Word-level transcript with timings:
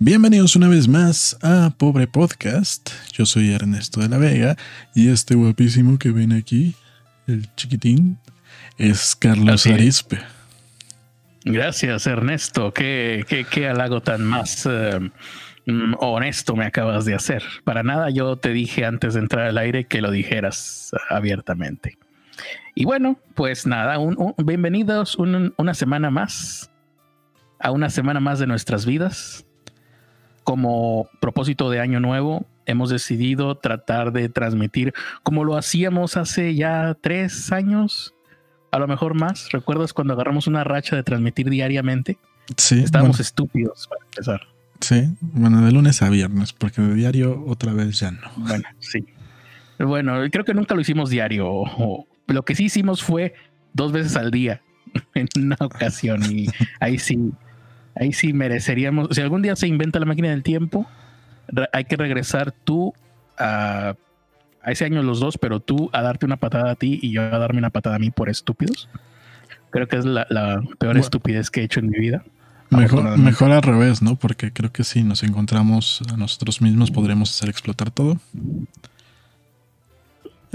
Bienvenidos 0.00 0.56
una 0.56 0.68
vez 0.68 0.88
más 0.88 1.36
a 1.42 1.74
Pobre 1.78 2.08
Podcast. 2.08 2.90
Yo 3.12 3.24
soy 3.24 3.52
Ernesto 3.52 4.00
de 4.00 4.08
la 4.08 4.18
Vega 4.18 4.56
y 4.96 5.10
este 5.10 5.36
guapísimo 5.36 5.96
que 5.98 6.10
ven 6.10 6.32
aquí, 6.32 6.74
el 7.28 7.54
chiquitín, 7.54 8.18
es 8.78 9.14
Carlos 9.16 9.66
Arispe. 9.66 10.18
Gracias, 11.44 12.06
Ernesto. 12.06 12.72
Qué, 12.72 13.24
qué, 13.50 13.68
halago 13.68 14.00
tan 14.00 14.24
más 14.24 14.66
eh, 14.66 14.98
mm, 15.66 15.94
honesto 15.98 16.56
me 16.56 16.64
acabas 16.64 17.04
de 17.04 17.14
hacer. 17.14 17.42
Para 17.64 17.82
nada 17.82 18.10
yo 18.10 18.36
te 18.36 18.50
dije 18.50 18.84
antes 18.84 19.14
de 19.14 19.20
entrar 19.20 19.46
al 19.46 19.58
aire 19.58 19.84
que 19.84 20.00
lo 20.00 20.10
dijeras 20.10 20.92
abiertamente. 21.10 21.98
Y 22.74 22.84
bueno, 22.84 23.18
pues 23.34 23.66
nada, 23.66 23.98
bienvenidos 24.38 25.16
una 25.16 25.74
semana 25.74 26.10
más 26.10 26.70
a 27.58 27.72
una 27.72 27.90
semana 27.90 28.20
más 28.20 28.38
de 28.38 28.46
nuestras 28.46 28.86
vidas 28.86 29.44
como 30.48 31.10
propósito 31.20 31.68
de 31.68 31.78
año 31.78 32.00
nuevo, 32.00 32.46
hemos 32.64 32.88
decidido 32.88 33.56
tratar 33.56 34.12
de 34.12 34.30
transmitir 34.30 34.94
como 35.22 35.44
lo 35.44 35.58
hacíamos 35.58 36.16
hace 36.16 36.54
ya 36.54 36.96
tres 36.98 37.52
años, 37.52 38.14
a 38.70 38.78
lo 38.78 38.86
mejor 38.86 39.14
más. 39.14 39.50
¿Recuerdas 39.52 39.92
cuando 39.92 40.14
agarramos 40.14 40.46
una 40.46 40.64
racha 40.64 40.96
de 40.96 41.02
transmitir 41.02 41.50
diariamente? 41.50 42.18
Sí. 42.56 42.80
Estábamos 42.80 43.20
estúpidos 43.20 43.88
para 43.88 44.04
empezar. 44.04 44.40
Sí, 44.80 45.10
bueno, 45.20 45.64
de 45.64 45.72
lunes 45.72 46.02
a 46.02 46.08
viernes, 46.08 46.52
porque 46.52 46.80
de 46.80 46.94
diario 46.94 47.44
otra 47.46 47.72
vez 47.72 47.98
ya 47.98 48.12
no. 48.12 48.30
Bueno, 48.36 48.64
sí. 48.78 49.04
Bueno, 49.78 50.18
creo 50.30 50.44
que 50.44 50.54
nunca 50.54 50.74
lo 50.74 50.80
hicimos 50.80 51.10
diario. 51.10 51.64
lo 52.26 52.44
que 52.44 52.54
sí 52.54 52.64
hicimos 52.64 53.02
fue 53.02 53.34
dos 53.72 53.92
veces 53.92 54.16
al 54.16 54.30
día 54.30 54.62
en 55.14 55.28
una 55.36 55.56
ocasión 55.60 56.22
y 56.30 56.46
ahí 56.80 56.98
sí 56.98 57.32
Ahí 57.98 58.12
sí 58.12 58.32
mereceríamos. 58.32 59.08
Si 59.10 59.20
algún 59.20 59.42
día 59.42 59.56
se 59.56 59.66
inventa 59.66 59.98
la 59.98 60.06
máquina 60.06 60.30
del 60.30 60.42
tiempo, 60.42 60.86
hay 61.72 61.84
que 61.84 61.96
regresar 61.96 62.52
tú 62.52 62.94
a, 63.36 63.96
ese 64.64 64.84
año 64.84 65.02
los 65.02 65.20
dos, 65.20 65.38
pero 65.38 65.60
tú 65.60 65.90
a 65.92 66.02
darte 66.02 66.26
una 66.26 66.36
patada 66.36 66.72
a 66.72 66.74
ti 66.74 66.98
y 67.02 67.12
yo 67.12 67.22
a 67.22 67.38
darme 67.38 67.58
una 67.58 67.70
patada 67.70 67.96
a 67.96 67.98
mí 67.98 68.10
por 68.10 68.28
estúpidos. 68.28 68.88
Creo 69.70 69.86
que 69.86 69.96
es 69.96 70.04
la, 70.04 70.62
peor 70.78 70.96
estupidez 70.96 71.50
que 71.50 71.60
he 71.60 71.64
hecho 71.64 71.80
en 71.80 71.90
mi 71.90 71.98
vida. 71.98 72.24
Mejor, 72.70 73.16
mejor 73.18 73.50
al 73.50 73.62
revés, 73.62 74.02
¿no? 74.02 74.16
Porque 74.16 74.52
creo 74.52 74.70
que 74.70 74.84
si 74.84 75.02
nos 75.02 75.22
encontramos 75.22 76.02
a 76.12 76.16
nosotros 76.16 76.60
mismos 76.60 76.90
podremos 76.90 77.30
hacer 77.30 77.48
explotar 77.48 77.90
todo. 77.90 78.18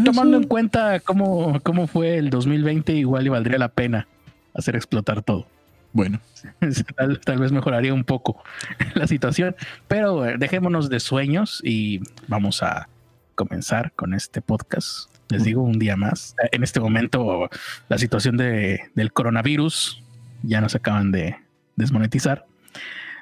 Tomando 0.03 0.37
en 0.37 0.43
cuenta 0.43 0.99
cómo, 0.99 1.59
cómo 1.61 1.87
fue 1.87 2.17
el 2.17 2.29
2020, 2.29 2.93
igual 2.93 3.25
y 3.25 3.29
valdría 3.29 3.57
la 3.57 3.69
pena 3.69 4.07
hacer 4.53 4.75
explotar 4.75 5.21
todo. 5.21 5.47
Bueno. 5.91 6.19
Tal, 7.25 7.39
vez 7.39 7.51
mejoraría 7.51 7.93
un 7.93 8.03
poco 8.03 8.43
la 8.95 9.07
situación, 9.07 9.55
pero 9.87 10.25
eh, 10.25 10.35
dejémonos 10.37 10.89
de 10.89 10.99
sueños 10.99 11.61
y 11.63 12.01
vamos 12.27 12.63
a 12.63 12.89
comenzar 13.33 13.91
con 13.93 14.13
este 14.13 14.41
podcast. 14.41 15.09
Les 15.29 15.43
digo 15.43 15.63
un 15.63 15.79
día 15.79 15.95
más. 15.95 16.35
En 16.51 16.63
este 16.63 16.79
momento, 16.79 17.49
la 17.89 17.97
situación 17.97 18.37
de, 18.37 18.81
del 18.95 19.11
coronavirus 19.13 20.03
ya 20.43 20.61
nos 20.61 20.75
acaban 20.75 21.11
de 21.11 21.35
desmonetizar. 21.75 22.45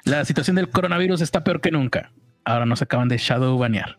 La 0.04 0.24
situación 0.24 0.56
del 0.56 0.68
coronavirus 0.68 1.20
está 1.20 1.44
peor 1.44 1.60
que 1.60 1.70
nunca. 1.70 2.12
Ahora 2.44 2.66
nos 2.66 2.82
acaban 2.82 3.08
de 3.08 3.18
shadow 3.18 3.56
banear. 3.56 3.96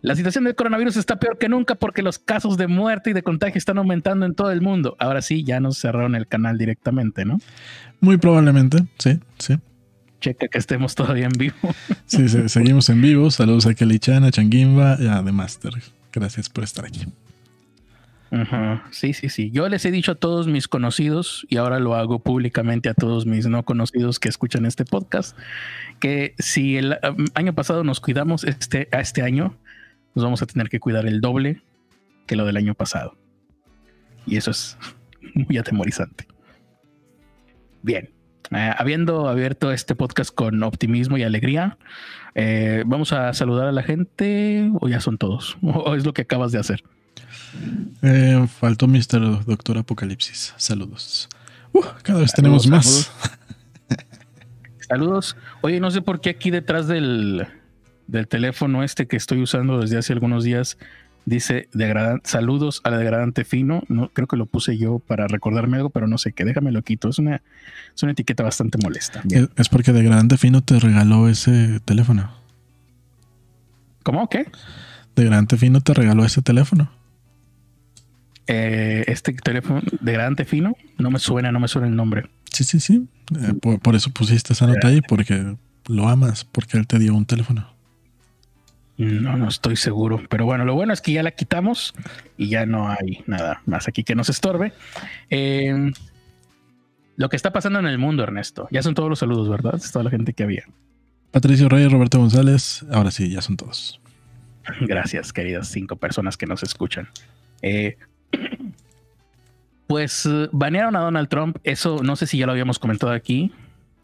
La 0.00 0.16
situación 0.16 0.42
del 0.44 0.56
coronavirus 0.56 0.96
está 0.96 1.20
peor 1.20 1.38
que 1.38 1.48
nunca 1.48 1.76
porque 1.76 2.02
los 2.02 2.18
casos 2.18 2.56
de 2.56 2.66
muerte 2.66 3.10
y 3.10 3.12
de 3.12 3.22
contagio 3.22 3.58
están 3.58 3.78
aumentando 3.78 4.26
en 4.26 4.34
todo 4.34 4.50
el 4.50 4.60
mundo. 4.60 4.96
Ahora 4.98 5.22
sí, 5.22 5.44
ya 5.44 5.60
nos 5.60 5.78
cerraron 5.78 6.16
el 6.16 6.26
canal 6.26 6.58
directamente, 6.58 7.24
¿no? 7.24 7.38
Muy 8.00 8.16
probablemente, 8.16 8.78
sí, 8.98 9.20
sí. 9.38 9.58
Checa 10.22 10.46
que 10.48 10.58
estemos 10.58 10.94
todavía 10.94 11.26
en 11.26 11.32
vivo. 11.32 11.56
Sí, 12.06 12.28
seguimos 12.28 12.88
en 12.90 13.00
vivo. 13.00 13.30
Saludos 13.30 13.66
a 13.66 13.74
Kelly 13.74 13.98
Chan, 13.98 14.22
a 14.24 14.30
Changuimba 14.30 14.96
y 15.00 15.06
a 15.06 15.24
The 15.24 15.32
Master. 15.32 15.72
Gracias 16.12 16.48
por 16.48 16.64
estar 16.64 16.84
aquí. 16.84 17.06
Sí, 18.90 19.12
sí, 19.12 19.28
sí. 19.28 19.50
Yo 19.50 19.68
les 19.68 19.84
he 19.84 19.90
dicho 19.90 20.12
a 20.12 20.14
todos 20.14 20.46
mis 20.46 20.66
conocidos 20.68 21.46
y 21.50 21.58
ahora 21.58 21.80
lo 21.80 21.94
hago 21.94 22.18
públicamente 22.20 22.88
a 22.88 22.94
todos 22.94 23.26
mis 23.26 23.46
no 23.46 23.62
conocidos 23.64 24.18
que 24.18 24.28
escuchan 24.30 24.64
este 24.64 24.86
podcast, 24.86 25.36
que 26.00 26.34
si 26.38 26.78
el 26.78 26.98
año 27.34 27.54
pasado 27.54 27.84
nos 27.84 28.00
cuidamos 28.00 28.44
este, 28.44 28.88
a 28.92 29.00
este 29.00 29.22
año, 29.22 29.58
nos 30.14 30.24
vamos 30.24 30.40
a 30.42 30.46
tener 30.46 30.70
que 30.70 30.80
cuidar 30.80 31.06
el 31.06 31.20
doble 31.20 31.62
que 32.26 32.36
lo 32.36 32.46
del 32.46 32.56
año 32.56 32.74
pasado. 32.74 33.18
Y 34.26 34.36
eso 34.36 34.50
es 34.50 34.78
muy 35.34 35.58
atemorizante. 35.58 36.26
Bien, 37.82 38.10
eh, 38.50 38.70
habiendo 38.76 39.28
abierto 39.28 39.72
este 39.72 39.94
podcast 39.94 40.34
con 40.34 40.62
optimismo 40.62 41.16
y 41.16 41.22
alegría, 41.22 41.78
eh, 42.34 42.82
vamos 42.86 43.12
a 43.12 43.32
saludar 43.32 43.68
a 43.68 43.72
la 43.72 43.82
gente 43.82 44.70
o 44.80 44.88
ya 44.88 45.00
son 45.00 45.18
todos, 45.18 45.56
o 45.62 45.94
es 45.94 46.04
lo 46.04 46.12
que 46.12 46.22
acabas 46.22 46.52
de 46.52 46.58
hacer. 46.58 46.82
Eh, 48.02 48.46
faltó 48.58 48.88
Mr. 48.88 49.44
Doctor 49.44 49.78
Apocalipsis. 49.78 50.54
Saludos. 50.56 51.28
Uh, 51.72 51.84
cada 52.02 52.20
vez 52.20 52.32
tenemos 52.32 52.66
más. 52.66 53.10
saludos. 54.80 55.36
Oye, 55.60 55.80
no 55.80 55.90
sé 55.90 56.02
por 56.02 56.20
qué 56.20 56.30
aquí 56.30 56.50
detrás 56.50 56.88
del, 56.88 57.46
del 58.06 58.28
teléfono 58.28 58.82
este 58.82 59.06
que 59.06 59.16
estoy 59.16 59.42
usando 59.42 59.80
desde 59.80 59.98
hace 59.98 60.12
algunos 60.12 60.44
días 60.44 60.76
dice 61.24 61.68
saludos 62.24 62.80
al 62.84 62.98
degradante 62.98 63.44
fino. 63.44 63.82
No, 63.88 64.08
creo 64.08 64.26
que 64.26 64.36
lo 64.36 64.46
puse 64.46 64.76
yo 64.78 64.98
para 64.98 65.28
recordarme 65.28 65.76
algo, 65.76 65.90
pero 65.90 66.06
no 66.06 66.18
sé 66.18 66.32
qué. 66.32 66.44
Déjame 66.44 66.72
lo 66.72 66.82
quito. 66.82 67.08
Es 67.08 67.18
una, 67.18 67.42
es 67.94 68.02
una 68.02 68.12
etiqueta 68.12 68.42
bastante 68.42 68.78
molesta. 68.82 69.22
Es 69.56 69.68
porque 69.68 69.92
degradante 69.92 70.36
fino 70.36 70.62
te 70.62 70.78
regaló 70.78 71.28
ese 71.28 71.80
teléfono. 71.80 72.32
¿Cómo? 74.02 74.28
¿Qué? 74.28 74.46
Degradante 75.14 75.56
fino 75.56 75.80
te 75.80 75.94
regaló 75.94 76.24
ese 76.24 76.42
teléfono. 76.42 76.90
Eh, 78.48 79.04
este 79.06 79.32
teléfono 79.34 79.80
degradante 80.00 80.44
fino 80.44 80.76
no 80.98 81.10
me 81.10 81.20
suena, 81.20 81.52
no 81.52 81.60
me 81.60 81.68
suena 81.68 81.86
el 81.86 81.94
nombre. 81.94 82.28
Sí, 82.52 82.64
sí, 82.64 82.80
sí. 82.80 83.08
Eh, 83.40 83.54
por, 83.80 83.94
eso 83.94 84.10
pusiste 84.10 84.52
esa 84.52 84.66
nota 84.66 84.88
ahí, 84.88 85.00
porque 85.00 85.56
lo 85.86 86.08
amas, 86.08 86.44
porque 86.44 86.76
él 86.76 86.86
te 86.86 86.98
dio 86.98 87.14
un 87.14 87.24
teléfono. 87.24 87.71
No, 89.02 89.36
no 89.36 89.48
estoy 89.48 89.74
seguro. 89.76 90.22
Pero 90.28 90.44
bueno, 90.44 90.64
lo 90.64 90.74
bueno 90.74 90.92
es 90.92 91.00
que 91.00 91.12
ya 91.12 91.22
la 91.24 91.32
quitamos 91.32 91.92
y 92.36 92.48
ya 92.48 92.66
no 92.66 92.88
hay 92.88 93.24
nada 93.26 93.60
más 93.66 93.88
aquí 93.88 94.04
que 94.04 94.14
nos 94.14 94.28
estorbe. 94.28 94.72
Em, 95.28 95.92
lo 97.16 97.28
que 97.28 97.34
está 97.34 97.52
pasando 97.52 97.80
en 97.80 97.86
el 97.86 97.98
mundo, 97.98 98.22
Ernesto. 98.22 98.68
Ya 98.70 98.82
son 98.82 98.94
todos 98.94 99.08
los 99.08 99.18
saludos, 99.18 99.48
¿verdad? 99.48 99.74
Es 99.74 99.90
toda 99.90 100.04
la 100.04 100.10
gente 100.10 100.34
que 100.34 100.44
había. 100.44 100.64
Patricio 101.32 101.68
Reyes, 101.68 101.90
Roberto 101.90 102.18
González. 102.18 102.86
Ahora 102.92 103.10
sí, 103.10 103.28
ya 103.28 103.42
son 103.42 103.56
todos. 103.56 104.00
Gracias, 104.80 105.32
queridas 105.32 105.68
cinco 105.68 105.96
personas 105.96 106.36
que 106.36 106.46
nos 106.46 106.62
escuchan. 106.62 107.08
Eh, 107.60 107.96
pues 109.88 110.28
banearon 110.52 110.94
a 110.94 111.00
Donald 111.00 111.28
Trump. 111.28 111.58
Eso 111.64 112.02
no 112.04 112.14
sé 112.14 112.28
si 112.28 112.38
ya 112.38 112.46
lo 112.46 112.52
habíamos 112.52 112.78
comentado 112.78 113.10
aquí. 113.10 113.52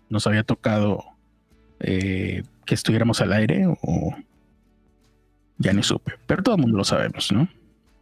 Nos 0.08 0.26
había 0.26 0.42
tocado 0.42 1.04
eh, 1.78 2.42
que 2.66 2.74
estuviéramos 2.74 3.20
al 3.20 3.32
aire 3.32 3.66
o 3.82 4.16
ya 5.58 5.72
ni 5.72 5.82
supe, 5.82 6.14
pero 6.26 6.42
todo 6.42 6.56
el 6.56 6.62
mundo 6.62 6.78
lo 6.78 6.84
sabemos, 6.84 7.32
¿no? 7.32 7.48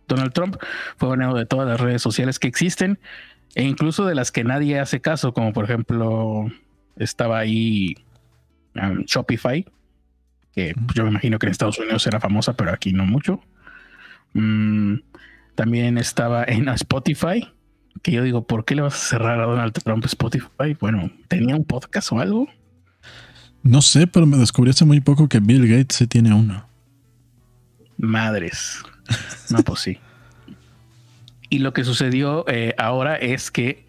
Donald 0.08 0.32
Trump 0.32 0.56
fue 0.96 1.08
baneado 1.08 1.36
de 1.36 1.46
todas 1.46 1.68
las 1.68 1.80
redes 1.80 2.02
sociales 2.02 2.38
que 2.38 2.48
existen 2.48 2.98
e 3.54 3.64
incluso 3.64 4.04
de 4.04 4.14
las 4.14 4.30
que 4.30 4.44
nadie 4.44 4.78
hace 4.78 5.00
caso, 5.00 5.32
como 5.32 5.52
por 5.52 5.64
ejemplo 5.64 6.46
estaba 6.96 7.38
ahí 7.38 7.96
um, 8.74 9.04
Shopify, 9.04 9.66
que 10.52 10.74
yo 10.94 11.04
me 11.04 11.10
imagino 11.10 11.38
que 11.38 11.46
en 11.46 11.52
Estados 11.52 11.78
Unidos 11.78 12.06
era 12.06 12.20
famosa, 12.20 12.54
pero 12.54 12.70
aquí 12.72 12.92
no 12.92 13.04
mucho. 13.04 13.40
Mm, 14.34 14.96
también 15.54 15.98
estaba 15.98 16.44
en 16.44 16.68
Spotify, 16.70 17.48
que 18.02 18.12
yo 18.12 18.22
digo, 18.22 18.46
¿por 18.46 18.64
qué 18.64 18.74
le 18.74 18.82
vas 18.82 18.94
a 18.94 19.08
cerrar 19.08 19.40
a 19.40 19.46
Donald 19.46 19.72
Trump 19.72 20.04
Spotify? 20.04 20.76
Bueno, 20.78 21.10
¿tenía 21.28 21.56
un 21.56 21.64
podcast 21.64 22.12
o 22.12 22.20
algo? 22.20 22.48
No 23.62 23.82
sé, 23.82 24.06
pero 24.06 24.26
me 24.26 24.36
descubrí 24.36 24.70
hace 24.70 24.84
muy 24.84 25.00
poco 25.00 25.28
que 25.28 25.40
Bill 25.40 25.66
Gates 25.66 25.96
sí 25.96 26.06
tiene 26.06 26.32
uno. 26.32 26.68
Madres. 27.98 28.82
No, 29.50 29.62
pues 29.62 29.80
sí. 29.80 29.98
Y 31.48 31.60
lo 31.60 31.72
que 31.72 31.84
sucedió 31.84 32.44
eh, 32.48 32.74
ahora 32.78 33.16
es 33.16 33.50
que, 33.50 33.86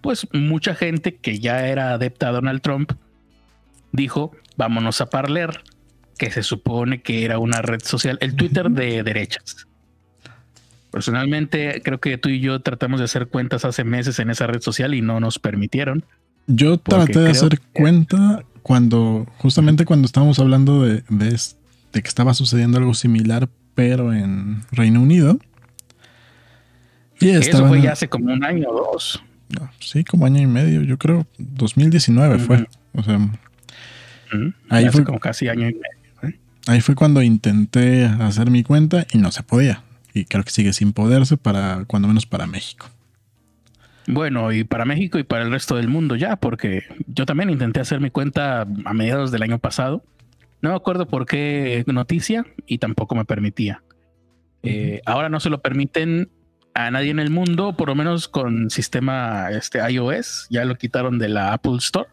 pues, 0.00 0.26
mucha 0.32 0.74
gente 0.74 1.16
que 1.16 1.38
ya 1.38 1.68
era 1.68 1.92
adepta 1.92 2.28
a 2.28 2.32
Donald 2.32 2.60
Trump 2.60 2.92
dijo: 3.92 4.32
Vámonos 4.56 5.00
a 5.00 5.06
Parler, 5.06 5.62
que 6.18 6.30
se 6.30 6.42
supone 6.42 7.02
que 7.02 7.24
era 7.24 7.38
una 7.38 7.62
red 7.62 7.80
social, 7.82 8.18
el 8.20 8.34
Twitter 8.34 8.70
de 8.70 9.02
derechas. 9.02 9.68
Personalmente, 10.90 11.82
creo 11.84 12.00
que 12.00 12.18
tú 12.18 12.28
y 12.30 12.40
yo 12.40 12.60
tratamos 12.60 12.98
de 12.98 13.04
hacer 13.04 13.28
cuentas 13.28 13.64
hace 13.64 13.84
meses 13.84 14.18
en 14.18 14.30
esa 14.30 14.46
red 14.46 14.60
social 14.60 14.94
y 14.94 15.02
no 15.02 15.20
nos 15.20 15.38
permitieron. 15.38 16.04
Yo 16.46 16.78
traté 16.78 17.20
de 17.20 17.30
hacer 17.30 17.60
cuenta 17.74 18.42
cuando, 18.62 19.26
justamente 19.36 19.84
cuando 19.84 20.06
estábamos 20.06 20.38
hablando 20.38 20.82
de, 20.82 21.04
de, 21.10 21.38
que 21.92 22.00
estaba 22.00 22.34
sucediendo 22.34 22.78
algo 22.78 22.94
similar, 22.94 23.48
pero 23.74 24.12
en 24.12 24.62
Reino 24.72 25.00
Unido. 25.00 25.38
Y 27.20 27.30
Eso 27.30 27.66
fue 27.66 27.82
ya 27.82 27.92
hace 27.92 28.08
como 28.08 28.32
un 28.32 28.44
año 28.44 28.68
o 28.68 28.92
dos. 28.92 29.22
Sí, 29.80 30.04
como 30.04 30.26
año 30.26 30.40
y 30.40 30.46
medio, 30.46 30.82
yo 30.82 30.98
creo. 30.98 31.26
2019 31.38 32.38
fue. 32.38 32.66
O 32.94 33.02
sea, 33.02 33.18
ahí 34.68 34.88
fue 34.90 35.04
como 35.04 35.18
casi 35.18 35.48
año 35.48 35.68
y 35.68 35.74
medio. 35.74 36.34
¿eh? 36.34 36.38
Ahí 36.66 36.80
fue 36.80 36.94
cuando 36.94 37.22
intenté 37.22 38.04
hacer 38.04 38.50
mi 38.50 38.62
cuenta 38.62 39.06
y 39.12 39.18
no 39.18 39.32
se 39.32 39.42
podía. 39.42 39.82
Y 40.14 40.24
creo 40.24 40.44
que 40.44 40.50
sigue 40.50 40.72
sin 40.72 40.92
poderse 40.92 41.36
para, 41.36 41.84
cuando 41.86 42.08
menos 42.08 42.26
para 42.26 42.46
México. 42.46 42.86
Bueno, 44.06 44.52
y 44.52 44.64
para 44.64 44.84
México 44.86 45.18
y 45.18 45.22
para 45.22 45.44
el 45.44 45.50
resto 45.50 45.76
del 45.76 45.88
mundo 45.88 46.16
ya, 46.16 46.36
porque 46.36 46.84
yo 47.06 47.26
también 47.26 47.50
intenté 47.50 47.80
hacer 47.80 48.00
mi 48.00 48.10
cuenta 48.10 48.62
a 48.62 48.94
mediados 48.94 49.30
del 49.30 49.42
año 49.42 49.58
pasado. 49.58 50.02
No 50.60 50.70
me 50.70 50.76
acuerdo 50.76 51.06
por 51.06 51.26
qué 51.26 51.84
noticia 51.86 52.44
y 52.66 52.78
tampoco 52.78 53.14
me 53.14 53.24
permitía. 53.24 53.82
Eh, 54.62 55.00
ahora 55.06 55.28
no 55.28 55.40
se 55.40 55.50
lo 55.50 55.60
permiten 55.60 56.30
a 56.74 56.90
nadie 56.90 57.10
en 57.10 57.20
el 57.20 57.30
mundo, 57.30 57.76
por 57.76 57.88
lo 57.88 57.94
menos 57.94 58.28
con 58.28 58.70
sistema 58.70 59.50
este, 59.50 59.78
iOS. 59.90 60.46
Ya 60.50 60.64
lo 60.64 60.76
quitaron 60.76 61.18
de 61.18 61.28
la 61.28 61.52
Apple 61.52 61.76
Store. 61.78 62.08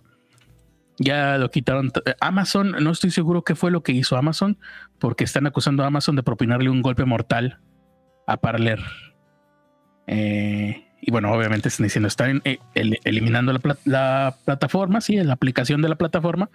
Ya 0.98 1.38
lo 1.38 1.50
quitaron. 1.52 1.92
Amazon, 2.20 2.72
no 2.80 2.92
estoy 2.92 3.12
seguro 3.12 3.44
qué 3.44 3.56
fue 3.56 3.72
lo 3.72 3.84
que 3.84 3.92
hizo 3.92 4.16
Amazon, 4.16 4.58
porque 5.00 5.24
están 5.24 5.46
acusando 5.48 5.84
a 5.84 5.88
Amazon 5.88 6.16
de 6.16 6.24
propinarle 6.24 6.70
un 6.70 6.82
golpe 6.82 7.06
mortal 7.06 7.60
a 8.28 8.38
Parler. 8.38 8.80
Eh, 10.08 10.86
y 11.02 11.12
bueno, 11.12 11.32
obviamente 11.32 11.68
están 11.68 11.84
diciendo, 11.84 12.08
están 12.08 12.42
eh, 12.46 12.60
eliminando 12.74 13.54
la, 13.84 14.36
plataforma, 14.46 15.02
sí, 15.02 15.18
la 15.18 15.34
aplicación 15.34 15.82
de 15.82 15.90
la 15.90 15.96
plataforma 15.96 16.50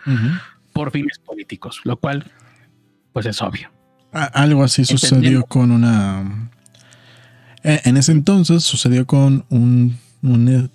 por 0.72 0.90
fines 0.90 1.18
políticos, 1.18 1.80
lo 1.84 1.98
cual, 1.98 2.24
pues 3.12 3.26
es 3.26 3.40
obvio. 3.42 3.70
Algo 4.12 4.64
así 4.64 4.84
sucedió 4.84 5.44
con 5.44 5.70
una... 5.70 6.50
Eh, 7.62 7.80
en 7.84 7.96
ese 7.96 8.12
entonces 8.12 8.64
sucedió 8.64 9.06
con 9.06 9.44
un, 9.50 9.98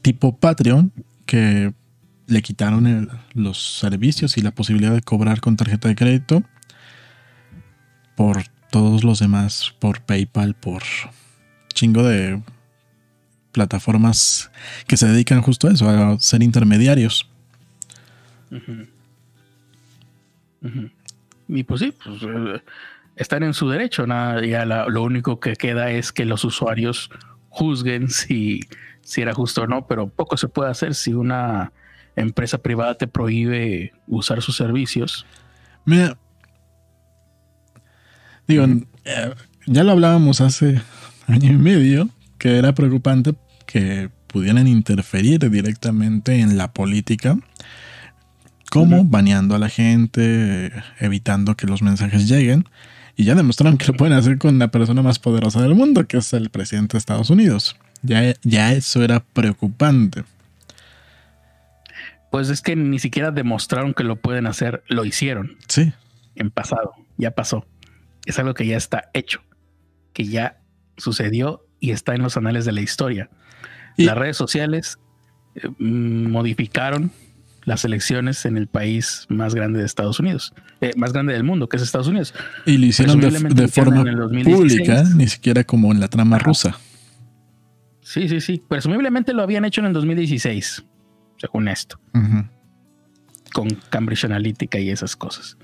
tipo 0.01 0.37
Patreon 0.37 0.91
que 1.25 1.73
le 2.27 2.41
quitaron 2.41 3.09
los 3.33 3.79
servicios 3.79 4.37
y 4.37 4.41
la 4.41 4.51
posibilidad 4.51 4.93
de 4.93 5.01
cobrar 5.01 5.41
con 5.41 5.57
tarjeta 5.57 5.87
de 5.87 5.95
crédito 5.95 6.43
por 8.15 8.43
todos 8.71 9.03
los 9.03 9.19
demás, 9.19 9.73
por 9.79 10.01
PayPal, 10.01 10.55
por 10.55 10.83
chingo 11.73 12.03
de 12.03 12.41
plataformas 13.51 14.51
que 14.87 14.97
se 14.97 15.07
dedican 15.07 15.41
justo 15.41 15.67
a 15.67 15.71
eso, 15.71 15.89
a 15.89 16.19
ser 16.19 16.43
intermediarios. 16.43 17.29
Y 21.47 21.63
pues 21.63 21.81
sí, 21.81 21.93
pues, 22.03 22.21
eh, 22.23 22.61
están 23.15 23.43
en 23.43 23.53
su 23.53 23.69
derecho. 23.69 24.07
Nada, 24.07 24.45
ya 24.45 24.65
lo 24.65 25.03
único 25.03 25.39
que 25.39 25.55
queda 25.55 25.91
es 25.91 26.11
que 26.11 26.25
los 26.25 26.43
usuarios 26.43 27.09
juzguen 27.49 28.09
si, 28.09 28.61
si 29.01 29.21
era 29.21 29.33
justo 29.33 29.63
o 29.63 29.67
no, 29.67 29.87
pero 29.87 30.07
poco 30.09 30.37
se 30.37 30.47
puede 30.47 30.71
hacer 30.71 30.95
si 30.95 31.13
una 31.13 31.71
empresa 32.15 32.57
privada 32.59 32.95
te 32.95 33.07
prohíbe 33.07 33.93
usar 34.07 34.41
sus 34.41 34.55
servicios. 34.55 35.25
Mira, 35.85 36.17
digo, 38.47 38.65
eh, 39.03 39.33
ya 39.67 39.83
lo 39.83 39.91
hablábamos 39.91 40.41
hace 40.41 40.81
año 41.27 41.51
y 41.51 41.57
medio, 41.57 42.09
que 42.37 42.57
era 42.57 42.73
preocupante 42.73 43.35
que 43.65 44.09
pudieran 44.27 44.67
interferir 44.67 45.49
directamente 45.49 46.39
en 46.39 46.57
la 46.57 46.71
política, 46.71 47.37
como 48.75 49.05
baneando 49.05 49.55
a 49.55 49.59
la 49.59 49.69
gente, 49.69 50.71
evitando 50.99 51.55
que 51.55 51.65
los 51.65 51.81
mensajes 51.81 52.27
lleguen. 52.27 52.67
Y 53.15 53.23
ya 53.23 53.33
demostraron 53.33 53.77
que 53.77 53.87
lo 53.87 53.93
pueden 53.93 54.13
hacer 54.13 54.37
con 54.37 54.59
la 54.59 54.67
persona 54.67 55.01
más 55.01 55.19
poderosa 55.19 55.61
del 55.61 55.73
mundo, 55.73 56.05
que 56.05 56.17
es 56.17 56.33
el 56.33 56.49
presidente 56.49 56.93
de 56.93 56.97
Estados 56.97 57.29
Unidos. 57.29 57.77
Ya, 58.01 58.33
ya 58.43 58.73
eso 58.73 59.01
era 59.01 59.21
preocupante. 59.21 60.25
Pues 62.29 62.49
es 62.49 62.61
que 62.61 62.75
ni 62.75 62.99
siquiera 62.99 63.31
demostraron 63.31 63.93
que 63.93 64.03
lo 64.03 64.17
pueden 64.17 64.45
hacer, 64.45 64.83
lo 64.89 65.05
hicieron. 65.05 65.55
Sí. 65.69 65.93
En 66.35 66.51
pasado, 66.51 66.93
ya 67.15 67.31
pasó. 67.31 67.65
Es 68.25 68.37
algo 68.39 68.53
que 68.53 68.67
ya 68.67 68.75
está 68.75 69.09
hecho, 69.13 69.41
que 70.11 70.25
ya 70.25 70.57
sucedió 70.97 71.65
y 71.79 71.91
está 71.91 72.13
en 72.13 72.23
los 72.23 72.35
anales 72.35 72.65
de 72.65 72.73
la 72.73 72.81
historia. 72.81 73.29
Las 73.95 74.17
redes 74.17 74.35
sociales 74.35 74.99
eh, 75.55 75.69
mm, 75.79 76.29
modificaron 76.29 77.11
las 77.65 77.83
elecciones 77.83 78.45
en 78.45 78.57
el 78.57 78.67
país 78.67 79.25
más 79.27 79.55
grande 79.55 79.79
de 79.79 79.85
Estados 79.85 80.19
Unidos, 80.19 80.53
eh, 80.81 80.91
más 80.95 81.11
grande 81.11 81.33
del 81.33 81.43
mundo, 81.43 81.67
que 81.67 81.77
es 81.77 81.83
Estados 81.83 82.07
Unidos. 82.07 82.33
Y 82.65 82.77
lo 82.77 82.85
hicieron 82.85 83.19
de, 83.19 83.67
forma 83.67 84.03
pública, 84.43 85.03
ni 85.15 85.27
siquiera 85.27 85.63
como 85.63 85.91
en 85.91 85.99
la 85.99 86.07
trama 86.07 86.37
rusa. 86.37 86.77
Sí, 88.01 88.29
sí, 88.29 88.39
sí. 88.39 88.63
Presumiblemente 88.67 89.33
lo 89.33 89.41
habían 89.41 89.65
hecho 89.65 89.81
en 89.81 89.87
el 89.87 89.93
2016, 89.93 90.85
según 91.37 91.67
esto. 91.67 91.99
Con 93.51 93.69
Cambridge 93.89 94.25
Analytica 94.25 94.79
y 94.79 94.91
esas 94.91 95.15
cosas. 95.15 95.57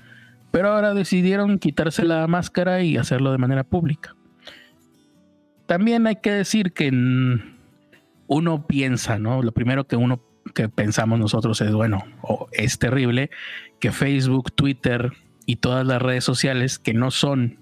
Pero 0.50 0.72
ahora 0.72 0.92
decidieron 0.92 1.58
quitarse 1.58 2.04
la 2.04 2.26
máscara 2.26 2.82
y 2.82 2.96
hacerlo 2.96 3.30
de 3.30 3.38
manera 3.38 3.62
pública. 3.64 4.16
También 5.66 6.06
hay 6.06 6.16
que 6.16 6.32
decir 6.32 6.72
que 6.72 6.90
uno 8.26 8.66
piensa, 8.66 9.18
¿no? 9.18 9.42
Lo 9.42 9.52
primero 9.52 9.86
que 9.86 9.96
uno 9.96 10.20
que 10.52 10.68
pensamos 10.68 11.18
nosotros 11.18 11.60
es, 11.60 11.72
bueno, 11.72 12.04
es 12.52 12.78
terrible 12.78 13.30
que 13.80 13.92
Facebook, 13.92 14.52
Twitter 14.52 15.12
y 15.46 15.56
todas 15.56 15.86
las 15.86 16.00
redes 16.00 16.24
sociales 16.24 16.78
que 16.78 16.94
no 16.94 17.10
son 17.10 17.58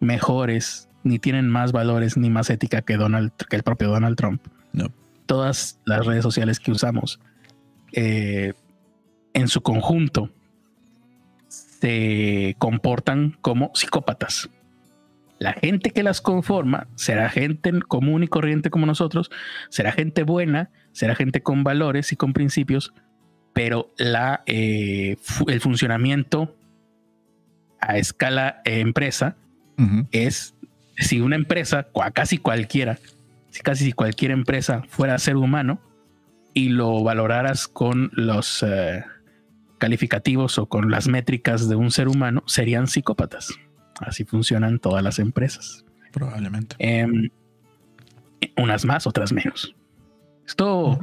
mejores, 0.00 0.88
ni 1.02 1.18
tienen 1.18 1.48
más 1.48 1.72
valores, 1.72 2.16
ni 2.16 2.30
más 2.30 2.50
ética 2.50 2.82
que 2.82 2.96
Donald, 2.96 3.32
que 3.48 3.56
el 3.56 3.62
propio 3.62 3.88
Donald 3.88 4.16
Trump. 4.16 4.42
No. 4.72 4.88
Todas 5.26 5.80
las 5.84 6.06
redes 6.06 6.22
sociales 6.22 6.60
que 6.60 6.70
usamos 6.70 7.20
eh, 7.92 8.54
en 9.32 9.48
su 9.48 9.62
conjunto 9.62 10.30
se 11.48 12.56
comportan 12.58 13.36
como 13.40 13.70
psicópatas. 13.74 14.48
La 15.38 15.52
gente 15.52 15.90
que 15.90 16.02
las 16.02 16.20
conforma 16.20 16.86
será 16.94 17.28
gente 17.28 17.72
común 17.82 18.22
y 18.22 18.28
corriente 18.28 18.70
como 18.70 18.86
nosotros, 18.86 19.30
será 19.68 19.92
gente 19.92 20.22
buena, 20.22 20.70
será 20.94 21.14
gente 21.14 21.42
con 21.42 21.64
valores 21.64 22.12
y 22.12 22.16
con 22.16 22.32
principios, 22.32 22.94
pero 23.52 23.92
la, 23.98 24.42
eh, 24.46 25.16
el 25.48 25.60
funcionamiento 25.60 26.56
a 27.80 27.98
escala 27.98 28.62
empresa 28.64 29.36
es 30.12 30.54
si 30.96 31.20
una 31.20 31.36
empresa, 31.36 31.88
casi 32.14 32.38
cualquiera, 32.38 32.98
si 33.50 33.60
casi 33.60 33.92
cualquier 33.92 34.30
empresa 34.30 34.84
fuera 34.88 35.18
ser 35.18 35.36
humano 35.36 35.80
y 36.54 36.68
lo 36.68 37.02
valoraras 37.02 37.66
con 37.66 38.10
los 38.14 38.62
eh, 38.62 39.04
calificativos 39.78 40.58
o 40.58 40.66
con 40.66 40.90
las 40.90 41.08
métricas 41.08 41.68
de 41.68 41.74
un 41.74 41.90
ser 41.90 42.06
humano, 42.06 42.44
serían 42.46 42.86
psicópatas. 42.86 43.52
Así 43.98 44.24
funcionan 44.24 44.78
todas 44.78 45.02
las 45.02 45.18
empresas. 45.18 45.84
Probablemente. 46.12 46.76
Em, 46.78 47.30
unas 48.56 48.84
más, 48.84 49.08
otras 49.08 49.32
menos. 49.32 49.74
Esto 50.46 50.98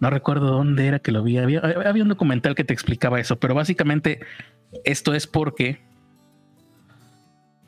no 0.00 0.10
recuerdo 0.10 0.46
dónde 0.46 0.86
era 0.86 0.98
que 0.98 1.12
lo 1.12 1.22
vi. 1.22 1.38
Había, 1.38 1.60
había, 1.60 2.02
un 2.02 2.08
documental 2.08 2.54
que 2.54 2.64
te 2.64 2.72
explicaba 2.72 3.20
eso, 3.20 3.38
pero 3.38 3.54
básicamente 3.54 4.20
esto 4.84 5.14
es 5.14 5.26
porque 5.26 5.80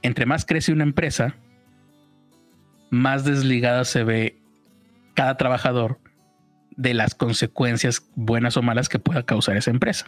entre 0.02 0.26
más 0.26 0.44
crece 0.44 0.72
una 0.72 0.84
empresa, 0.84 1.34
más 2.90 3.24
desligada 3.24 3.84
se 3.84 4.04
ve 4.04 4.38
cada 5.14 5.36
trabajador 5.36 5.98
de 6.76 6.94
las 6.94 7.14
consecuencias 7.14 8.08
buenas 8.14 8.56
o 8.56 8.62
malas 8.62 8.88
que 8.88 8.98
pueda 8.98 9.24
causar 9.24 9.56
esa 9.56 9.70
empresa. 9.70 10.06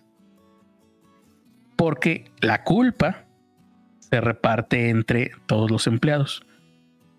Porque 1.77 2.31
la 2.41 2.65
culpa 2.65 3.27
se 3.99 4.21
reparte 4.21 4.89
entre 4.89 5.33
todos 5.47 5.71
los 5.71 5.87
empleados. 5.87 6.43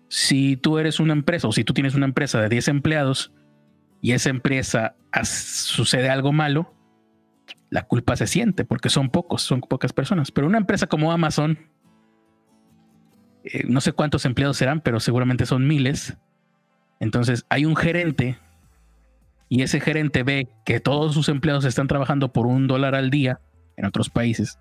Si 0.08 0.56
tú 0.56 0.78
eres 0.78 0.98
una 0.98 1.12
empresa 1.12 1.48
o 1.48 1.52
si 1.52 1.64
tú 1.64 1.74
tienes 1.74 1.94
una 1.94 2.06
empresa 2.06 2.40
de 2.40 2.48
10 2.48 2.68
empleados 2.68 3.32
y 4.04 4.12
esa 4.12 4.28
empresa 4.28 4.96
sucede 5.24 6.10
algo 6.10 6.32
malo, 6.32 6.74
la 7.70 7.86
culpa 7.86 8.16
se 8.16 8.26
siente 8.26 8.64
porque 8.64 8.90
son 8.90 9.08
pocos, 9.08 9.42
son 9.42 9.60
pocas 9.62 9.92
personas. 9.92 10.30
Pero 10.30 10.46
una 10.46 10.58
empresa 10.58 10.86
como 10.86 11.10
Amazon, 11.10 11.58
eh, 13.44 13.64
no 13.66 13.80
sé 13.80 13.92
cuántos 13.92 14.26
empleados 14.26 14.58
serán, 14.58 14.80
pero 14.80 15.00
seguramente 15.00 15.46
son 15.46 15.66
miles. 15.66 16.16
Entonces 17.00 17.46
hay 17.48 17.64
un 17.64 17.74
gerente 17.74 18.38
y 19.48 19.62
ese 19.62 19.80
gerente 19.80 20.22
ve 20.22 20.48
que 20.64 20.80
todos 20.80 21.14
sus 21.14 21.28
empleados 21.28 21.64
están 21.64 21.88
trabajando 21.88 22.32
por 22.32 22.46
un 22.46 22.66
dólar 22.66 22.94
al 22.94 23.10
día 23.10 23.40
en 23.76 23.86
otros 23.86 24.10
países 24.10 24.58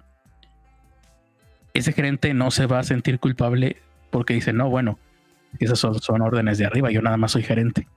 ese 1.74 1.92
gerente 1.92 2.34
no 2.34 2.52
se 2.52 2.66
va 2.68 2.80
a 2.80 2.84
sentir 2.84 3.20
culpable 3.20 3.78
porque 4.12 4.36
dice, 4.36 4.54
no, 4.54 4.70
bueno, 4.70 5.00
Esas 5.60 5.80
son, 5.80 6.00
son 6.00 6.22
órdenes 6.22 6.58
de 6.58 6.66
arriba, 6.66 6.92
yo 6.92 7.02
nada 7.02 7.18
más 7.18 7.32
soy 7.32 7.44
gerente. 7.44 7.88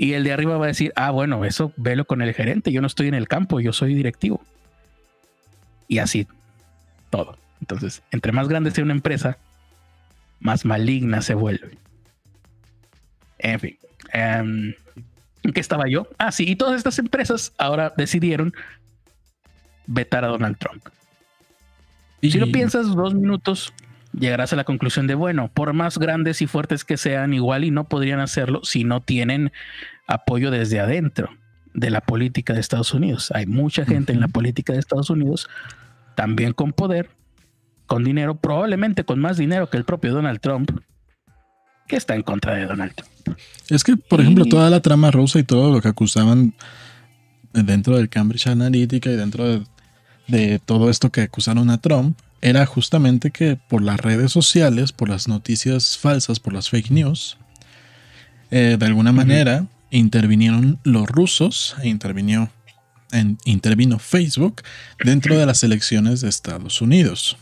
Y 0.00 0.12
el 0.12 0.22
de 0.22 0.32
arriba 0.32 0.56
va 0.58 0.66
a 0.66 0.68
decir, 0.68 0.92
ah, 0.94 1.10
bueno, 1.10 1.44
eso 1.44 1.72
velo 1.76 2.04
con 2.04 2.22
el 2.22 2.32
gerente, 2.32 2.70
yo 2.70 2.80
no 2.80 2.86
estoy 2.86 3.08
en 3.08 3.14
el 3.14 3.26
campo, 3.26 3.58
yo 3.58 3.72
soy 3.72 3.96
directivo. 3.96 4.40
Y 5.88 5.98
así, 5.98 6.28
todo. 7.10 7.36
Entonces, 7.60 8.00
entre 8.12 8.30
más 8.30 8.46
grande 8.46 8.70
sea 8.70 8.84
una 8.84 8.92
empresa, 8.92 9.38
más 10.38 10.64
maligna 10.64 11.20
se 11.20 11.34
vuelve. 11.34 11.78
En 13.38 13.58
fin. 13.58 13.76
Em, 14.12 14.72
¿En 15.42 15.52
qué 15.52 15.58
estaba 15.58 15.88
yo? 15.88 16.06
Ah, 16.16 16.30
sí, 16.30 16.48
y 16.48 16.54
todas 16.54 16.76
estas 16.76 17.00
empresas 17.00 17.52
ahora 17.58 17.92
decidieron 17.96 18.54
vetar 19.88 20.24
a 20.24 20.28
Donald 20.28 20.58
Trump. 20.58 20.86
Y 22.20 22.30
si 22.30 22.38
lo 22.38 22.46
piensas 22.52 22.94
dos 22.94 23.14
minutos, 23.14 23.72
llegarás 24.12 24.52
a 24.52 24.56
la 24.56 24.64
conclusión 24.64 25.06
de, 25.06 25.14
bueno, 25.14 25.50
por 25.52 25.72
más 25.72 25.98
grandes 25.98 26.42
y 26.42 26.46
fuertes 26.46 26.84
que 26.84 26.96
sean, 26.96 27.34
igual 27.34 27.64
y 27.64 27.70
no 27.70 27.88
podrían 27.88 28.20
hacerlo 28.20 28.60
si 28.64 28.84
no 28.84 29.00
tienen 29.00 29.52
apoyo 30.06 30.50
desde 30.50 30.80
adentro 30.80 31.30
de 31.74 31.90
la 31.90 32.00
política 32.00 32.54
de 32.54 32.60
Estados 32.60 32.94
Unidos. 32.94 33.30
Hay 33.34 33.46
mucha 33.46 33.84
gente 33.84 34.12
en 34.12 34.20
la 34.20 34.28
política 34.28 34.72
de 34.72 34.78
Estados 34.78 35.10
Unidos, 35.10 35.48
también 36.14 36.52
con 36.52 36.72
poder, 36.72 37.10
con 37.86 38.04
dinero, 38.04 38.36
probablemente 38.36 39.04
con 39.04 39.18
más 39.20 39.36
dinero 39.36 39.70
que 39.70 39.76
el 39.76 39.84
propio 39.84 40.12
Donald 40.12 40.40
Trump, 40.40 40.70
que 41.86 41.96
está 41.96 42.14
en 42.14 42.22
contra 42.22 42.54
de 42.54 42.66
Donald 42.66 42.94
Trump. 42.94 43.38
Es 43.68 43.84
que, 43.84 43.96
por 43.96 44.20
ejemplo, 44.20 44.44
toda 44.44 44.70
la 44.70 44.80
trama 44.80 45.10
rusa 45.10 45.38
y 45.38 45.44
todo 45.44 45.72
lo 45.72 45.80
que 45.80 45.88
acusaban 45.88 46.54
dentro 47.52 47.96
del 47.96 48.08
Cambridge 48.08 48.46
Analytica 48.46 49.10
y 49.10 49.16
dentro 49.16 49.44
de, 49.44 49.62
de 50.26 50.58
todo 50.58 50.90
esto 50.90 51.10
que 51.10 51.22
acusaron 51.22 51.70
a 51.70 51.78
Trump, 51.78 52.18
era 52.40 52.66
justamente 52.66 53.30
que 53.30 53.56
por 53.56 53.82
las 53.82 54.00
redes 54.00 54.32
sociales, 54.32 54.92
por 54.92 55.08
las 55.08 55.28
noticias 55.28 55.98
falsas, 55.98 56.40
por 56.40 56.52
las 56.52 56.70
fake 56.70 56.90
news, 56.90 57.36
eh, 58.50 58.76
de 58.78 58.86
alguna 58.86 59.12
manera 59.12 59.66
intervinieron 59.90 60.78
los 60.84 61.06
rusos 61.08 61.76
e 61.82 61.88
intervino, 61.88 62.50
en, 63.12 63.38
intervino 63.44 63.98
Facebook 63.98 64.62
dentro 65.02 65.36
de 65.36 65.46
las 65.46 65.62
elecciones 65.64 66.20
de 66.20 66.28
Estados 66.28 66.80
Unidos. 66.80 67.36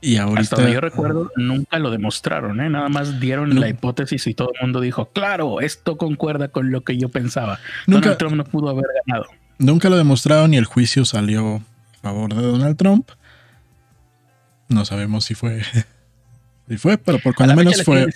Y 0.00 0.18
ahorita, 0.18 0.40
Hasta 0.40 0.56
donde 0.56 0.72
yo 0.74 0.80
recuerdo, 0.82 1.30
nunca 1.34 1.78
lo 1.78 1.90
demostraron, 1.90 2.60
¿eh? 2.60 2.68
nada 2.68 2.90
más 2.90 3.20
dieron 3.20 3.58
la 3.58 3.70
hipótesis 3.70 4.26
y 4.26 4.34
todo 4.34 4.50
el 4.54 4.60
mundo 4.60 4.82
dijo, 4.82 5.06
claro, 5.06 5.62
esto 5.62 5.96
concuerda 5.96 6.48
con 6.48 6.70
lo 6.70 6.82
que 6.82 6.98
yo 6.98 7.08
pensaba. 7.08 7.58
Nunca, 7.86 8.10
Donald 8.10 8.18
Trump 8.18 8.36
no 8.36 8.44
pudo 8.44 8.68
haber 8.68 8.84
ganado. 9.06 9.26
Nunca 9.56 9.88
lo 9.88 9.96
demostraron 9.96 10.52
y 10.52 10.58
el 10.58 10.66
juicio 10.66 11.06
salió 11.06 11.62
favor 12.04 12.34
de 12.34 12.42
Donald 12.42 12.76
Trump. 12.76 13.08
No 14.68 14.84
sabemos 14.84 15.24
si 15.24 15.34
fue. 15.34 15.62
si 16.68 16.76
fue, 16.76 16.98
pero 16.98 17.18
por 17.18 17.34
cuando 17.34 17.56
menos 17.56 17.82
fue. 17.82 18.06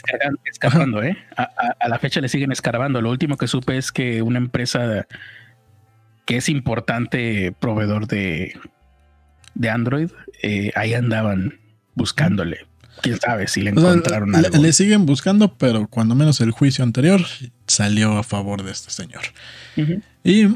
Escarbando, 0.44 1.02
¿eh? 1.02 1.16
a, 1.36 1.88
la 1.88 1.98
fecha 1.98 2.20
le 2.20 2.28
siguen 2.28 2.52
escarbando. 2.52 3.00
Lo 3.00 3.10
último 3.10 3.38
que 3.38 3.48
supe 3.48 3.78
es 3.78 3.90
que 3.90 4.20
una 4.20 4.36
empresa 4.36 5.06
que 6.26 6.36
es 6.36 6.50
importante 6.50 7.54
proveedor 7.58 8.06
de, 8.06 8.60
de 9.54 9.70
Android, 9.70 10.10
eh, 10.42 10.70
ahí 10.74 10.92
andaban 10.92 11.58
buscándole. 11.94 12.66
Quién 13.00 13.18
sabe 13.18 13.48
si 13.48 13.62
le 13.62 13.70
encontraron 13.70 14.34
algo. 14.34 14.58
Le, 14.58 14.72
siguen 14.74 15.06
buscando, 15.06 15.56
pero 15.56 15.86
cuando 15.86 16.14
menos 16.14 16.42
el 16.42 16.50
juicio 16.50 16.84
anterior 16.84 17.22
salió 17.66 18.18
a 18.18 18.22
favor 18.22 18.64
de 18.64 18.72
este 18.72 18.90
señor. 18.90 19.22
Y 20.24 20.48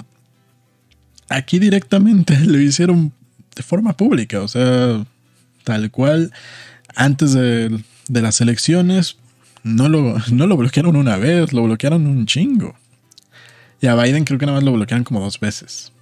aquí 1.30 1.58
directamente 1.58 2.38
lo 2.44 2.60
hicieron 2.60 3.14
de 3.54 3.62
forma 3.62 3.96
pública, 3.96 4.40
o 4.40 4.48
sea, 4.48 5.04
tal 5.64 5.90
cual, 5.90 6.32
antes 6.94 7.32
de, 7.32 7.82
las 8.08 8.40
elecciones, 8.40 9.16
no 9.62 9.88
lo, 9.88 10.16
no 10.30 10.46
lo 10.46 10.56
bloquearon 10.56 10.96
una 10.96 11.16
vez, 11.16 11.52
lo 11.52 11.62
bloquearon 11.62 12.06
un 12.06 12.26
chingo. 12.26 12.74
Y 13.80 13.86
a 13.86 13.94
Biden 13.96 14.24
creo 14.24 14.38
que 14.38 14.46
nada 14.46 14.58
más 14.58 14.64
lo 14.64 14.72
bloquearon 14.72 15.04
como 15.04 15.20
dos 15.20 15.40
veces. 15.40 15.92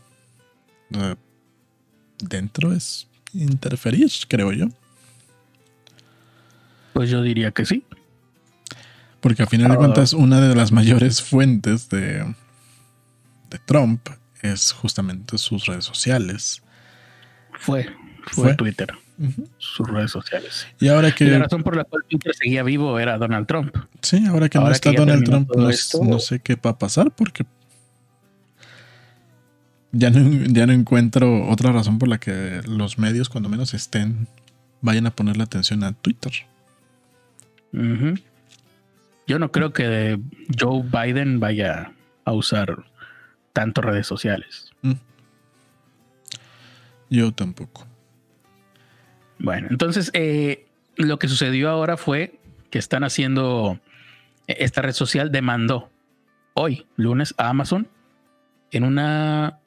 dentro 2.19 2.73
es 2.73 3.07
interferir, 3.33 4.11
creo 4.28 4.52
yo. 4.52 4.69
Pues 6.92 7.09
yo 7.11 7.23
diría 7.23 7.52
que 7.52 7.64
sí. 7.64 7.85
Porque 9.21 9.42
a 9.42 9.47
final 9.47 9.71
de 9.71 9.76
cuentas, 9.76 10.12
una 10.12 10.40
de 10.40 10.54
las 10.54 10.73
mayores 10.73 11.23
fuentes 11.23 11.88
de, 11.88 12.35
de 13.50 13.59
Trump 13.66 14.09
es 14.42 14.73
justamente 14.73 15.38
sus 15.38 15.66
redes 15.66 15.85
sociales. 15.85 16.62
Fue, 17.61 17.87
fue, 18.26 18.55
Twitter. 18.55 18.88
Sus 19.59 19.87
redes 19.87 20.11
sociales. 20.11 20.67
Y 20.81 20.88
ahora 20.88 21.12
que. 21.14 21.26
la 21.26 21.40
razón 21.40 21.62
por 21.62 21.76
la 21.76 21.85
cual 21.85 22.02
Twitter 22.09 22.35
seguía 22.35 22.62
vivo 22.62 22.99
era 22.99 23.19
Donald 23.19 23.47
Trump. 23.47 23.76
Sí, 24.00 24.25
ahora 24.26 24.49
que 24.49 24.59
no 24.59 24.71
está 24.71 24.93
Donald 24.93 25.25
Trump, 25.25 25.50
no, 25.55 26.19
sé 26.19 26.40
qué 26.40 26.57
va 26.57 26.71
a 26.71 26.79
pasar 26.79 27.11
porque. 27.11 27.45
Ya 29.93 30.11
no, 30.11 30.47
ya 30.47 30.67
no 30.67 30.73
encuentro 30.73 31.49
otra 31.49 31.73
razón 31.73 31.99
por 31.99 32.09
la 32.09 32.19
que 32.19 32.62
los 32.67 32.99
medios, 32.99 33.29
cuando 33.29 33.49
menos 33.49 33.75
estén, 33.75 34.29
vayan 34.81 35.07
a 35.07 35.11
ponerle 35.11 35.43
atención 35.43 35.85
a 35.85 35.93
Twitter. 35.93 36.33
Yo 39.26 39.38
no 39.38 39.52
creo 39.52 39.73
que 39.73 40.19
Joe 40.59 40.83
Biden 40.83 41.40
vaya 41.40 41.93
a 42.25 42.33
usar 42.33 42.85
tanto 43.52 43.83
redes 43.83 44.07
sociales. 44.07 44.73
Mm. 44.83 44.93
Yo 47.11 47.33
tampoco. 47.33 47.87
Bueno, 49.38 49.69
entonces 49.71 50.11
eh, 50.14 50.67
lo 50.97 51.19
que 51.19 51.29
sucedió 51.29 51.69
ahora 51.71 51.97
fue 51.97 52.38
que 52.71 52.79
están 52.79 53.05
haciendo 53.05 53.81
eh, 54.47 54.57
esta 54.61 54.81
red 54.81 54.93
social 54.93 55.33
demandó 55.33 55.90
hoy, 56.55 56.87
lunes, 56.97 57.35
a 57.37 57.49
Amazon 57.49 57.88
en 58.71 58.85
una 58.85 59.59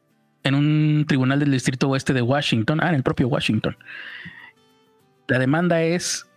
en 0.44 0.56
un 0.56 1.06
tribunal 1.08 1.40
del 1.40 1.52
distrito 1.52 1.88
oeste 1.90 2.14
de 2.14 2.22
Washington, 2.22 2.82
ah, 2.82 2.90
en 2.90 2.96
el 2.96 3.04
propio 3.04 3.28
Washington. 3.30 3.78
La 5.28 5.40
demanda 5.40 5.82
es 5.82 6.28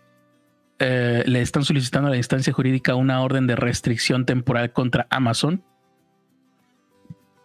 eh, 0.79 1.23
le 1.25 1.41
están 1.41 1.65
solicitando 1.65 2.07
a 2.07 2.11
la 2.11 2.17
instancia 2.17 2.53
jurídica 2.53 2.95
una 2.95 3.21
orden 3.21 3.47
de 3.47 3.55
restricción 3.55 4.25
temporal 4.25 4.71
contra 4.71 5.07
Amazon 5.09 5.63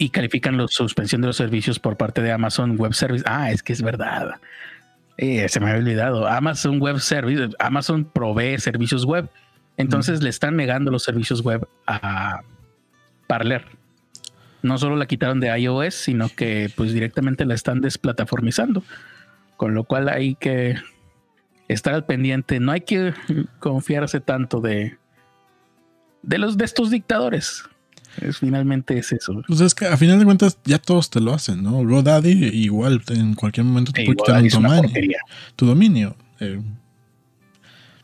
y 0.02 0.10
califican 0.10 0.56
la 0.56 0.66
suspensión 0.66 1.20
de 1.20 1.28
los 1.28 1.36
servicios 1.36 1.78
por 1.78 1.96
parte 1.96 2.22
de 2.22 2.32
Amazon 2.32 2.76
Web 2.76 2.92
Service. 2.92 3.22
Ah, 3.24 3.52
es 3.52 3.62
que 3.62 3.72
es 3.72 3.82
verdad. 3.82 4.40
Eh, 5.16 5.48
se 5.48 5.60
me 5.60 5.66
había 5.66 5.78
olvidado. 5.78 6.26
Amazon 6.26 6.80
Web 6.80 6.98
Service, 6.98 7.54
Amazon 7.60 8.04
provee 8.04 8.58
servicios 8.58 9.04
web. 9.04 9.30
Entonces 9.76 10.20
le 10.20 10.28
están 10.28 10.56
negando 10.56 10.90
los 10.90 11.04
servicios 11.04 11.42
web 11.42 11.68
a 11.86 12.40
Parler. 13.28 13.64
No 14.62 14.76
solo 14.76 14.96
la 14.96 15.06
quitaron 15.06 15.38
de 15.38 15.56
iOS, 15.56 15.94
sino 15.94 16.28
que 16.30 16.68
pues 16.74 16.92
directamente 16.92 17.44
la 17.44 17.54
están 17.54 17.80
desplataformizando. 17.80 18.82
Con 19.56 19.72
lo 19.72 19.84
cual 19.84 20.08
hay 20.08 20.34
que 20.34 20.74
estar 21.68 21.94
al 21.94 22.06
pendiente. 22.06 22.58
No 22.58 22.72
hay 22.72 22.80
que 22.80 23.14
confiarse 23.60 24.18
tanto 24.18 24.60
de, 24.60 24.98
de 26.22 26.38
los 26.38 26.58
de 26.58 26.64
estos 26.64 26.90
dictadores. 26.90 27.62
Es, 28.20 28.38
finalmente 28.38 28.98
es 28.98 29.12
eso. 29.12 29.42
Pues 29.46 29.60
es 29.60 29.74
que 29.74 29.86
a 29.86 29.96
final 29.96 30.18
de 30.18 30.24
cuentas 30.24 30.58
ya 30.64 30.78
todos 30.78 31.10
te 31.10 31.20
lo 31.20 31.32
hacen, 31.32 31.62
¿no? 31.62 31.82
GoDaddy 31.84 32.48
igual 32.48 33.02
en 33.08 33.34
cualquier 33.34 33.64
momento 33.64 33.92
te 33.92 34.04
puede 34.04 34.16
quitar 34.16 34.62
dominio. 34.62 35.18
Tu 35.56 35.66
dominio. 35.66 36.16
Eh. 36.40 36.60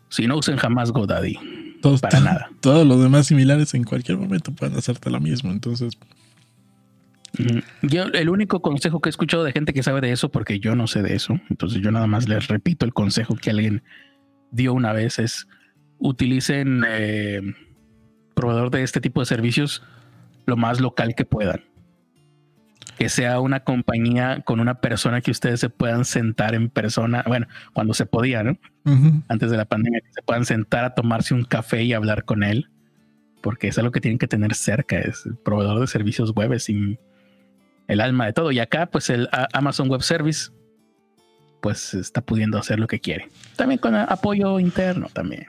Si 0.08 0.26
no 0.26 0.36
usen 0.36 0.56
jamás 0.56 0.90
GoDaddy. 0.92 1.38
Todos, 1.82 2.00
para 2.00 2.20
nada. 2.20 2.50
Todos 2.60 2.86
los 2.86 3.02
demás 3.02 3.26
similares 3.26 3.74
en 3.74 3.84
cualquier 3.84 4.18
momento 4.18 4.52
pueden 4.52 4.76
hacerte 4.76 5.10
lo 5.10 5.20
mismo. 5.20 5.50
Entonces. 5.50 5.98
Yo, 7.82 8.04
el 8.04 8.30
único 8.30 8.62
consejo 8.62 9.00
que 9.00 9.10
he 9.10 9.10
escuchado 9.10 9.44
de 9.44 9.52
gente 9.52 9.72
que 9.72 9.82
sabe 9.82 10.00
de 10.00 10.10
eso, 10.12 10.30
porque 10.30 10.58
yo 10.58 10.74
no 10.74 10.86
sé 10.86 11.02
de 11.02 11.14
eso, 11.14 11.38
entonces 11.50 11.80
yo 11.82 11.92
nada 11.92 12.06
más 12.06 12.26
les 12.26 12.48
repito 12.48 12.86
el 12.86 12.94
consejo 12.94 13.36
que 13.36 13.50
alguien 13.50 13.82
dio 14.50 14.72
una 14.72 14.92
vez: 14.92 15.18
es 15.18 15.46
utilicen 15.98 16.84
eh, 16.88 17.42
proveedor 18.34 18.70
de 18.70 18.82
este 18.82 19.00
tipo 19.00 19.20
de 19.20 19.26
servicios 19.26 19.82
lo 20.48 20.56
más 20.56 20.80
local 20.80 21.14
que 21.14 21.24
puedan. 21.24 21.64
Que 22.98 23.08
sea 23.08 23.38
una 23.38 23.60
compañía 23.60 24.42
con 24.44 24.58
una 24.58 24.80
persona 24.80 25.20
que 25.20 25.30
ustedes 25.30 25.60
se 25.60 25.68
puedan 25.70 26.04
sentar 26.04 26.54
en 26.54 26.68
persona. 26.68 27.22
Bueno, 27.26 27.46
cuando 27.72 27.94
se 27.94 28.06
podía, 28.06 28.42
¿no? 28.42 28.58
Antes 29.28 29.50
de 29.50 29.56
la 29.56 29.66
pandemia, 29.66 30.00
que 30.00 30.12
se 30.12 30.22
puedan 30.22 30.44
sentar 30.44 30.84
a 30.84 30.94
tomarse 30.94 31.34
un 31.34 31.44
café 31.44 31.84
y 31.84 31.92
hablar 31.92 32.24
con 32.24 32.42
él. 32.42 32.70
Porque 33.40 33.68
es 33.68 33.78
algo 33.78 33.92
que 33.92 34.00
tienen 34.00 34.18
que 34.18 34.26
tener 34.26 34.54
cerca. 34.54 34.98
Es 34.98 35.26
el 35.26 35.36
proveedor 35.36 35.78
de 35.78 35.86
servicios 35.86 36.32
web, 36.34 36.52
es 36.54 36.68
el 36.68 38.00
alma 38.00 38.26
de 38.26 38.32
todo. 38.32 38.50
Y 38.50 38.58
acá, 38.58 38.86
pues 38.86 39.10
el 39.10 39.28
Amazon 39.52 39.88
Web 39.88 40.02
Service, 40.02 40.50
pues 41.60 41.94
está 41.94 42.20
pudiendo 42.20 42.58
hacer 42.58 42.80
lo 42.80 42.88
que 42.88 42.98
quiere. 42.98 43.28
También 43.54 43.78
con 43.78 43.94
apoyo 43.94 44.58
interno 44.58 45.08
también. 45.12 45.46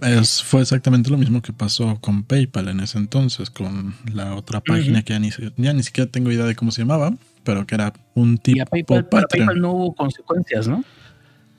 Es, 0.00 0.42
fue 0.42 0.62
exactamente 0.62 1.10
lo 1.10 1.18
mismo 1.18 1.42
que 1.42 1.52
pasó 1.52 1.98
con 2.00 2.22
PayPal 2.24 2.68
en 2.68 2.80
ese 2.80 2.98
entonces, 2.98 3.50
con 3.50 3.94
la 4.12 4.34
otra 4.34 4.60
página 4.60 5.02
que 5.02 5.12
ya 5.12 5.18
ni, 5.18 5.30
ya 5.56 5.72
ni 5.72 5.82
siquiera 5.82 6.10
tengo 6.10 6.30
idea 6.30 6.44
de 6.44 6.54
cómo 6.54 6.70
se 6.70 6.82
llamaba, 6.82 7.12
pero 7.44 7.66
que 7.66 7.74
era 7.74 7.92
un 8.14 8.38
tipo 8.38 8.62
y 8.76 8.84
PayPal, 8.84 9.06
PayPal 9.08 9.60
no 9.60 9.72
hubo 9.72 9.94
consecuencias, 9.94 10.68
¿no? 10.68 10.84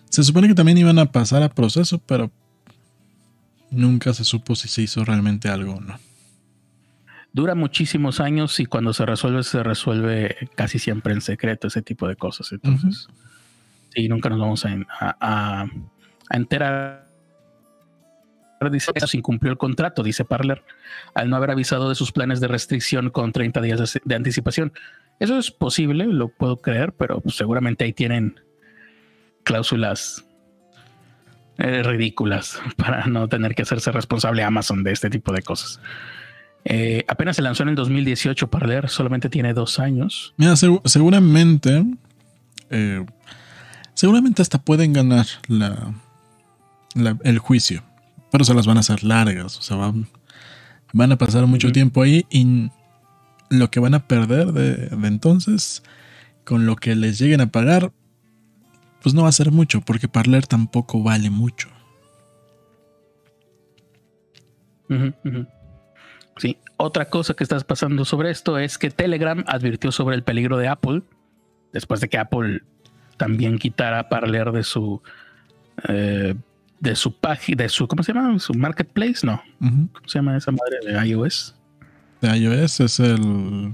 Se 0.09 0.23
supone 0.23 0.47
que 0.47 0.55
también 0.55 0.77
iban 0.77 0.99
a 0.99 1.11
pasar 1.11 1.41
a 1.43 1.49
proceso, 1.49 1.99
pero 1.99 2.31
nunca 3.69 4.13
se 4.13 4.25
supo 4.25 4.55
si 4.55 4.67
se 4.67 4.81
hizo 4.81 5.03
realmente 5.05 5.47
algo 5.49 5.75
o 5.75 5.81
no. 5.81 5.97
Dura 7.33 7.55
muchísimos 7.55 8.19
años 8.19 8.59
y 8.59 8.65
cuando 8.65 8.91
se 8.91 9.05
resuelve, 9.05 9.43
se 9.43 9.63
resuelve 9.63 10.49
casi 10.55 10.79
siempre 10.79 11.13
en 11.13 11.21
secreto, 11.21 11.67
ese 11.67 11.81
tipo 11.81 12.07
de 12.09 12.17
cosas. 12.17 12.51
Entonces, 12.51 13.07
sí, 13.95 14.09
nunca 14.09 14.27
nos 14.27 14.39
vamos 14.39 14.65
a, 14.65 14.75
a, 14.99 15.65
a 16.29 16.37
enterar. 16.37 17.10
Dice, 18.69 18.91
eso 18.93 19.17
incumplió 19.17 19.51
el 19.51 19.57
contrato, 19.57 20.03
dice 20.03 20.25
Parler, 20.25 20.63
al 21.15 21.29
no 21.29 21.35
haber 21.35 21.51
avisado 21.51 21.89
de 21.89 21.95
sus 21.95 22.11
planes 22.11 22.39
de 22.39 22.47
restricción 22.47 23.09
con 23.09 23.31
30 23.31 23.61
días 23.61 23.99
de, 24.03 24.15
anticipación. 24.15 24.73
Eso 25.19 25.37
es 25.37 25.51
posible, 25.51 26.05
lo 26.05 26.27
puedo 26.27 26.57
creer, 26.57 26.93
pero 26.93 27.21
pues, 27.21 27.35
seguramente 27.35 27.85
ahí 27.85 27.93
tienen 27.93 28.39
cláusulas 29.43 30.25
eh, 31.57 31.83
ridículas 31.83 32.59
para 32.77 33.07
no 33.07 33.27
tener 33.27 33.55
que 33.55 33.63
hacerse 33.63 33.91
responsable 33.91 34.43
Amazon 34.43 34.83
de 34.83 34.91
este 34.91 35.09
tipo 35.09 35.33
de 35.33 35.41
cosas. 35.41 35.79
Eh, 36.63 37.03
apenas 37.07 37.35
se 37.35 37.41
lanzó 37.41 37.63
en 37.63 37.69
el 37.69 37.75
2018 37.75 38.49
Parler, 38.49 38.89
solamente 38.89 39.29
tiene 39.29 39.53
dos 39.53 39.79
años. 39.79 40.33
Mira, 40.37 40.55
seguramente, 40.55 41.83
eh, 42.69 43.05
seguramente 43.93 44.41
hasta 44.41 44.59
pueden 44.59 44.93
ganar 44.93 45.25
el 47.23 47.39
juicio, 47.39 47.83
pero 48.31 48.43
se 48.43 48.53
las 48.53 48.65
van 48.65 48.77
a 48.77 48.79
hacer 48.79 49.03
largas, 49.03 49.57
o 49.57 49.61
sea, 49.61 49.77
van, 49.77 50.07
van 50.93 51.11
a 51.11 51.17
pasar 51.17 51.45
mucho 51.45 51.71
tiempo 51.71 52.01
ahí 52.01 52.25
y 52.29 52.69
lo 53.49 53.69
que 53.69 53.79
van 53.79 53.93
a 53.93 54.07
perder 54.07 54.53
de, 54.53 54.87
entonces, 55.05 55.83
con 56.45 56.65
lo 56.65 56.75
que 56.77 56.95
les 56.95 57.19
lleguen 57.19 57.41
a 57.41 57.51
pagar, 57.51 57.91
pues 59.01 59.13
no 59.13 59.23
va 59.23 59.29
a 59.29 59.33
ser 59.33 59.51
mucho, 59.51 59.81
porque 59.81 60.07
Parler 60.07 60.47
tampoco 60.47 61.03
vale 61.03 61.29
mucho. 61.29 61.69
Sí, 66.37 66.57
otra 66.77 67.05
cosa 67.05 67.33
que 67.33 67.43
estás 67.43 67.63
pasando 67.63 68.03
sobre 68.03 68.29
esto 68.29 68.57
es 68.57 68.77
que 68.77 68.89
Telegram 68.89 69.43
advirtió 69.47 69.91
sobre 69.91 70.15
el 70.15 70.23
peligro 70.23 70.57
de 70.57 70.67
Apple 70.67 71.01
después 71.71 72.01
de 72.01 72.09
que 72.09 72.17
Apple 72.17 72.61
también 73.17 73.57
quitara 73.57 74.09
Parler 74.09 74.51
de 74.51 74.63
su 74.63 75.01
eh, 75.87 76.35
de 76.81 76.95
su 76.95 77.15
página, 77.15 77.63
de 77.63 77.69
su, 77.69 77.87
¿cómo 77.87 78.03
se 78.03 78.11
llama? 78.11 78.37
Su 78.39 78.53
marketplace, 78.53 79.25
no. 79.25 79.41
¿Cómo 79.59 80.07
se 80.07 80.19
llama 80.19 80.35
esa 80.35 80.51
madre 80.51 80.79
de 80.83 81.07
iOS? 81.07 81.55
De 82.19 82.37
iOS 82.37 82.79
es 82.81 82.99
el 82.99 83.73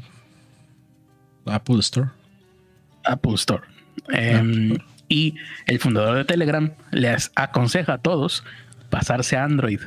Apple 1.46 1.80
Store. 1.80 2.10
Apple 3.06 3.34
Store. 3.36 3.64
Em, 4.10 4.78
y 5.08 5.36
el 5.66 5.80
fundador 5.80 6.18
de 6.18 6.26
Telegram 6.26 6.74
les 6.92 7.32
aconseja 7.36 7.94
a 7.94 7.98
todos 7.98 8.44
pasarse 8.90 9.38
a 9.38 9.46
Android. 9.46 9.80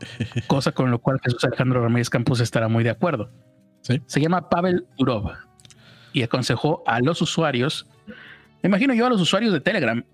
cosa 0.46 0.72
con 0.72 0.90
lo 0.90 0.98
cual 0.98 1.20
Jesús 1.22 1.44
Alejandro 1.44 1.82
Ramírez 1.82 2.10
Campos 2.10 2.40
estará 2.40 2.68
muy 2.68 2.82
de 2.84 2.90
acuerdo. 2.90 3.30
Se 3.82 4.20
llama 4.20 4.50
Pavel 4.50 4.84
Durov 4.98 5.32
y 6.12 6.22
aconsejó 6.22 6.82
a 6.86 7.00
los 7.00 7.22
usuarios, 7.22 7.86
me 8.62 8.68
imagino 8.68 8.92
yo 8.92 9.06
a 9.06 9.08
los 9.08 9.20
usuarios 9.20 9.52
de 9.52 9.60
Telegram, 9.60 10.04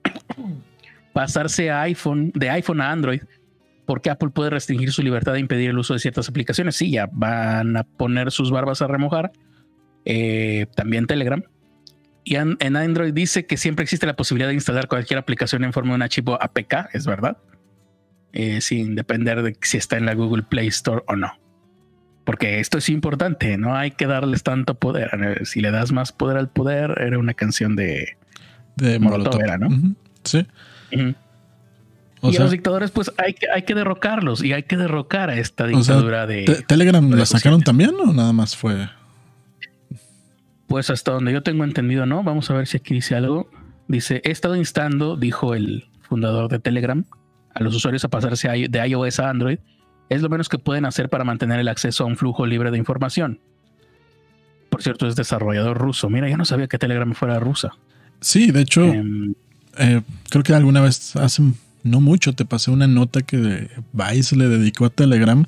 pasarse 1.15 1.71
a 1.71 1.83
iPhone, 1.83 2.33
de 2.35 2.51
iPhone 2.51 2.83
a 2.83 2.91
Android, 2.91 3.23
porque 3.87 4.11
Apple 4.11 4.31
puede 4.31 4.51
restringir 4.51 4.93
su 4.93 5.01
libertad 5.01 5.33
de 5.33 5.41
impedir 5.41 5.71
el 5.71 5.79
uso 5.79 5.95
de 5.95 6.01
ciertas 6.01 6.29
aplicaciones. 6.29 6.77
Sí, 6.77 6.91
ya 6.91 7.09
van 7.11 7.77
a 7.79 7.85
poner 7.85 8.31
sus 8.31 8.51
barbas 8.51 8.83
a 8.83 8.89
remojar. 8.89 9.33
Eh, 10.05 10.67
también 10.75 11.07
Telegram. 11.07 11.43
Y 12.25 12.37
en, 12.37 12.77
Android 12.77 13.15
dice 13.15 13.47
que 13.47 13.57
siempre 13.57 13.85
existe 13.85 14.07
la 14.07 14.17
posibilidad 14.17 14.49
de 14.49 14.55
instalar 14.55 14.89
cualquier 14.89 15.19
aplicación 15.19 15.63
en 15.65 15.73
forma 15.73 15.91
de 15.91 15.97
un 15.97 16.03
archivo 16.03 16.43
APK, 16.43 16.89
es 16.95 17.07
verdad, 17.07 17.37
eh, 18.33 18.63
sin 18.63 18.95
depender 18.95 19.43
de 19.43 19.57
si 19.61 19.77
está 19.77 19.99
en 19.99 20.07
la 20.07 20.15
Google 20.15 20.43
Play 20.43 20.69
Store 20.69 21.03
o 21.07 21.17
no. 21.17 21.33
Porque 22.25 22.61
esto 22.61 22.79
es 22.79 22.89
importante, 22.89 23.59
no 23.59 23.77
hay 23.77 23.91
que 23.91 24.07
darles 24.07 24.43
tanto 24.43 24.79
poder. 24.79 25.11
Si 25.45 25.61
le 25.61 25.71
das 25.71 25.93
más 25.93 26.13
poder 26.13 26.39
al 26.39 26.49
poder, 26.49 26.95
era 26.99 27.19
una 27.19 27.35
canción 27.35 27.77
de, 27.77 28.17
de 28.77 28.99
Molotov, 28.99 29.43
¿no? 29.61 29.95
Sí 30.25 30.47
y 30.93 32.39
los 32.39 32.51
dictadores, 32.51 32.91
pues 32.91 33.13
hay 33.19 33.35
que, 33.35 33.47
hay 33.51 33.63
que 33.63 33.75
derrocarlos 33.75 34.43
y 34.43 34.53
hay 34.53 34.63
que 34.63 34.77
derrocar 34.77 35.31
a 35.31 35.37
esta 35.37 35.67
dictadura 35.67 36.27
de. 36.27 36.65
¿Telegram 36.67 37.09
la 37.11 37.27
sacaron 37.27 37.63
también 37.63 37.93
o 38.01 38.13
nada 38.13 38.33
más 38.33 38.57
fue? 38.57 38.89
Pues 40.67 40.91
hasta 40.91 41.13
donde 41.13 41.33
yo 41.33 41.43
tengo 41.43 41.65
entendido, 41.65 42.07
no. 42.07 42.23
Vamos 42.23 42.51
a 42.51 42.55
ver 42.55 42.67
si 42.67 42.79
aquí 42.79 42.95
dice 42.95 43.15
algo. 43.15 43.51
Dice: 43.89 44.23
He 44.25 44.31
estado 44.31 44.57
instando, 44.57 45.17
dijo 45.17 45.55
el 45.55 45.87
fundador 46.01 46.49
de 46.51 46.59
Telegram, 46.59 47.05
a 47.53 47.63
los 47.63 47.75
usuarios 47.75 48.05
a 48.05 48.09
pasarse 48.09 48.49
de 48.49 48.89
iOS 48.89 49.21
a 49.21 49.29
Android. 49.29 49.59
Es 50.09 50.23
lo 50.23 50.29
menos 50.29 50.49
que 50.49 50.59
pueden 50.59 50.87
hacer 50.87 51.09
para 51.09 51.25
mantener 51.25 51.61
el 51.61 51.69
acceso 51.69 52.05
a 52.05 52.07
un 52.07 52.17
flujo 52.17 52.47
libre 52.47 52.71
de 52.71 52.79
información. 52.79 53.41
Por 54.71 54.83
cierto, 54.83 55.07
es 55.07 55.17
desarrollador 55.17 55.79
ruso. 55.79 56.11
Mira, 56.11 56.29
yo 56.29 56.37
no 56.37 56.45
sabía 56.45 56.67
que 56.67 56.79
Telegram 56.79 57.13
fuera 57.15 57.39
rusa. 57.39 57.73
Sí, 58.21 58.51
de 58.51 58.63
hecho, 58.63 58.83
em, 58.85 59.35
eh, 59.79 60.03
creo 60.31 60.43
que 60.43 60.55
alguna 60.55 60.81
vez 60.81 61.17
hace 61.17 61.43
no 61.83 62.01
mucho 62.01 62.33
te 62.33 62.45
pasé 62.45 62.71
una 62.71 62.87
nota 62.87 63.23
que 63.23 63.69
Vice 63.93 64.37
le 64.37 64.49
dedicó 64.49 64.87
a 64.87 64.91
Telegram 64.91 65.45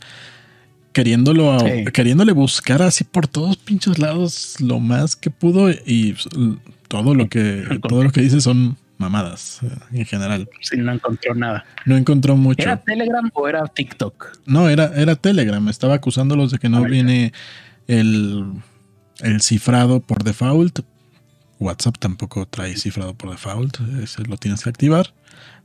queriéndolo 0.93 1.59
queriéndole 1.93 2.33
buscar 2.33 2.83
así 2.83 3.05
por 3.05 3.27
todos 3.27 3.57
pinches 3.57 3.99
lados 3.99 4.61
lo 4.61 4.81
más 4.81 5.17
que 5.17 5.31
pudo 5.31 5.71
y 5.71 6.15
todo 6.89 7.15
lo 7.15 7.29
que 7.29 7.81
todo 7.89 8.05
lo 8.05 8.11
que 8.11 8.21
dice 8.21 8.41
son 8.41 8.77
mamadas 8.99 9.61
eh, 9.63 9.69
en 9.93 10.07
general. 10.07 10.49
Sí, 10.61 10.77
no 10.79 10.93
encontró 10.93 11.35
nada. 11.35 11.65
No 11.85 11.97
encontró 11.97 12.37
mucho. 12.37 12.63
¿Era 12.63 12.79
Telegram 12.79 13.31
o 13.35 13.49
era 13.49 13.67
TikTok? 13.67 14.39
No, 14.47 14.69
era, 14.69 14.93
era 14.97 15.17
Telegram. 15.17 15.69
Estaba 15.69 15.95
acusándolos 15.95 16.51
de 16.51 16.59
que 16.59 16.69
no 16.69 16.83
viene 16.85 17.33
el, 17.87 18.53
el 19.21 19.41
cifrado 19.43 20.01
por 20.01 20.25
default, 20.25 20.81
WhatsApp 21.59 21.97
tampoco 21.99 22.47
trae 22.47 22.77
cifrado 22.77 23.15
por 23.15 23.31
default, 23.31 23.81
ese 24.03 24.23
lo 24.25 24.37
tienes 24.37 24.63
que 24.63 24.71
activar. 24.71 25.13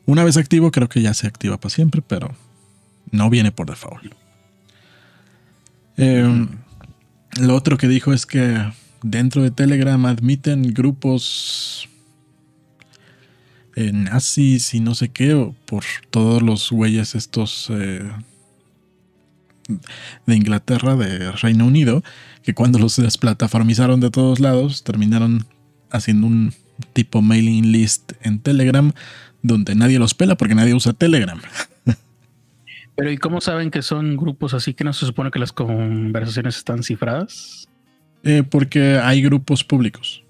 Una 0.06 0.24
vez 0.24 0.38
activo, 0.38 0.72
creo 0.72 0.90
que 0.90 1.02
ya 1.02 1.14
se 1.14 1.28
activa 1.28 1.60
para 1.60 1.74
siempre, 1.74 2.02
pero 2.02 2.34
no 3.12 3.30
viene 3.30 3.52
por 3.52 3.68
default. 3.68 4.14
Em, 5.98 6.48
lo 7.40 7.56
otro 7.56 7.78
que 7.78 7.88
dijo 7.88 8.14
es 8.14 8.26
que 8.26 8.72
dentro 9.04 9.44
de 9.44 9.52
Telegram 9.52 10.04
admiten 10.06 10.74
grupos 10.74 11.90
eh, 13.76 13.92
nazis 13.94 14.74
y 14.74 14.80
no 14.80 14.96
sé 14.96 15.10
qué, 15.10 15.54
por 15.66 15.84
todos 16.10 16.42
los 16.42 16.72
güeyes 16.72 17.16
estos 17.16 17.70
eh, 17.70 18.10
de 20.26 20.36
Inglaterra, 20.36 20.96
de 20.96 21.32
Reino 21.32 21.66
Unido, 21.66 22.04
que 22.44 22.54
cuando 22.54 22.80
los 22.80 22.98
desplataformizaron 22.98 24.00
de 24.00 24.10
todos 24.10 24.40
lados, 24.40 24.84
terminaron 24.84 25.46
haciendo 25.92 26.28
un 26.28 26.54
tipo 26.94 27.22
mailing 27.22 27.72
list 27.72 28.14
en 28.22 28.40
Telegram 28.40 28.92
donde 29.42 29.76
nadie 29.76 30.00
los 30.00 30.14
pela 30.14 30.36
porque 30.36 30.56
nadie 30.56 30.74
usa 30.74 30.94
Telegram. 30.94 31.40
Pero 32.96 33.12
¿y 33.12 33.18
cómo 33.18 33.42
saben 33.42 33.72
que 33.72 33.82
son 33.82 34.18
grupos 34.18 34.54
así 34.54 34.74
que 34.74 34.84
no 34.84 34.94
se 34.94 35.06
supone 35.06 35.32
que 35.32 35.40
las 35.40 35.52
conversaciones 35.54 36.58
están 36.58 36.84
cifradas? 36.84 37.68
Eh, 38.24 38.44
porque 38.44 39.00
hay 39.00 39.22
grupos 39.22 39.64
públicos. 39.64 40.24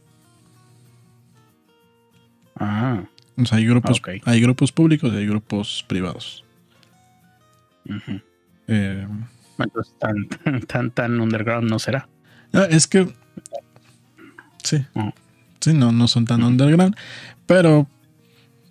Ah. 2.55 3.03
O 3.37 3.45
sea, 3.45 3.57
hay 3.57 3.65
grupos, 3.65 4.01
hay 4.25 4.41
grupos 4.41 4.71
públicos 4.71 5.11
y 5.13 5.17
hay 5.17 5.25
grupos 5.25 5.83
privados. 5.87 6.45
Eh, 8.67 9.07
tan, 9.99 10.27
tan, 10.67 10.91
tan 10.91 11.19
underground 11.19 11.69
no 11.69 11.79
será. 11.79 12.07
Ah, 12.53 12.67
es 12.69 12.87
que. 12.87 13.13
Sí. 14.63 14.85
Oh. 14.93 15.11
Sí, 15.61 15.73
no, 15.73 15.91
no 15.91 16.07
son 16.07 16.25
tan 16.25 16.43
underground. 16.43 16.95
Pero, 17.45 17.87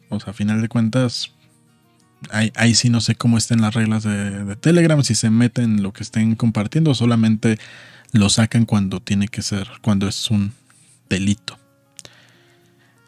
o 0.09 0.21
sea, 0.21 0.31
a 0.33 0.35
final 0.35 0.61
de 0.61 0.69
cuentas, 0.69 1.31
ahí, 2.31 2.75
sí 2.75 2.91
no 2.91 3.01
sé 3.01 3.15
cómo 3.15 3.39
estén 3.39 3.61
las 3.61 3.75
reglas 3.75 4.03
de, 4.03 4.57
Telegram, 4.57 5.03
si 5.03 5.15
se 5.15 5.31
meten 5.31 5.83
lo 5.83 5.93
que 5.93 6.03
estén 6.03 6.35
compartiendo 6.35 6.95
solamente 6.95 7.59
lo 8.13 8.29
sacan 8.29 8.67
cuando 8.67 9.01
tiene 9.01 9.29
que 9.29 9.43
ser, 9.43 9.69
cuando 9.83 10.09
es 10.09 10.31
un 10.31 10.53
delito. 11.09 11.59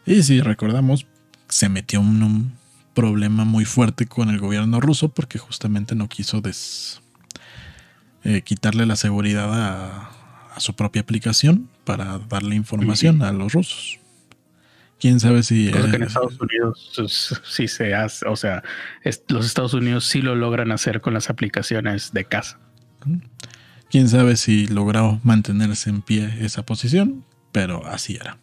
Y 0.05 0.23
si 0.23 0.41
recordamos, 0.41 1.05
se 1.49 1.69
metió 1.69 1.99
un, 1.99 2.23
un 2.23 2.53
problema 2.93 3.43
muy 3.43 3.65
fuerte 3.65 4.05
con 4.05 4.29
el 4.29 4.39
gobierno 4.39 4.79
ruso 4.79 5.09
porque 5.09 5.39
justamente 5.39 5.95
no 5.95 6.07
quiso 6.07 6.41
des, 6.41 7.01
eh, 8.23 8.41
quitarle 8.41 8.85
la 8.85 8.95
seguridad 8.95 9.49
a, 9.53 10.22
a 10.55 10.59
su 10.59 10.75
propia 10.75 11.01
aplicación 11.01 11.69
para 11.83 12.19
darle 12.19 12.55
información 12.55 13.21
a 13.21 13.31
los 13.31 13.53
rusos. 13.53 13.99
Quién 14.99 15.19
sabe 15.19 15.43
si. 15.43 15.67
en 15.67 16.03
Estados 16.03 16.39
Unidos 16.39 17.41
sí 17.43 17.67
se 17.67 17.93
hace, 17.93 18.25
o 18.25 18.35
sea, 18.35 18.63
los 19.27 19.45
Estados 19.45 19.73
Unidos 19.73 20.05
sí 20.05 20.21
lo 20.21 20.35
logran 20.35 20.71
hacer 20.71 21.01
con 21.01 21.13
las 21.13 21.29
aplicaciones 21.29 22.13
de 22.13 22.23
casa. 22.23 22.57
Quién 23.89 24.07
sabe 24.07 24.37
si 24.37 24.67
logró 24.67 25.19
mantenerse 25.23 25.89
en 25.89 26.01
pie 26.01 26.33
esa 26.39 26.65
posición, 26.65 27.25
pero 27.51 27.85
así 27.85 28.15
era. 28.15 28.37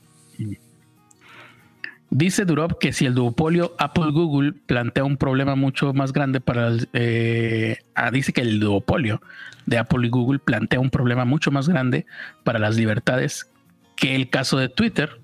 Dice 2.11 2.45
Durov 2.45 2.79
que 2.79 2.93
si 2.93 3.07
el 3.07 3.15
duopolio 3.15 3.75
Apple-Google 3.79 4.53
plantea 4.67 5.05
un 5.05 5.17
problema 5.17 5.55
mucho 5.55 5.93
más 5.93 6.13
grande 6.13 6.41
para 6.41 6.73
eh, 6.93 7.79
ah, 7.95 8.11
dice 8.11 8.33
que 8.33 8.41
el 8.41 8.59
duopolio 8.59 9.21
de 9.67 9.79
Apple 9.79 10.07
y 10.07 10.11
Google 10.11 10.41
plantea 10.41 10.81
un 10.81 10.91
problema 10.91 11.25
mucho 11.25 11.53
más 11.53 11.69
grande 11.69 12.07
para 12.43 12.59
las 12.59 12.77
libertades 12.77 13.49
que 13.95 14.17
el 14.17 14.29
caso 14.29 14.59
de 14.59 14.69
Twitter. 14.69 15.21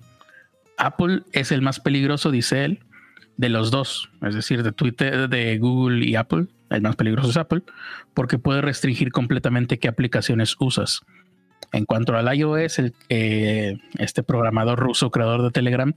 Apple 0.78 1.22
es 1.32 1.50
el 1.50 1.62
más 1.62 1.80
peligroso, 1.80 2.30
dice 2.30 2.64
él, 2.64 2.80
de 3.36 3.48
los 3.48 3.70
dos, 3.70 4.10
es 4.22 4.34
decir, 4.34 4.62
de 4.62 4.72
Twitter, 4.72 5.28
de 5.28 5.58
Google 5.58 6.06
y 6.06 6.14
Apple. 6.14 6.46
El 6.70 6.82
más 6.82 6.96
peligroso 6.96 7.30
es 7.30 7.36
Apple, 7.36 7.62
porque 8.14 8.38
puede 8.38 8.60
restringir 8.60 9.10
completamente 9.10 9.78
qué 9.78 9.88
aplicaciones 9.88 10.56
usas. 10.60 11.00
En 11.72 11.84
cuanto 11.84 12.16
al 12.16 12.32
iOS, 12.32 12.78
el, 12.78 12.94
eh, 13.08 13.78
este 13.98 14.22
programador 14.22 14.78
ruso, 14.78 15.10
creador 15.10 15.42
de 15.42 15.50
Telegram, 15.50 15.94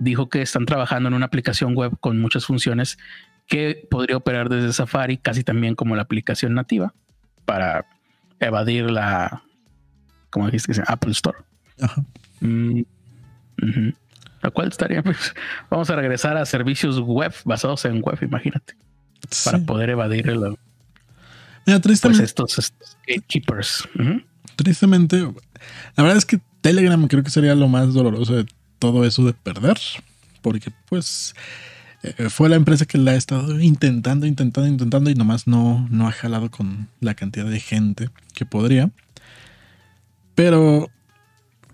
dijo 0.00 0.30
que 0.30 0.40
están 0.40 0.64
trabajando 0.64 1.08
en 1.08 1.14
una 1.14 1.26
aplicación 1.26 1.74
web 1.74 1.92
con 2.00 2.18
muchas 2.18 2.46
funciones 2.46 2.98
que 3.46 3.86
podría 3.90 4.16
operar 4.16 4.48
desde 4.48 4.72
Safari, 4.72 5.18
casi 5.18 5.44
también 5.44 5.74
como 5.74 5.94
la 5.94 6.02
aplicación 6.02 6.54
nativa, 6.54 6.94
para 7.44 7.84
evadir 8.38 8.90
la, 8.90 9.42
como 10.30 10.46
dijiste, 10.46 10.80
Apple 10.86 11.12
Store. 11.12 11.38
Ajá. 11.80 12.02
Mm, 12.40 12.80
la 14.42 14.50
cual 14.50 14.68
estaría, 14.68 15.02
pues, 15.02 15.34
vamos 15.68 15.90
a 15.90 15.96
regresar 15.96 16.36
a 16.38 16.46
servicios 16.46 16.98
web 17.00 17.34
basados 17.44 17.84
en 17.84 18.00
web, 18.00 18.18
imagínate, 18.22 18.74
para 19.44 19.58
poder 19.58 19.90
evadir 19.90 20.30
el, 20.30 20.56
Mira, 21.66 21.80
tristemente, 21.80 22.32
pues, 22.34 22.58
estos, 22.58 22.72
gatekeepers. 23.06 23.86
Tristemente, 24.56 25.18
la 25.18 26.02
verdad 26.02 26.16
es 26.16 26.24
que 26.24 26.40
Telegram 26.62 27.06
creo 27.06 27.22
que 27.22 27.30
sería 27.30 27.54
lo 27.54 27.68
más 27.68 27.92
doloroso 27.92 28.36
de 28.36 28.46
todo 28.80 29.04
eso 29.04 29.24
de 29.24 29.32
perder, 29.32 29.78
porque 30.42 30.72
pues 30.88 31.36
eh, 32.02 32.28
fue 32.30 32.48
la 32.48 32.56
empresa 32.56 32.86
que 32.86 32.98
la 32.98 33.12
ha 33.12 33.16
estado 33.16 33.60
intentando, 33.60 34.26
intentando, 34.26 34.68
intentando 34.68 35.10
y 35.10 35.14
nomás 35.14 35.46
no, 35.46 35.86
no 35.90 36.08
ha 36.08 36.12
jalado 36.12 36.50
con 36.50 36.88
la 36.98 37.14
cantidad 37.14 37.46
de 37.46 37.60
gente 37.60 38.10
que 38.34 38.44
podría. 38.44 38.90
Pero 40.34 40.90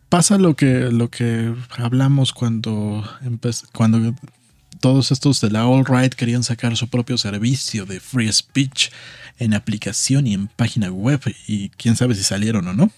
pasa 0.08 0.36
lo 0.36 0.54
que, 0.54 0.90
lo 0.90 1.08
que 1.08 1.54
hablamos 1.78 2.32
cuando, 2.32 3.08
cuando 3.72 4.14
todos 4.80 5.12
estos 5.12 5.40
de 5.40 5.50
la 5.50 5.66
All 5.66 5.86
Right 5.86 6.14
querían 6.14 6.42
sacar 6.42 6.76
su 6.76 6.88
propio 6.88 7.16
servicio 7.16 7.86
de 7.86 8.00
free 8.00 8.32
speech 8.32 8.90
en 9.38 9.54
aplicación 9.54 10.26
y 10.26 10.34
en 10.34 10.48
página 10.48 10.90
web 10.90 11.20
y 11.46 11.68
quién 11.70 11.96
sabe 11.96 12.14
si 12.14 12.24
salieron 12.24 12.66
o 12.66 12.72
no. 12.72 12.90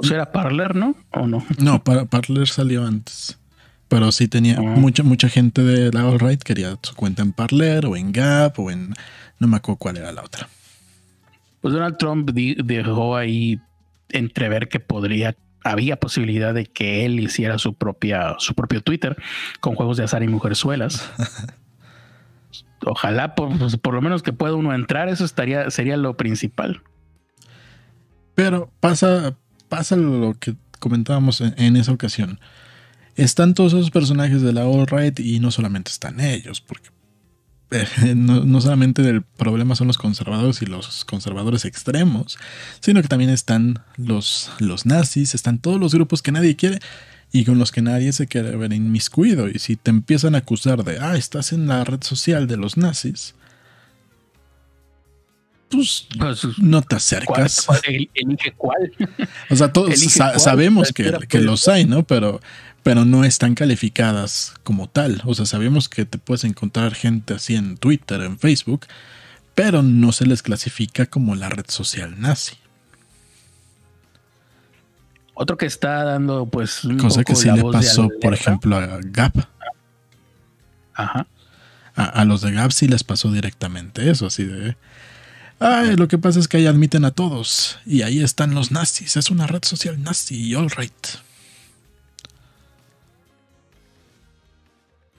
Pues 0.00 0.10
era 0.10 0.32
Parler, 0.32 0.74
¿no? 0.74 0.96
¿O 1.12 1.26
no? 1.26 1.44
No, 1.58 1.82
Parler 1.82 2.48
salió 2.48 2.86
antes. 2.86 3.38
Pero 3.88 4.10
sí 4.12 4.28
tenía 4.28 4.56
ah. 4.58 4.62
mucha, 4.62 5.02
mucha 5.02 5.28
gente 5.28 5.62
de 5.62 5.92
la 5.92 6.06
All 6.08 6.18
Right 6.18 6.42
quería 6.42 6.76
su 6.82 6.94
cuenta 6.94 7.22
en 7.22 7.32
Parler 7.32 7.86
o 7.86 7.96
en 7.96 8.12
Gap 8.12 8.58
o 8.58 8.70
en. 8.70 8.94
No 9.38 9.46
me 9.46 9.56
acuerdo 9.56 9.78
cuál 9.78 9.96
era 9.98 10.12
la 10.12 10.22
otra. 10.22 10.48
Pues 11.60 11.74
Donald 11.74 11.96
Trump 11.98 12.30
dejó 12.30 13.16
ahí 13.16 13.60
entrever 14.10 14.68
que 14.68 14.80
podría. 14.80 15.36
Había 15.62 15.96
posibilidad 15.96 16.52
de 16.52 16.66
que 16.66 17.06
él 17.06 17.20
hiciera 17.20 17.58
su 17.58 17.74
propia, 17.74 18.34
su 18.38 18.54
propio 18.54 18.82
Twitter 18.82 19.16
con 19.60 19.74
juegos 19.74 19.96
de 19.96 20.04
azar 20.04 20.22
y 20.22 20.28
mujerzuelas. 20.28 21.10
Ojalá 22.86 23.34
por, 23.34 23.56
pues, 23.58 23.78
por 23.78 23.94
lo 23.94 24.02
menos 24.02 24.22
que 24.22 24.34
pueda 24.34 24.54
uno 24.54 24.74
entrar, 24.74 25.08
eso 25.08 25.24
estaría, 25.24 25.70
sería 25.70 25.96
lo 25.96 26.18
principal. 26.18 26.82
Pero 28.34 28.70
pasa, 28.80 29.36
pasa 29.68 29.96
lo 29.96 30.36
que 30.38 30.54
comentábamos 30.78 31.40
en, 31.40 31.76
esa 31.76 31.92
ocasión. 31.92 32.38
Están 33.16 33.54
todos 33.54 33.72
esos 33.72 33.90
personajes 33.90 34.42
de 34.42 34.52
la 34.52 34.66
All 34.66 34.86
Right 34.86 35.18
y 35.20 35.40
no 35.40 35.50
solamente 35.50 35.90
están 35.90 36.20
ellos, 36.20 36.60
porque 36.60 36.90
eh, 37.70 38.14
no, 38.14 38.60
solamente 38.60 39.08
el 39.08 39.22
problema 39.22 39.76
son 39.76 39.86
los 39.86 39.98
conservadores 39.98 40.62
y 40.62 40.66
los 40.66 41.04
conservadores 41.04 41.64
extremos, 41.64 42.38
sino 42.80 43.02
que 43.02 43.08
también 43.08 43.30
están 43.30 43.80
los, 43.96 44.50
los 44.58 44.86
nazis, 44.86 45.34
están 45.34 45.58
todos 45.58 45.80
los 45.80 45.94
grupos 45.94 46.22
que 46.22 46.32
nadie 46.32 46.56
quiere 46.56 46.80
y 47.32 47.44
con 47.44 47.58
los 47.58 47.72
que 47.72 47.82
nadie 47.82 48.12
se 48.12 48.26
quiere 48.26 48.56
ver 48.56 48.72
inmiscuido. 48.72 49.48
Y 49.48 49.58
si 49.58 49.76
te 49.76 49.90
empiezan 49.90 50.34
a 50.34 50.38
acusar 50.38 50.84
de, 50.84 50.98
ah, 51.00 51.16
estás 51.16 51.52
en 51.52 51.66
la 51.66 51.82
red 51.84 52.02
social 52.02 52.46
de 52.46 52.56
los 52.56 52.76
nazis, 52.76 53.34
pues, 56.18 56.44
no 56.58 56.82
te 56.82 56.96
acercas. 56.96 57.66
elige 57.84 58.52
cuál. 58.56 58.92
O 59.50 59.56
sea, 59.56 59.72
todos 59.72 59.94
sabemos 60.38 60.92
que, 60.92 61.38
los 61.40 61.68
hay, 61.68 61.84
¿no? 61.84 62.02
Pero, 62.04 62.40
pero 62.82 63.04
no 63.04 63.24
están 63.24 63.54
calificadas 63.54 64.54
como 64.62 64.88
tal. 64.88 65.22
O 65.24 65.34
sea, 65.34 65.46
sabemos 65.46 65.88
que 65.88 66.04
te 66.04 66.18
puedes 66.18 66.44
encontrar 66.44 66.94
gente 66.94 67.34
así 67.34 67.54
en 67.54 67.76
Twitter, 67.76 68.22
en 68.22 68.38
Facebook, 68.38 68.86
pero 69.54 69.82
no 69.82 70.12
se 70.12 70.26
les 70.26 70.42
clasifica 70.42 71.06
como 71.06 71.34
la 71.34 71.48
red 71.48 71.66
social 71.68 72.20
nazi. 72.20 72.56
Otro 75.34 75.56
que 75.56 75.66
está 75.66 76.04
dando, 76.04 76.46
pues. 76.46 76.82
Cosa 77.00 77.24
que 77.24 77.34
sí 77.34 77.50
le 77.50 77.62
pasó, 77.62 78.08
por 78.20 78.34
ejemplo, 78.34 78.76
a 78.76 79.00
Gap. 79.02 79.46
Ajá. 80.94 81.26
a, 81.96 82.24
los 82.24 82.40
de 82.40 82.52
Gap 82.52 82.70
sí 82.70 82.86
les 82.86 83.02
pasó 83.02 83.30
directamente 83.30 84.10
eso, 84.10 84.26
así 84.26 84.44
de. 84.44 84.76
Ay, 85.66 85.96
lo 85.96 86.08
que 86.08 86.18
pasa 86.18 86.38
es 86.40 86.46
que 86.46 86.58
ahí 86.58 86.66
admiten 86.66 87.06
a 87.06 87.10
todos. 87.12 87.78
Y 87.86 88.02
ahí 88.02 88.22
están 88.22 88.54
los 88.54 88.70
nazis. 88.70 89.16
Es 89.16 89.30
una 89.30 89.46
red 89.46 89.64
social 89.64 90.02
nazi, 90.02 90.54
all 90.54 90.68
right. 90.68 90.92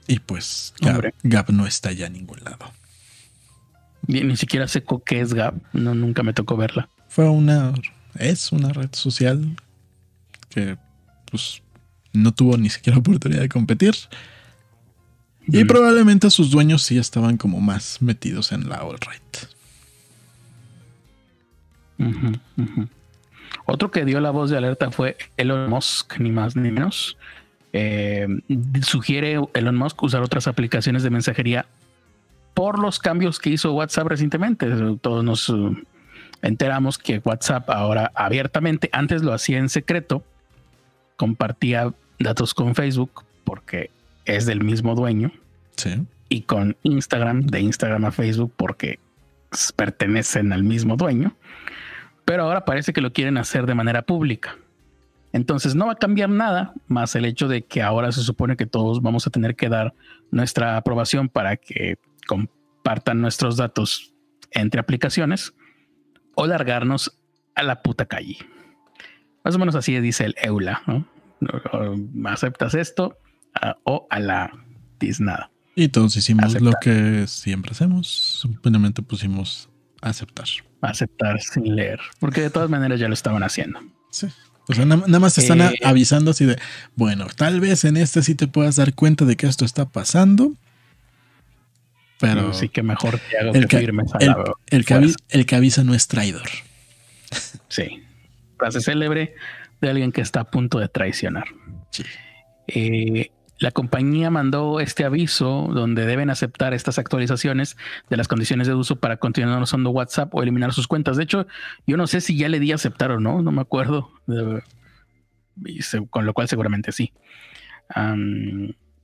Y 0.06 0.20
pues 0.20 0.72
Gap, 1.24 1.50
no 1.50 1.66
está 1.66 1.90
ya 1.90 2.06
en 2.06 2.12
ningún 2.12 2.44
lado. 2.44 2.70
Ni, 4.06 4.36
siquiera 4.36 4.68
sé 4.68 4.84
qué 5.04 5.20
es 5.20 5.34
Gap. 5.34 5.56
No, 5.72 5.96
nunca 5.96 6.22
me 6.22 6.32
tocó 6.32 6.56
verla. 6.56 6.88
Fue 7.08 7.28
una. 7.28 7.74
Es 8.16 8.52
una 8.52 8.68
red 8.68 8.90
social 8.92 9.56
que 10.48 10.78
pues 11.28 11.60
no 12.12 12.32
tuvo 12.32 12.56
ni 12.56 12.70
siquiera 12.70 12.98
oportunidad 13.00 13.40
de 13.40 13.48
competir. 13.48 13.96
Y 15.48 15.64
probablemente 15.64 16.30
sus 16.30 16.52
dueños 16.52 16.84
sí 16.84 16.98
estaban 16.98 17.36
como 17.36 17.60
más 17.60 18.00
metidos 18.00 18.52
en 18.52 18.68
la 18.68 18.84
all 18.84 19.00
right. 19.00 19.55
Otro 23.64 23.90
que 23.90 24.04
dio 24.04 24.20
la 24.20 24.30
voz 24.30 24.50
de 24.50 24.56
alerta 24.56 24.90
fue 24.90 25.16
Elon 25.36 25.68
Musk, 25.68 26.18
ni 26.18 26.30
más 26.30 26.56
ni 26.56 26.70
menos. 26.70 27.16
Eh, 27.72 28.26
sugiere 28.82 29.38
Elon 29.54 29.76
Musk 29.76 30.02
usar 30.02 30.22
otras 30.22 30.46
aplicaciones 30.46 31.02
de 31.02 31.10
mensajería 31.10 31.66
por 32.54 32.78
los 32.78 32.98
cambios 32.98 33.38
que 33.38 33.50
hizo 33.50 33.72
WhatsApp 33.72 34.06
recientemente. 34.06 34.66
Todos 35.00 35.24
nos 35.24 35.48
uh, 35.48 35.76
enteramos 36.42 36.96
que 36.96 37.20
WhatsApp 37.22 37.68
ahora 37.68 38.12
abiertamente, 38.14 38.88
antes 38.92 39.22
lo 39.22 39.32
hacía 39.32 39.58
en 39.58 39.68
secreto, 39.68 40.24
compartía 41.16 41.92
datos 42.18 42.54
con 42.54 42.74
Facebook 42.74 43.24
porque 43.44 43.90
es 44.24 44.46
del 44.46 44.64
mismo 44.64 44.94
dueño. 44.94 45.32
Y 46.28 46.42
con 46.42 46.76
Instagram, 46.82 47.42
de 47.42 47.60
Instagram 47.60 48.06
a 48.06 48.10
Facebook, 48.10 48.52
porque 48.56 48.98
pertenecen 49.76 50.52
al 50.52 50.64
mismo 50.64 50.96
dueño 50.96 51.36
pero 52.26 52.42
ahora 52.42 52.66
parece 52.66 52.92
que 52.92 53.00
lo 53.00 53.14
quieren 53.14 53.38
hacer 53.38 53.64
de 53.64 53.74
manera 53.74 54.02
pública. 54.02 54.58
Entonces 55.32 55.74
no 55.74 55.86
va 55.86 55.92
a 55.92 55.96
cambiar 55.96 56.28
nada 56.28 56.74
más 56.88 57.14
el 57.14 57.24
hecho 57.24 57.48
de 57.48 57.64
que 57.64 57.82
ahora 57.82 58.10
se 58.12 58.22
supone 58.22 58.56
que 58.56 58.66
todos 58.66 59.00
vamos 59.00 59.26
a 59.26 59.30
tener 59.30 59.54
que 59.54 59.68
dar 59.68 59.94
nuestra 60.30 60.76
aprobación 60.76 61.28
para 61.28 61.56
que 61.56 61.98
compartan 62.26 63.20
nuestros 63.20 63.56
datos 63.56 64.12
entre 64.50 64.80
aplicaciones 64.80 65.54
o 66.34 66.46
largarnos 66.46 67.16
a 67.54 67.62
la 67.62 67.80
puta 67.80 68.06
calle. 68.06 68.38
Más 69.44 69.54
o 69.54 69.58
menos 69.58 69.76
así 69.76 69.98
dice 70.00 70.24
el 70.24 70.34
EULA. 70.42 70.82
¿no? 70.86 71.06
¿Aceptas 72.28 72.74
esto 72.74 73.18
ah, 73.54 73.76
o 73.84 74.06
a 74.10 74.18
la 74.18 74.52
nada? 75.20 75.50
Y 75.76 75.88
todos 75.88 76.16
hicimos 76.16 76.60
lo 76.60 76.72
que 76.80 77.26
siempre 77.28 77.70
hacemos. 77.70 78.40
Simplemente 78.42 79.02
pusimos 79.02 79.68
aceptar 80.00 80.46
aceptar 80.90 81.40
sin 81.40 81.76
leer, 81.76 82.00
porque 82.18 82.40
de 82.40 82.50
todas 82.50 82.70
maneras 82.70 83.00
ya 83.00 83.08
lo 83.08 83.14
estaban 83.14 83.42
haciendo. 83.42 83.80
Sí. 84.10 84.28
O 84.68 84.74
sea, 84.74 84.84
nada, 84.84 85.20
más 85.20 85.34
te 85.34 85.42
están 85.42 85.60
eh, 85.60 85.78
avisando 85.84 86.32
así 86.32 86.44
de, 86.44 86.58
bueno, 86.96 87.26
tal 87.36 87.60
vez 87.60 87.84
en 87.84 87.96
este 87.96 88.22
sí 88.22 88.34
te 88.34 88.48
puedas 88.48 88.76
dar 88.76 88.94
cuenta 88.94 89.24
de 89.24 89.36
que 89.36 89.46
esto 89.46 89.64
está 89.64 89.84
pasando, 89.84 90.54
pero... 92.18 92.52
Sí 92.52 92.68
que 92.68 92.82
mejor 92.82 93.20
te 93.30 93.38
hago 93.38 93.54
el 93.54 93.68
que, 93.68 93.78
firmes 93.78 94.10
el, 94.18 94.34
el, 94.70 94.84
que 94.84 95.14
el, 95.28 95.46
que 95.46 95.56
avisa 95.56 95.84
no 95.84 95.94
es 95.94 96.08
traidor. 96.08 96.48
Sí. 97.68 98.02
Frase 98.58 98.80
célebre 98.80 99.34
de 99.80 99.90
alguien 99.90 100.10
que 100.10 100.20
está 100.20 100.40
a 100.40 100.44
punto 100.44 100.78
de 100.78 100.88
traicionar. 100.88 101.46
Sí. 101.90 102.04
Eh, 102.68 103.30
la 103.58 103.70
compañía 103.70 104.30
mandó 104.30 104.80
este 104.80 105.04
aviso 105.04 105.68
donde 105.72 106.04
deben 106.04 106.28
aceptar 106.28 106.74
estas 106.74 106.98
actualizaciones 106.98 107.76
de 108.10 108.16
las 108.16 108.28
condiciones 108.28 108.66
de 108.66 108.74
uso 108.74 108.96
para 108.96 109.16
continuar 109.16 109.62
usando 109.62 109.90
WhatsApp 109.90 110.34
o 110.34 110.42
eliminar 110.42 110.72
sus 110.72 110.86
cuentas. 110.86 111.16
De 111.16 111.24
hecho, 111.24 111.46
yo 111.86 111.96
no 111.96 112.06
sé 112.06 112.20
si 112.20 112.36
ya 112.36 112.48
le 112.48 112.60
di 112.60 112.72
aceptar 112.72 113.10
o 113.12 113.20
no, 113.20 113.40
no 113.42 113.52
me 113.52 113.62
acuerdo. 113.62 114.10
con 116.10 116.26
lo 116.26 116.34
cual 116.34 116.48
seguramente 116.48 116.92
sí. 116.92 117.12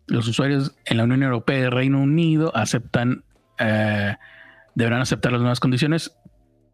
los 0.06 0.28
usuarios 0.28 0.76
en 0.84 0.98
la 0.98 1.04
Unión 1.04 1.22
Europea 1.22 1.58
y 1.58 1.68
Reino 1.68 2.00
Unido 2.02 2.54
aceptan, 2.54 3.24
eh, 3.58 4.16
deberán 4.74 5.00
aceptar 5.00 5.32
las 5.32 5.40
nuevas 5.40 5.60
condiciones, 5.60 6.14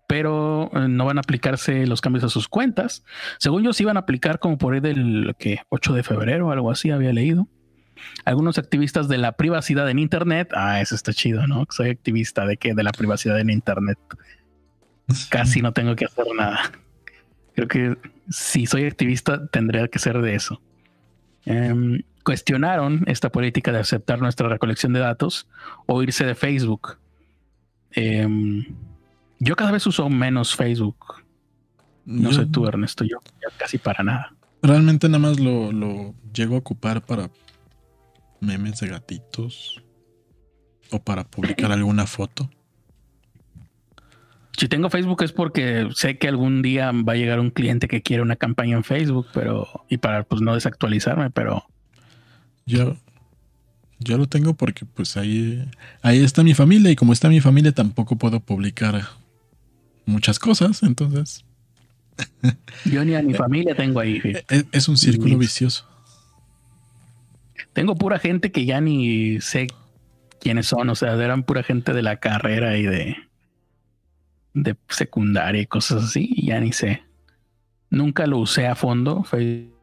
pero 0.09 0.71
eh, 0.75 0.89
no 0.89 1.05
van 1.05 1.19
a 1.19 1.21
aplicarse 1.21 1.87
los 1.87 2.01
cambios 2.01 2.25
a 2.25 2.29
sus 2.29 2.49
cuentas. 2.49 3.05
Según 3.39 3.63
yo, 3.63 3.73
sí 3.73 3.85
iban 3.85 3.99
a 3.99 4.01
aplicar 4.01 4.41
como 4.41 4.59
por 4.59 4.75
ahí 4.75 4.81
del 4.81 5.37
que 5.39 5.61
8 5.69 5.93
de 5.93 6.03
febrero 6.03 6.51
algo 6.51 6.73
así, 6.73 6.91
había 6.91 7.13
leído. 7.13 7.47
Algunos 8.25 8.59
activistas 8.59 9.09
de 9.09 9.19
la 9.19 9.33
privacidad 9.33 9.89
en 9.91 9.99
Internet, 9.99 10.51
ah, 10.55 10.81
eso 10.81 10.95
está 10.95 11.13
chido, 11.13 11.47
¿no? 11.47 11.67
Soy 11.71 11.91
activista 11.91 12.47
de 12.47 12.57
que 12.57 12.75
de 12.75 12.83
la 12.83 12.93
privacidad 12.93 13.39
en 13.41 13.51
Internet. 13.51 13.99
Casi 15.31 15.63
no 15.63 15.73
tengo 15.73 15.97
que 15.97 16.05
hacer 16.05 16.27
nada. 16.37 16.73
Creo 17.55 17.69
que 17.69 17.97
si 18.31 18.67
soy 18.67 18.85
activista, 18.85 19.47
tendría 19.49 19.89
que 19.89 19.99
ser 19.99 20.21
de 20.21 20.35
eso. 20.35 20.61
Em, 21.45 22.03
cuestionaron 22.25 23.05
esta 23.07 23.31
política 23.31 23.73
de 23.73 23.79
aceptar 23.79 24.21
nuestra 24.21 24.49
recolección 24.49 24.93
de 24.93 25.01
datos 25.01 25.49
o 25.87 26.03
irse 26.03 26.27
de 26.27 26.35
Facebook. 26.35 26.99
Em, 27.93 28.67
yo 29.39 29.57
cada 29.57 29.71
vez 29.71 29.87
uso 29.87 30.09
menos 30.11 30.55
Facebook. 30.55 31.25
No 32.05 32.33
sé 32.33 32.47
tú, 32.47 32.67
Ernesto, 32.67 33.05
yo 33.05 33.19
casi 33.57 33.79
para 33.79 34.03
nada. 34.03 34.35
Realmente 34.63 35.09
nada 35.09 35.19
más 35.19 35.39
lo, 35.39 35.73
lo 35.73 36.15
llego 36.33 36.57
a 36.57 36.59
ocupar 36.59 37.05
para 37.05 37.31
memes 38.41 38.81
de 38.81 38.89
gatitos 38.89 39.83
o 40.91 41.01
para 41.01 41.25
publicar 41.25 41.73
alguna 41.73 42.07
foto. 42.07 42.51
Si 44.57 44.67
tengo 44.67 44.91
Facebook 44.91 45.23
es 45.23 45.33
porque 45.33 45.89
sé 45.95 46.19
que 46.19 46.27
algún 46.27 46.63
día 46.63 46.91
va 46.91 47.13
a 47.13 47.17
llegar 47.17 47.39
un 47.39 47.51
cliente 47.51 47.87
que 47.87 48.03
quiere 48.03 48.23
una 48.23 48.37
campaña 48.37 48.77
en 48.77 48.83
Facebook, 48.83 49.29
pero 49.33 49.69
y 49.89 49.99
para 49.99 50.25
pues 50.25 50.41
no 50.41 50.55
desactualizarme, 50.55 51.31
pero 51.31 51.65
yo 52.67 52.97
yo 54.01 54.19
lo 54.19 54.27
tengo 54.27 54.55
porque 54.55 54.85
pues 54.85 55.17
ahí 55.17 55.65
ahí 56.03 56.23
está 56.25 56.43
mi 56.43 56.55
familia 56.55 56.91
y 56.91 56.97
como 56.97 57.13
está 57.13 57.29
mi 57.29 57.41
familia 57.41 57.73
tampoco 57.73 58.17
puedo 58.17 58.41
publicar 58.41 59.01
muchas 60.07 60.41
cosas, 60.41 60.83
entonces 60.83 61.45
yo 62.85 63.05
ni 63.05 63.15
a 63.15 63.23
mi 63.23 63.35
familia 63.45 63.77
tengo 63.77 64.01
ahí. 64.01 64.21
Es, 64.49 64.65
es 64.73 64.89
un 64.89 64.97
círculo 64.97 65.39
vicioso. 65.39 65.87
Tengo 67.79 67.95
pura 67.95 68.19
gente 68.19 68.51
que 68.51 68.65
ya 68.65 68.81
ni 68.81 69.41
sé 69.41 69.69
quiénes 70.41 70.67
son, 70.67 70.91
o 70.91 70.97
sea, 70.97 71.15
eran 71.15 71.45
pura 71.45 71.63
gente 71.63 71.93
de 71.93 72.03
la 72.03 72.17
carrera 72.17 72.77
y 72.77 72.83
de 72.83 73.17
de 74.53 74.75
secundaria 74.89 75.63
y 75.63 75.67
cosas 75.67 76.03
así, 76.03 76.29
y 76.29 76.49
ya 76.49 76.59
ni 76.59 76.73
sé. 76.73 77.05
Nunca 77.89 78.27
lo 78.27 78.39
usé 78.39 78.67
a 78.67 78.75
fondo 78.75 79.23
Facebook. 79.23 79.77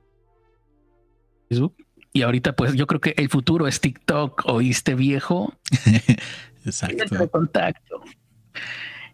Y 2.11 2.23
ahorita, 2.23 2.53
pues 2.57 2.73
yo 2.73 2.85
creo 2.85 2.99
que 2.99 3.13
el 3.15 3.29
futuro 3.29 3.65
es 3.65 3.79
TikTok. 3.79 4.43
¿Oíste 4.45 4.93
viejo? 4.93 5.53
Exacto. 6.65 7.29
contacto. 7.29 8.01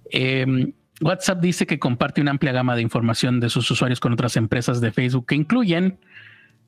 Em, 0.10 0.74
WhatsApp 1.02 1.40
dice 1.40 1.68
que 1.68 1.78
comparte 1.78 2.20
una 2.20 2.32
amplia 2.32 2.52
gama 2.52 2.76
de 2.76 2.82
información 2.82 3.40
de 3.42 3.52
sus 3.52 3.70
usuarios 3.70 4.00
con 4.00 4.12
otras 4.12 4.38
empresas 4.38 4.82
de 4.82 4.92
Facebook 4.92 5.28
que 5.28 5.36
incluyen 5.36 6.00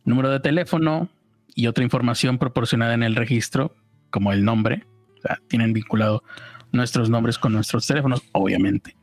número 0.06 0.30
de 0.30 0.39
teléfono 0.41 1.10
y 1.55 1.67
otra 1.67 1.83
información 1.83 2.37
proporcionada 2.37 2.93
en 2.93 3.03
el 3.03 3.15
registro, 3.15 3.75
como 4.09 4.31
el 4.31 4.43
nombre. 4.43 4.85
O 5.17 5.21
sea, 5.21 5.39
tienen 5.47 5.73
vinculado 5.73 6.23
nuestros 6.71 7.09
nombres 7.09 7.37
con 7.37 7.53
nuestros 7.53 7.87
teléfonos, 7.87 8.23
obviamente. 8.31 8.95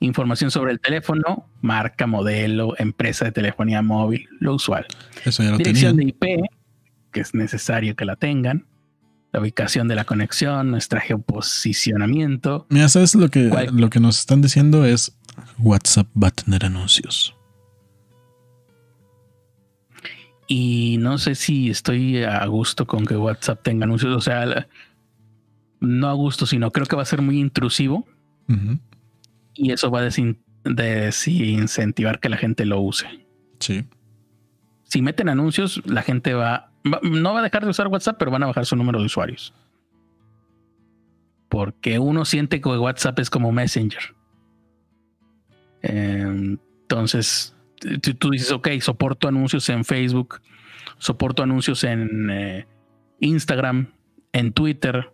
Información 0.00 0.50
sobre 0.50 0.72
el 0.72 0.80
teléfono, 0.80 1.48
marca, 1.62 2.06
modelo, 2.06 2.74
empresa 2.78 3.24
de 3.24 3.32
telefonía 3.32 3.82
móvil, 3.82 4.28
lo 4.40 4.54
usual. 4.54 4.84
Eso 5.24 5.42
ya 5.42 5.52
lo 5.52 5.58
Dirección 5.58 5.96
de 5.96 6.04
IP, 6.04 6.24
que 7.12 7.20
es 7.20 7.34
necesario 7.34 7.94
que 7.96 8.04
la 8.04 8.16
tengan. 8.16 8.66
La 9.32 9.40
ubicación 9.40 9.88
de 9.88 9.94
la 9.94 10.04
conexión, 10.04 10.70
nuestro 10.70 11.00
geoposicionamiento. 11.00 12.66
Mira, 12.68 12.88
¿sabes 12.88 13.14
lo 13.14 13.30
que, 13.30 13.50
lo 13.72 13.90
que 13.90 14.00
nos 14.00 14.20
están 14.20 14.42
diciendo? 14.42 14.84
Es 14.84 15.16
WhatsApp 15.58 16.08
va 16.20 16.28
a 16.28 16.30
tener 16.30 16.64
anuncios. 16.64 17.34
Y 20.46 20.98
no 21.00 21.18
sé 21.18 21.34
si 21.34 21.70
estoy 21.70 22.22
a 22.22 22.44
gusto 22.46 22.86
con 22.86 23.06
que 23.06 23.16
WhatsApp 23.16 23.62
tenga 23.62 23.84
anuncios. 23.84 24.14
O 24.14 24.20
sea, 24.20 24.66
no 25.80 26.08
a 26.08 26.12
gusto, 26.12 26.46
sino 26.46 26.70
creo 26.70 26.86
que 26.86 26.96
va 26.96 27.02
a 27.02 27.06
ser 27.06 27.22
muy 27.22 27.40
intrusivo. 27.40 28.06
Y 29.54 29.72
eso 29.72 29.90
va 29.90 30.00
a 30.00 30.10
desincentivar 30.64 32.20
que 32.20 32.28
la 32.28 32.36
gente 32.36 32.66
lo 32.66 32.80
use. 32.80 33.06
Sí. 33.60 33.84
Si 34.84 35.00
meten 35.00 35.28
anuncios, 35.28 35.80
la 35.86 36.02
gente 36.02 36.34
va, 36.34 36.70
no 37.02 37.32
va 37.32 37.40
a 37.40 37.42
dejar 37.42 37.64
de 37.64 37.70
usar 37.70 37.88
WhatsApp, 37.88 38.18
pero 38.18 38.30
van 38.30 38.42
a 38.42 38.46
bajar 38.46 38.66
su 38.66 38.76
número 38.76 38.98
de 38.98 39.06
usuarios. 39.06 39.54
Porque 41.48 41.98
uno 41.98 42.24
siente 42.24 42.60
que 42.60 42.68
WhatsApp 42.68 43.18
es 43.18 43.30
como 43.30 43.52
Messenger. 43.52 44.14
entonces, 45.82 47.53
tú, 48.18 48.30
dices, 48.30 48.50
ok, 48.50 48.68
soporto 48.80 49.28
anuncios 49.28 49.68
en 49.68 49.84
Facebook, 49.84 50.40
soporto 50.98 51.42
anuncios 51.42 51.84
en 51.84 52.30
eh, 52.30 52.66
Instagram, 53.20 53.88
en 54.32 54.52
Twitter, 54.52 55.10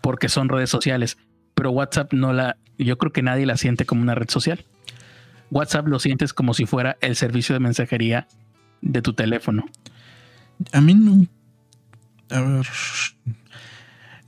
porque 0.00 0.28
son 0.28 0.48
redes 0.48 0.70
sociales, 0.70 1.18
pero 1.54 1.70
WhatsApp 1.70 2.12
no 2.12 2.32
la, 2.32 2.56
yo 2.78 2.98
creo 2.98 3.12
que 3.12 3.22
nadie 3.22 3.46
la 3.46 3.56
siente 3.56 3.86
como 3.86 4.02
una 4.02 4.14
red 4.14 4.28
social. 4.28 4.64
WhatsApp 5.50 5.86
lo 5.88 5.98
sientes 5.98 6.32
como 6.32 6.54
si 6.54 6.66
fuera 6.66 6.96
el 7.00 7.16
servicio 7.16 7.54
de 7.54 7.60
mensajería 7.60 8.26
de 8.80 9.02
tu 9.02 9.12
teléfono. 9.12 9.64
A 10.72 10.80
mí 10.80 10.94
no. 10.94 11.26
A 12.30 12.40
ver. 12.40 12.66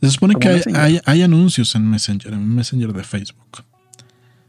Se 0.01 0.11
supone 0.11 0.35
que 0.37 0.63
hay, 1.05 1.23
anuncios 1.23 1.75
en 1.75 1.91
Messenger, 1.91 2.33
en 2.35 2.55
Messenger 2.55 2.93
de 2.93 3.03
Facebook. 3.03 3.65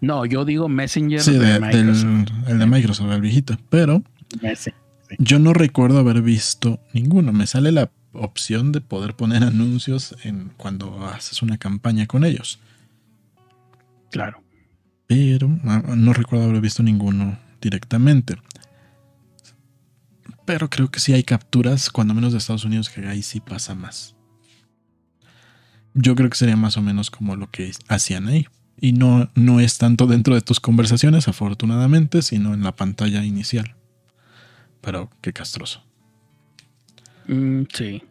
No, 0.02 0.26
yo 0.26 0.46
digo 0.46 0.70
Messenger 0.70 1.22
de, 1.24 1.60
Microsoft. 1.60 2.48
el 2.48 2.60
de 2.60 2.66
Microsoft, 2.66 3.12
el 3.12 3.22
viejito. 3.22 3.58
Pero 3.70 4.04
yo 5.18 5.40
no 5.40 5.54
recuerdo 5.54 6.00
haber 6.00 6.22
visto 6.22 6.80
ninguno. 6.94 7.34
Me 7.34 7.48
sale 7.48 7.72
la 7.72 7.90
opción 8.14 8.72
de 8.72 8.82
poder 8.82 9.16
poner 9.16 9.44
anuncios 9.44 10.16
en 10.24 10.52
cuando 10.58 11.06
haces 11.08 11.42
una 11.42 11.58
campaña 11.58 12.06
con 12.06 12.26
ellos. 12.26 12.60
Claro. 14.12 14.44
Pero 15.08 15.48
no 15.48 16.14
recuerdo 16.14 16.46
haber 16.46 16.62
visto 16.62 16.84
ninguno 16.84 17.40
directamente. 17.62 18.36
Pero 20.46 20.70
creo 20.70 20.90
que 20.90 21.00
sí 21.00 21.14
hay 21.14 21.24
capturas, 21.24 21.90
cuando 21.90 22.14
menos 22.14 22.32
de 22.32 22.38
Estados 22.38 22.64
Unidos, 22.64 22.90
que 22.90 23.06
ahí 23.06 23.22
sí 23.22 23.40
pasa 23.40 23.76
más. 23.76 24.16
Yo 25.94 26.16
creo 26.16 26.30
que 26.30 26.38
sería 26.38 26.56
más 26.56 26.78
o 26.78 26.82
menos 26.82 27.10
como 27.10 27.36
lo 27.36 27.50
que 27.50 27.72
hacían 27.88 28.28
ahí. 28.28 28.48
Y 28.80 28.94
no, 28.94 29.30
no 29.36 29.60
es 29.60 29.78
tanto 29.78 30.06
dentro 30.06 30.36
de 30.36 30.42
tus 30.42 30.60
conversaciones, 30.60 31.28
afortunadamente, 31.28 32.22
sino 32.22 32.54
en 32.54 32.64
la 32.64 32.76
pantalla 32.76 33.24
inicial. 33.24 33.76
Pero 34.82 35.10
qué 35.22 35.34
castroso. 35.34 35.84
Mm, 37.28 37.64
sí. 37.74 38.04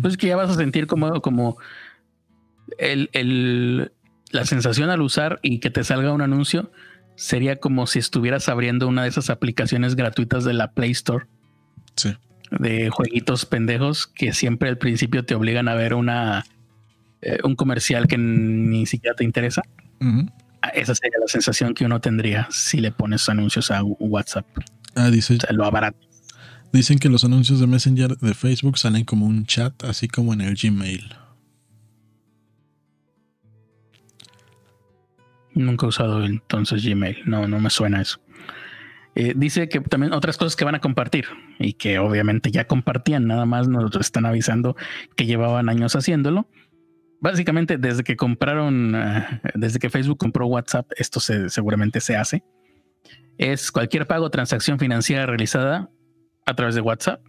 Pues 0.00 0.16
que 0.16 0.28
ya 0.28 0.36
vas 0.36 0.50
a 0.50 0.54
sentir 0.54 0.86
como, 0.86 1.20
como 1.20 1.58
el, 2.78 3.92
la 4.30 4.44
sensación 4.44 4.90
al 4.90 5.00
usar 5.00 5.38
y 5.42 5.58
que 5.58 5.70
te 5.70 5.84
salga 5.84 6.12
un 6.12 6.22
anuncio 6.22 6.70
sería 7.16 7.56
como 7.56 7.86
si 7.86 8.00
estuvieras 8.00 8.48
abriendo 8.48 8.88
una 8.88 9.02
de 9.02 9.08
esas 9.08 9.30
aplicaciones 9.30 9.94
gratuitas 9.94 10.44
de 10.44 10.54
la 10.54 10.72
Play 10.72 10.90
Store. 10.90 11.26
Sí. 11.96 12.16
De 12.50 12.90
jueguitos 12.90 13.46
pendejos 13.46 14.06
que 14.06 14.32
siempre 14.32 14.68
al 14.68 14.78
principio 14.78 15.24
te 15.24 15.34
obligan 15.34 15.68
a 15.68 15.74
ver 15.74 15.94
una 15.94 16.44
eh, 17.24 17.38
un 17.42 17.56
comercial 17.56 18.06
que 18.06 18.18
ni 18.18 18.84
siquiera 18.84 19.16
te 19.16 19.24
interesa. 19.24 19.62
Ah, 20.60 20.68
esa 20.68 20.94
sería 20.94 21.18
la 21.18 21.26
sensación 21.26 21.72
que 21.72 21.86
uno 21.86 21.98
tendría 21.98 22.46
si 22.50 22.80
le 22.80 22.92
pones 22.92 23.26
anuncios 23.30 23.70
a 23.70 23.82
WhatsApp. 23.82 24.46
Ah, 24.94 25.10
dice. 25.10 25.38
lo 25.50 25.64
abarato. 25.64 25.98
Dicen 26.70 26.98
que 26.98 27.08
los 27.08 27.24
anuncios 27.24 27.60
de 27.60 27.66
Messenger 27.66 28.18
de 28.18 28.34
Facebook 28.34 28.76
salen 28.76 29.04
como 29.04 29.24
un 29.26 29.46
chat, 29.46 29.84
así 29.84 30.06
como 30.06 30.34
en 30.34 30.42
el 30.42 30.54
Gmail. 30.54 31.14
Nunca 35.54 35.86
he 35.86 35.88
usado 35.88 36.24
entonces 36.24 36.84
Gmail. 36.84 37.22
No, 37.24 37.48
no 37.48 37.58
me 37.58 37.70
suena 37.70 38.02
eso. 38.02 38.20
Eh, 39.14 39.32
dice 39.36 39.68
que 39.68 39.80
también 39.80 40.12
otras 40.12 40.36
cosas 40.36 40.56
que 40.56 40.64
van 40.64 40.74
a 40.74 40.80
compartir 40.80 41.26
y 41.58 41.74
que 41.74 42.00
obviamente 42.00 42.50
ya 42.50 42.66
compartían, 42.66 43.28
nada 43.28 43.46
más 43.46 43.68
nos 43.68 43.94
están 43.96 44.26
avisando 44.26 44.76
que 45.16 45.26
llevaban 45.26 45.68
años 45.68 45.94
haciéndolo. 45.94 46.48
Básicamente, 47.24 47.78
desde 47.78 48.04
que 48.04 48.16
compraron, 48.16 48.94
eh, 48.94 49.40
desde 49.54 49.78
que 49.78 49.88
Facebook 49.88 50.18
compró 50.18 50.46
WhatsApp, 50.46 50.92
esto 50.98 51.20
seguramente 51.20 52.02
se 52.02 52.16
hace. 52.16 52.44
Es 53.38 53.72
cualquier 53.72 54.06
pago 54.06 54.26
o 54.26 54.30
transacción 54.30 54.78
financiera 54.78 55.24
realizada 55.24 55.88
a 56.44 56.54
través 56.54 56.74
de 56.74 56.82
WhatsApp. 56.82 57.22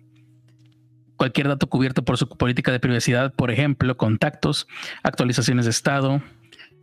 Cualquier 1.15 1.47
dato 1.47 1.67
cubierto 1.67 2.03
por 2.03 2.17
su 2.17 2.27
política 2.27 2.73
de 2.73 2.81
privacidad, 2.81 3.33
por 3.35 3.51
ejemplo, 3.51 3.95
contactos, 3.95 4.67
actualizaciones 5.01 5.63
de 5.63 5.71
estado, 5.71 6.21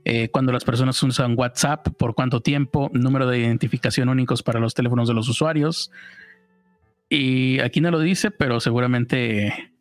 eh, 0.07 0.31
cuando 0.31 0.51
las 0.51 0.65
personas 0.65 1.03
usan 1.03 1.35
WhatsApp, 1.37 1.89
por 1.99 2.15
cuánto 2.15 2.41
tiempo, 2.41 2.91
número 2.95 3.27
de 3.27 3.41
identificación 3.41 4.09
únicos 4.09 4.43
para 4.43 4.59
los 4.59 4.73
teléfonos 4.73 5.07
de 5.07 5.13
los 5.13 5.29
usuarios, 5.29 5.91
Y 7.11 7.61
aquí 7.61 7.83
no 7.83 7.91
lo 7.91 8.01
dice, 8.01 8.31
pero 8.31 8.59
seguramente 8.59 9.72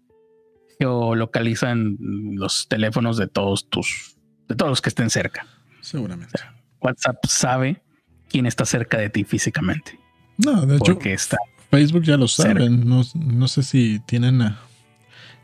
geolocalizan 0.82 1.98
los 2.36 2.68
teléfonos 2.68 3.18
de 3.18 3.28
todos 3.28 3.70
tus, 3.70 4.16
de 4.48 4.56
todos 4.56 4.72
los 4.72 4.82
que 4.82 4.90
estén 4.90 5.10
cerca. 5.12 5.46
Seguramente. 5.82 6.40
WhatsApp 6.82 7.18
sabe 7.28 7.82
quién 8.30 8.48
está 8.48 8.66
cerca 8.66 8.98
de 8.98 9.10
ti 9.10 9.24
físicamente. 9.24 10.00
No, 10.38 10.66
de 10.66 10.76
hecho, 10.78 10.86
Porque 10.94 11.14
está. 11.14 11.38
Facebook 11.70 12.04
ya 12.04 12.18
lo 12.18 12.28
saben. 12.28 12.88
No, 12.88 13.04
no 13.16 13.48
sé 13.48 13.62
si 13.64 14.00
tienen. 14.08 14.42
a- 14.42 14.60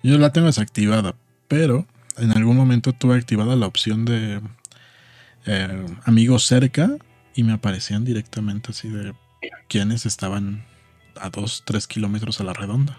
Yo 0.04 0.18
la 0.18 0.32
tengo 0.32 0.48
desactivada, 0.48 1.16
pero 1.48 1.86
en 2.18 2.32
algún 2.32 2.56
momento 2.58 2.94
tuve 2.94 3.16
activada 3.16 3.56
la 3.56 3.68
opción 3.68 4.06
de 4.06 4.42
eh, 5.46 5.86
amigos 6.06 6.44
cerca 6.46 6.90
y 7.36 7.44
me 7.44 7.54
aparecían 7.54 8.04
directamente 8.04 8.72
así 8.72 8.90
de 8.90 9.14
quienes 9.70 10.06
estaban 10.08 10.66
a 11.22 11.30
dos, 11.30 11.62
tres 11.66 11.86
kilómetros 11.88 12.42
a 12.42 12.44
la 12.44 12.54
redonda. 12.54 12.98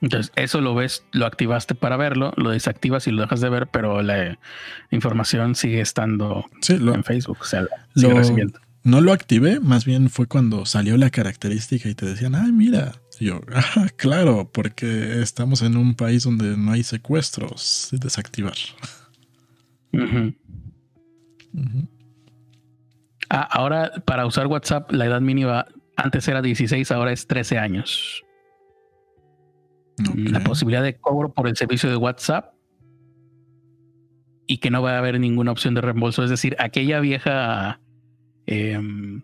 Entonces, 0.00 0.32
eso 0.36 0.60
lo 0.60 0.74
ves, 0.74 1.04
lo 1.12 1.26
activaste 1.26 1.74
para 1.74 1.96
verlo, 1.96 2.32
lo 2.36 2.50
desactivas 2.50 3.06
y 3.06 3.10
lo 3.10 3.22
dejas 3.22 3.40
de 3.40 3.48
ver, 3.48 3.66
pero 3.66 4.02
la 4.02 4.38
información 4.90 5.54
sigue 5.54 5.80
estando 5.80 6.44
Sí, 6.60 6.78
lo, 6.78 6.94
en 6.94 7.02
Facebook. 7.04 7.38
O 7.40 7.44
sea, 7.44 7.66
sigue 7.96 8.08
lo- 8.08 8.16
recibiendo. 8.18 8.60
no 8.84 9.00
lo 9.00 9.12
activé, 9.12 9.60
más 9.60 9.84
bien 9.84 10.08
fue 10.10 10.26
cuando 10.26 10.64
salió 10.66 10.96
la 10.96 11.10
característica 11.10 11.88
y 11.88 11.94
te 11.94 12.06
decían, 12.06 12.34
ay, 12.34 12.52
mira. 12.52 12.92
Y 13.20 13.26
yo, 13.26 13.40
ah, 13.54 13.88
claro, 13.96 14.48
porque 14.52 15.20
estamos 15.20 15.62
en 15.62 15.76
un 15.76 15.94
país 15.96 16.22
donde 16.22 16.56
no 16.56 16.70
hay 16.72 16.84
secuestros. 16.84 17.88
Desactivar. 17.92 18.54
Ah, 23.30 23.42
ahora, 23.50 23.92
para 24.06 24.26
usar 24.26 24.46
WhatsApp, 24.46 24.90
la 24.92 25.06
edad 25.06 25.20
mínima 25.20 25.66
antes 25.96 26.26
era 26.28 26.40
16, 26.40 26.90
ahora 26.92 27.12
es 27.12 27.26
13 27.26 27.58
años. 27.58 28.22
La 30.32 30.40
posibilidad 30.44 30.82
de 30.82 30.96
cobro 30.96 31.32
por 31.32 31.48
el 31.48 31.56
servicio 31.56 31.88
de 31.90 31.96
WhatsApp 31.96 32.52
y 34.46 34.58
que 34.58 34.70
no 34.70 34.82
va 34.82 34.92
a 34.94 34.98
haber 34.98 35.18
ninguna 35.20 35.52
opción 35.52 35.74
de 35.74 35.80
reembolso. 35.80 36.24
Es 36.24 36.30
decir, 36.30 36.56
aquella 36.58 37.00
vieja, 37.00 37.80
em, 38.46 39.22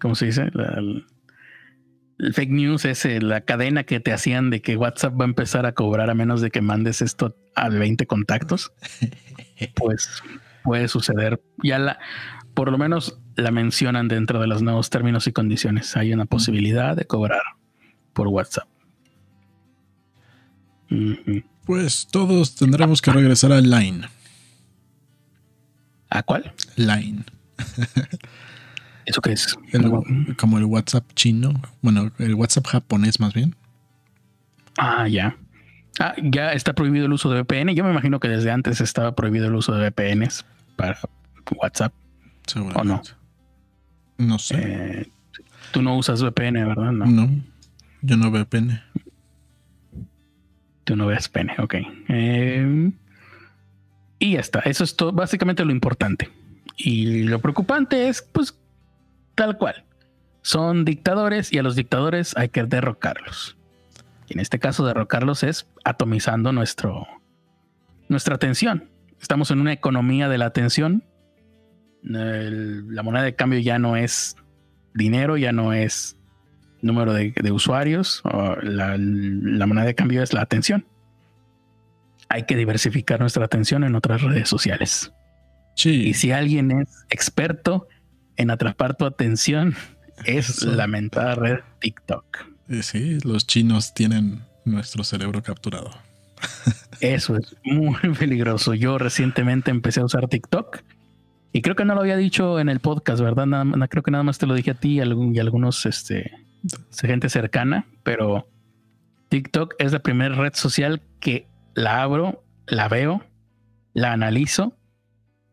¿cómo 0.00 0.14
se 0.14 0.26
dice? 0.26 0.50
La- 0.52 0.74
el, 0.78 1.04
el 2.18 2.34
fake 2.34 2.50
news 2.50 2.84
es 2.84 3.04
eh, 3.04 3.20
la 3.20 3.40
cadena 3.40 3.82
que 3.84 3.98
te 3.98 4.12
hacían 4.12 4.50
de 4.50 4.62
que 4.62 4.76
WhatsApp 4.76 5.18
va 5.20 5.24
a 5.24 5.28
empezar 5.28 5.66
a 5.66 5.72
cobrar 5.72 6.08
a 6.10 6.14
menos 6.14 6.40
de 6.40 6.50
que 6.50 6.60
mandes 6.60 7.02
esto 7.02 7.36
a 7.56 7.68
20 7.68 8.06
contactos. 8.06 8.72
Pues 9.76 10.22
puede 10.64 10.88
suceder. 10.88 11.40
Ya 11.62 11.78
la, 11.78 11.98
por 12.54 12.72
lo 12.72 12.78
menos 12.78 13.20
la 13.36 13.52
mencionan 13.52 14.08
dentro 14.08 14.40
de 14.40 14.48
los 14.48 14.60
nuevos 14.60 14.90
términos 14.90 15.28
y 15.28 15.32
condiciones. 15.32 15.96
Hay 15.96 16.12
una 16.12 16.24
posibilidad 16.26 16.96
de 16.96 17.04
cobrar 17.04 17.42
por 18.12 18.26
WhatsApp. 18.26 18.66
Pues 21.64 22.08
todos 22.10 22.54
tendremos 22.56 23.00
que 23.02 23.12
regresar 23.12 23.52
a 23.52 23.60
Line. 23.60 24.08
¿A 26.10 26.22
cuál? 26.22 26.52
Line. 26.76 27.24
¿Eso 29.06 29.20
qué 29.20 29.32
es? 29.32 29.56
El- 29.72 30.36
como 30.36 30.58
el 30.58 30.64
WhatsApp 30.64 31.04
chino. 31.14 31.52
Bueno, 31.80 32.10
el 32.18 32.34
WhatsApp 32.34 32.66
japonés 32.66 33.18
más 33.20 33.32
bien. 33.34 33.56
Ah, 34.78 35.08
ya. 35.08 35.36
Ah, 35.98 36.14
ya 36.22 36.52
está 36.52 36.72
prohibido 36.74 37.06
el 37.06 37.12
uso 37.12 37.30
de 37.30 37.42
VPN. 37.42 37.74
Yo 37.74 37.84
me 37.84 37.90
imagino 37.90 38.20
que 38.20 38.28
desde 38.28 38.50
antes 38.50 38.80
estaba 38.80 39.14
prohibido 39.14 39.46
el 39.46 39.54
uso 39.54 39.72
de 39.74 39.88
VPNs 39.90 40.44
para 40.76 40.98
WhatsApp. 41.56 41.92
Seguramente. 42.46 43.10
No 44.18 44.38
sé. 44.38 44.56
Eh, 44.58 45.10
tú 45.72 45.82
no 45.82 45.96
usas 45.96 46.22
VPN, 46.22 46.64
¿verdad? 46.66 46.92
No, 46.92 47.06
no. 47.06 47.30
Yo 48.02 48.16
no 48.16 48.46
pene. 48.46 48.82
Tú 50.84 50.96
no 50.96 51.06
ves 51.06 51.28
pene. 51.28 51.54
Ok. 51.58 51.74
Eh, 52.08 52.90
y 54.18 54.32
ya 54.32 54.40
está. 54.40 54.60
Eso 54.60 54.84
es 54.84 54.96
todo, 54.96 55.12
básicamente 55.12 55.64
lo 55.64 55.72
importante. 55.72 56.30
Y 56.76 57.24
lo 57.24 57.40
preocupante 57.40 58.08
es, 58.08 58.22
pues, 58.22 58.58
tal 59.34 59.58
cual. 59.58 59.84
Son 60.42 60.84
dictadores 60.84 61.52
y 61.52 61.58
a 61.58 61.62
los 61.62 61.76
dictadores 61.76 62.36
hay 62.36 62.48
que 62.48 62.64
derrocarlos. 62.64 63.56
Y 64.28 64.34
en 64.34 64.40
este 64.40 64.58
caso, 64.58 64.86
derrocarlos 64.86 65.42
es 65.42 65.68
atomizando 65.84 66.52
nuestro, 66.52 67.06
nuestra 68.08 68.34
atención. 68.34 68.90
Estamos 69.20 69.50
en 69.50 69.60
una 69.60 69.72
economía 69.72 70.28
de 70.28 70.38
la 70.38 70.46
atención. 70.46 71.04
La 72.02 73.02
moneda 73.02 73.22
de 73.22 73.36
cambio 73.36 73.60
ya 73.60 73.78
no 73.78 73.96
es 73.96 74.36
dinero, 74.94 75.36
ya 75.36 75.52
no 75.52 75.72
es 75.72 76.16
número 76.82 77.12
de, 77.14 77.32
de 77.32 77.52
usuarios. 77.52 78.20
o 78.24 78.56
La, 78.62 78.96
la 78.98 79.66
moneda 79.66 79.84
de 79.86 79.94
cambio 79.94 80.22
es 80.22 80.32
la 80.32 80.42
atención. 80.42 80.84
Hay 82.28 82.44
que 82.44 82.56
diversificar 82.56 83.20
nuestra 83.20 83.44
atención 83.44 83.84
en 83.84 83.94
otras 83.94 84.22
redes 84.22 84.48
sociales. 84.48 85.12
Sí. 85.76 86.08
Y 86.08 86.14
si 86.14 86.32
alguien 86.32 86.70
es 86.70 86.88
experto 87.10 87.88
en 88.36 88.50
atrapar 88.50 88.96
tu 88.96 89.04
atención, 89.04 89.74
es 90.24 90.48
Eso. 90.48 90.70
la 90.72 90.86
mentada 90.86 91.34
red 91.34 91.60
TikTok. 91.80 92.24
Sí, 92.80 93.18
los 93.24 93.46
chinos 93.46 93.92
tienen 93.94 94.42
nuestro 94.64 95.04
cerebro 95.04 95.42
capturado. 95.42 95.90
Eso 97.00 97.36
es 97.36 97.56
muy 97.64 97.96
peligroso. 98.18 98.74
Yo 98.74 98.98
recientemente 98.98 99.70
empecé 99.70 100.00
a 100.00 100.04
usar 100.04 100.28
TikTok 100.28 100.78
y 101.52 101.60
creo 101.62 101.76
que 101.76 101.84
no 101.84 101.94
lo 101.94 102.00
había 102.00 102.16
dicho 102.16 102.58
en 102.60 102.68
el 102.68 102.80
podcast, 102.80 103.20
¿verdad? 103.22 103.46
Nada, 103.46 103.88
creo 103.88 104.02
que 104.02 104.10
nada 104.10 104.24
más 104.24 104.38
te 104.38 104.46
lo 104.46 104.54
dije 104.54 104.70
a 104.70 104.74
ti 104.74 105.00
y, 105.00 105.00
algunos, 105.00 105.84
este, 105.86 106.30
gente 107.00 107.28
cercana, 107.28 107.86
pero 108.02 108.48
TikTok 109.28 109.74
es 109.78 109.92
la 109.92 110.00
primera 110.00 110.34
red 110.34 110.54
social 110.54 111.00
que 111.20 111.46
la 111.74 112.02
abro, 112.02 112.44
la 112.66 112.88
veo, 112.88 113.24
la 113.94 114.12
analizo 114.12 114.76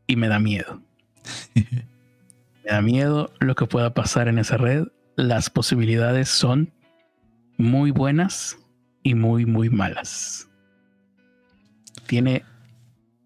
y 0.08 0.15
me 0.15 0.28
da 0.28 0.39
miedo. 0.39 0.82
Me 2.65 2.76
da 2.76 2.82
miedo 2.82 3.34
lo 3.39 3.56
que 3.56 3.65
pueda 3.65 3.95
pasar 3.95 4.28
en 4.28 4.38
esa 4.38 4.58
red. 4.58 4.89
Las 5.15 5.50
posibilidades 5.50 6.30
son 6.30 6.72
muy 7.58 7.89
buenas 7.89 8.60
y 9.02 9.15
muy, 9.15 9.45
muy 9.45 9.69
malas. 9.69 10.48
Tiene 12.06 12.43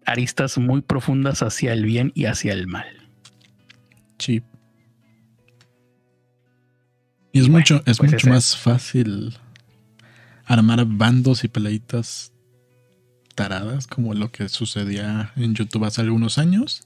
aristas 0.06 0.56
muy 0.56 0.80
profundas 0.80 1.42
hacia 1.42 1.72
el 1.72 1.84
bien 1.84 2.12
y 2.14 2.24
hacia 2.24 2.52
el 2.52 2.66
mal. 2.66 2.86
Sí. 4.18 4.42
Y 7.34 7.40
es 7.40 7.48
Bueno, 7.48 7.58
mucho, 7.58 7.82
es 7.84 7.98
pues 7.98 8.12
mucho 8.12 8.16
ese- 8.16 8.30
más 8.30 8.56
fácil 8.56 9.36
armar 10.46 10.84
bandos 10.86 11.42
y 11.44 11.48
peleitas 11.48 12.32
taradas 13.34 13.86
como 13.88 14.14
lo 14.14 14.30
que 14.30 14.48
sucedía 14.48 15.32
en 15.36 15.54
YouTube 15.54 15.84
hace 15.84 16.00
algunos 16.00 16.38
años. 16.38 16.82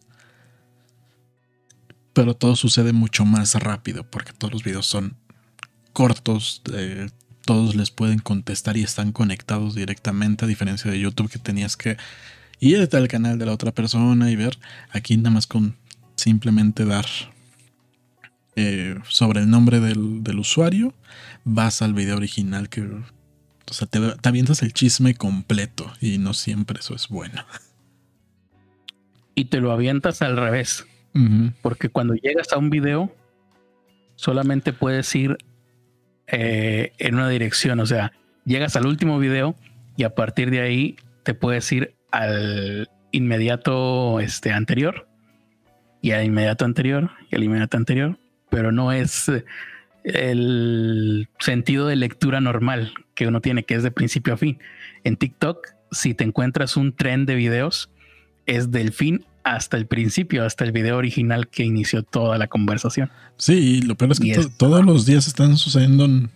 Pero 2.15 2.35
todo 2.35 2.57
sucede 2.57 2.93
mucho 2.93 3.25
más 3.25 3.55
rápido 3.55 4.05
porque 4.11 4.33
todos 4.33 4.53
los 4.55 4.65
videos 4.65 4.87
son 4.87 5.17
cortos, 5.93 6.63
eh, 6.73 7.11
todos 7.45 7.75
les 7.77 7.91
pueden 7.91 8.19
contestar 8.19 8.77
y 8.77 8.83
están 8.83 9.13
conectados 9.13 9.75
directamente, 9.75 10.45
a 10.45 10.49
diferencia 10.49 10.91
de 10.91 10.99
YouTube 10.99 11.31
que 11.31 11.39
tenías 11.39 11.77
que 11.77 11.97
irte 12.61 12.97
al 12.97 13.09
canal 13.09 13.39
de 13.39 13.47
la 13.47 13.53
otra 13.53 13.73
persona 13.73 14.31
y 14.31 14.37
ver. 14.37 14.59
Aquí 14.91 15.17
nada 15.19 15.31
más 15.31 15.47
con 15.47 15.77
simplemente 16.17 16.85
dar 16.87 17.07
eh, 18.61 18.97
sobre 19.09 19.41
el 19.41 19.51
nombre 19.51 19.79
del, 19.79 20.25
del 20.25 20.41
usuario, 20.41 20.93
vas 21.45 21.81
al 21.81 21.95
video 21.95 22.17
original 22.17 22.69
que... 22.69 22.83
O 22.83 23.73
sea, 23.73 23.87
te, 23.87 24.01
te 24.01 24.29
avientas 24.29 24.63
el 24.63 24.73
chisme 24.73 25.15
completo 25.15 25.93
y 26.01 26.19
no 26.19 26.35
siempre 26.35 26.81
eso 26.81 26.97
es 26.97 27.07
bueno. 27.09 27.45
Y 29.37 29.45
te 29.45 29.61
lo 29.61 29.71
avientas 29.71 30.23
al 30.23 30.37
revés. 30.37 30.85
Porque 31.63 31.89
cuando 31.89 32.15
llegas 32.15 32.53
a 32.53 32.59
un 32.59 32.71
video, 32.71 33.15
solamente 34.17 34.73
puedes 34.73 35.15
ir 35.15 35.37
eh, 36.27 36.93
en 36.99 37.15
una 37.15 37.29
dirección. 37.29 37.79
O 37.79 37.87
sea, 37.87 38.13
llegas 38.45 38.75
al 38.75 38.87
último 38.87 39.21
video 39.21 39.55
y 39.97 40.03
a 40.03 40.15
partir 40.17 40.51
de 40.51 40.61
ahí 40.61 40.97
te 41.23 41.35
puedes 41.35 41.71
ir 41.71 41.95
al 42.11 42.89
inmediato 43.13 44.19
este, 44.19 44.53
anterior 44.53 45.09
y 46.03 46.11
al 46.11 46.25
inmediato 46.25 46.65
anterior 46.65 47.11
y 47.31 47.37
al 47.37 47.45
inmediato 47.45 47.77
anterior. 47.77 48.19
Pero 48.51 48.73
no 48.73 48.93
es 48.93 49.29
eh, 49.29 49.45
el 50.05 51.29
sentido 51.39 51.87
de 51.87 51.97
lectura 51.97 52.41
normal 52.41 52.93
que 53.15 53.27
uno 53.27 53.41
tiene, 53.41 53.65
que 53.65 53.75
es 53.75 53.83
de 53.83 53.91
principio 53.91 54.35
a 54.35 54.37
fin. 54.37 54.59
En 55.05 55.17
TikTok, 55.17 55.69
si 55.91 56.15
te 56.15 56.25
encuentras 56.25 56.77
un 56.77 56.95
tren 56.95 57.27
de 57.27 57.35
videos, 57.35 57.91
es 58.47 58.71
del 58.71 58.93
fin 58.93 59.25
hasta 59.45 59.77
el 59.77 59.87
principio, 59.87 60.45
hasta 60.45 60.65
el 60.65 60.73
video 60.73 60.97
original 60.97 61.49
que 61.49 61.65
inició 61.65 62.03
toda 62.03 62.37
la 62.39 62.49
conversación. 62.49 63.11
Sí, 63.37 63.53
y 63.55 63.83
lo 63.83 63.95
peor 63.97 64.13
es 64.13 64.21
que 64.21 64.29
Y 64.29 64.33
to- 64.35 64.41
es- 64.41 64.57
todos 64.59 64.85
los 64.85 65.07
días 65.07 65.27
están 65.27 65.57
sucediendo 65.57 66.05
en 66.05 66.31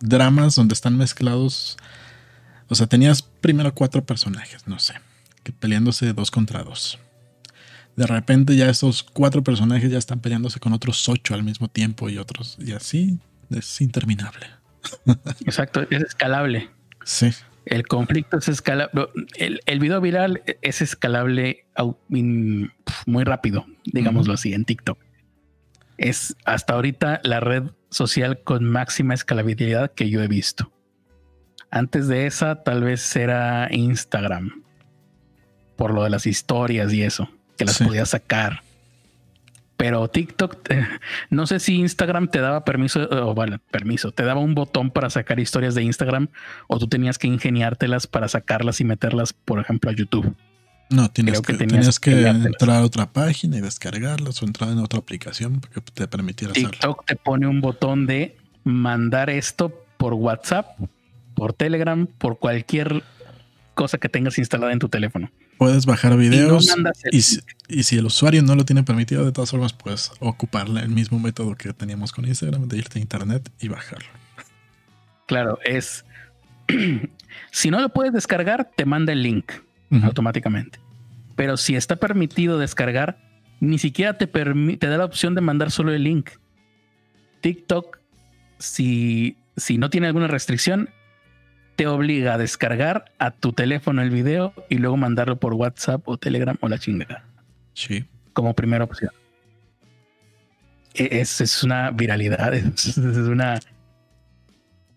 dramas 0.00 0.54
donde 0.54 0.74
están 0.74 0.96
mezclados. 0.96 1.76
O 2.68 2.74
sea, 2.74 2.86
tenías 2.86 3.22
primero 3.22 3.72
cuatro 3.74 4.04
personajes, 4.04 4.66
no 4.66 4.78
sé, 4.78 4.94
que 5.42 5.52
peleándose 5.52 6.12
dos 6.12 6.30
contra 6.30 6.62
dos. 6.62 6.98
De 7.96 8.06
repente 8.06 8.56
ya 8.56 8.68
esos 8.68 9.02
cuatro 9.02 9.42
personajes 9.42 9.90
ya 9.90 9.98
están 9.98 10.20
peleándose 10.20 10.58
con 10.58 10.72
otros 10.72 11.08
ocho 11.08 11.34
al 11.34 11.44
mismo 11.44 11.68
tiempo 11.68 12.08
y 12.08 12.18
otros, 12.18 12.56
y 12.60 12.72
así 12.72 13.18
es 13.50 13.80
interminable. 13.80 14.46
Exacto, 15.46 15.86
es 15.90 16.02
escalable. 16.02 16.70
Sí. 17.04 17.30
El 17.66 17.86
conflicto 17.86 18.38
es 18.38 18.48
escalable. 18.48 19.06
El, 19.36 19.60
el 19.66 19.78
video 19.78 20.00
viral 20.00 20.42
es 20.60 20.82
escalable 20.82 21.64
muy 23.06 23.24
rápido, 23.24 23.66
digámoslo 23.84 24.34
así, 24.34 24.52
en 24.52 24.64
TikTok. 24.64 24.98
Es 25.96 26.36
hasta 26.44 26.74
ahorita 26.74 27.20
la 27.22 27.40
red 27.40 27.64
social 27.90 28.40
con 28.42 28.64
máxima 28.64 29.14
escalabilidad 29.14 29.92
que 29.92 30.10
yo 30.10 30.20
he 30.22 30.28
visto. 30.28 30.72
Antes 31.70 32.08
de 32.08 32.26
esa, 32.26 32.62
tal 32.62 32.82
vez 32.82 33.16
era 33.16 33.68
Instagram, 33.70 34.62
por 35.76 35.92
lo 35.92 36.04
de 36.04 36.10
las 36.10 36.26
historias 36.26 36.92
y 36.92 37.02
eso, 37.02 37.28
que 37.56 37.64
las 37.64 37.78
podía 37.78 38.06
sacar. 38.06 38.62
Pero 39.76 40.08
TikTok, 40.08 40.70
eh, 40.70 40.86
no 41.30 41.46
sé 41.46 41.58
si 41.60 41.76
Instagram 41.76 42.28
te 42.28 42.40
daba 42.40 42.64
permiso, 42.64 43.08
o 43.10 43.34
bueno, 43.34 43.58
permiso, 43.70 44.12
te 44.12 44.24
daba 44.24 44.40
un 44.40 44.54
botón 44.54 44.90
para 44.90 45.10
sacar 45.10 45.40
historias 45.40 45.74
de 45.74 45.82
Instagram 45.82 46.28
o 46.68 46.78
tú 46.78 46.86
tenías 46.86 47.18
que 47.18 47.26
ingeniártelas 47.26 48.06
para 48.06 48.28
sacarlas 48.28 48.80
y 48.80 48.84
meterlas, 48.84 49.32
por 49.32 49.60
ejemplo, 49.60 49.90
a 49.90 49.94
YouTube. 49.94 50.34
No, 50.90 51.10
tienes 51.10 51.40
que, 51.40 51.54
tenías, 51.54 51.98
que, 51.98 52.28
entrar 52.28 52.76
a 52.76 52.84
otra 52.84 53.12
página 53.12 53.56
y 53.56 53.60
descargarlas 53.62 54.42
o 54.42 54.46
entrar 54.46 54.70
en 54.70 54.78
otra 54.78 55.00
aplicación 55.00 55.60
que 55.60 55.80
te 55.80 56.06
permitiera 56.06 56.52
TikTok 56.52 57.04
te 57.06 57.16
pone 57.16 57.46
un 57.46 57.60
botón 57.60 58.06
de 58.06 58.36
mandar 58.64 59.30
esto 59.30 59.72
por 59.96 60.14
WhatsApp, 60.14 60.78
por 61.34 61.52
Telegram, 61.52 62.06
por 62.06 62.38
cualquier 62.38 63.02
cosa 63.74 63.98
que 63.98 64.08
tengas 64.08 64.38
instalada 64.38 64.72
en 64.72 64.78
tu 64.78 64.88
teléfono. 64.88 65.30
Puedes 65.58 65.86
bajar 65.86 66.16
videos 66.16 66.74
y, 67.10 67.22
si, 67.82 67.96
el 67.96 68.06
usuario 68.06 68.42
no 68.42 68.54
lo 68.54 68.64
tiene 68.64 68.82
permitido, 68.82 69.24
de 69.24 69.32
todas 69.32 69.50
formas 69.50 69.72
puedes 69.72 70.12
ocupar 70.20 70.66
el 70.68 70.88
mismo 70.88 71.18
método 71.18 71.54
que 71.54 71.72
teníamos 71.72 72.12
con 72.12 72.26
Instagram, 72.26 72.68
de 72.68 72.78
irte 72.78 72.98
a 72.98 73.02
internet 73.02 73.50
y 73.60 73.68
bajarlo. 73.68 74.08
Claro, 75.26 75.58
es... 75.64 76.04
si 77.50 77.70
no 77.70 77.80
lo 77.80 77.88
puedes 77.90 78.12
descargar, 78.12 78.70
te 78.76 78.84
manda 78.84 79.12
el 79.12 79.22
link 79.22 79.52
automáticamente. 80.02 80.80
Pero 81.36 81.56
si 81.56 81.76
está 81.76 81.96
permitido 81.96 82.58
descargar, 82.58 83.18
ni 83.60 83.78
siquiera 83.78 84.18
te, 84.18 84.26
te 84.26 84.86
da 84.86 84.98
la 84.98 85.04
opción 85.04 85.34
de 85.34 85.40
mandar 85.40 85.70
solo 85.70 85.92
el 85.92 86.02
link. 86.02 86.30
TikTok, 87.40 87.98
si, 88.58 89.36
si 89.56 89.78
no 89.78 89.90
tiene 89.90 90.08
alguna 90.08 90.26
restricción, 90.26 90.90
te 91.76 91.86
obliga 91.86 92.34
a 92.34 92.38
descargar 92.38 93.12
a 93.18 93.30
tu 93.30 93.52
teléfono 93.52 94.02
el 94.02 94.10
video 94.10 94.54
y 94.68 94.78
luego 94.78 94.96
mandarlo 94.96 95.36
por 95.36 95.54
WhatsApp 95.54 96.06
o 96.08 96.16
Telegram 96.16 96.56
o 96.60 96.68
la 96.68 96.78
chingada. 96.78 97.24
Sí. 97.74 98.04
Como 98.32 98.54
primera 98.54 98.84
opción. 98.84 99.10
E-, 100.94 101.20
es, 101.20 101.40
es 101.40 101.62
una 101.62 101.90
viralidad, 101.90 102.54
es, 102.54 102.96
una, 102.96 103.60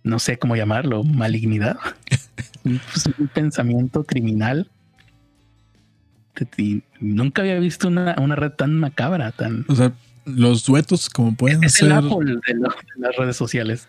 no 0.03 0.19
sé 0.19 0.37
cómo 0.37 0.55
llamarlo, 0.55 1.03
malignidad. 1.03 1.77
un 2.63 3.27
pensamiento 3.33 4.03
criminal. 4.03 4.69
nunca 6.99 7.41
había 7.41 7.59
visto 7.59 7.87
una, 7.87 8.13
red 8.13 8.51
tan 8.51 8.77
macabra, 8.77 9.31
tan. 9.31 9.65
O 9.67 9.75
sea, 9.75 9.93
los 10.25 10.65
duetos 10.65 11.09
como 11.09 11.35
pueden 11.35 11.63
es 11.63 11.73
ser. 11.73 11.87
El 11.87 11.93
Apple 11.93 12.35
de 12.47 12.55
las 12.97 13.15
redes 13.15 13.35
sociales. 13.35 13.87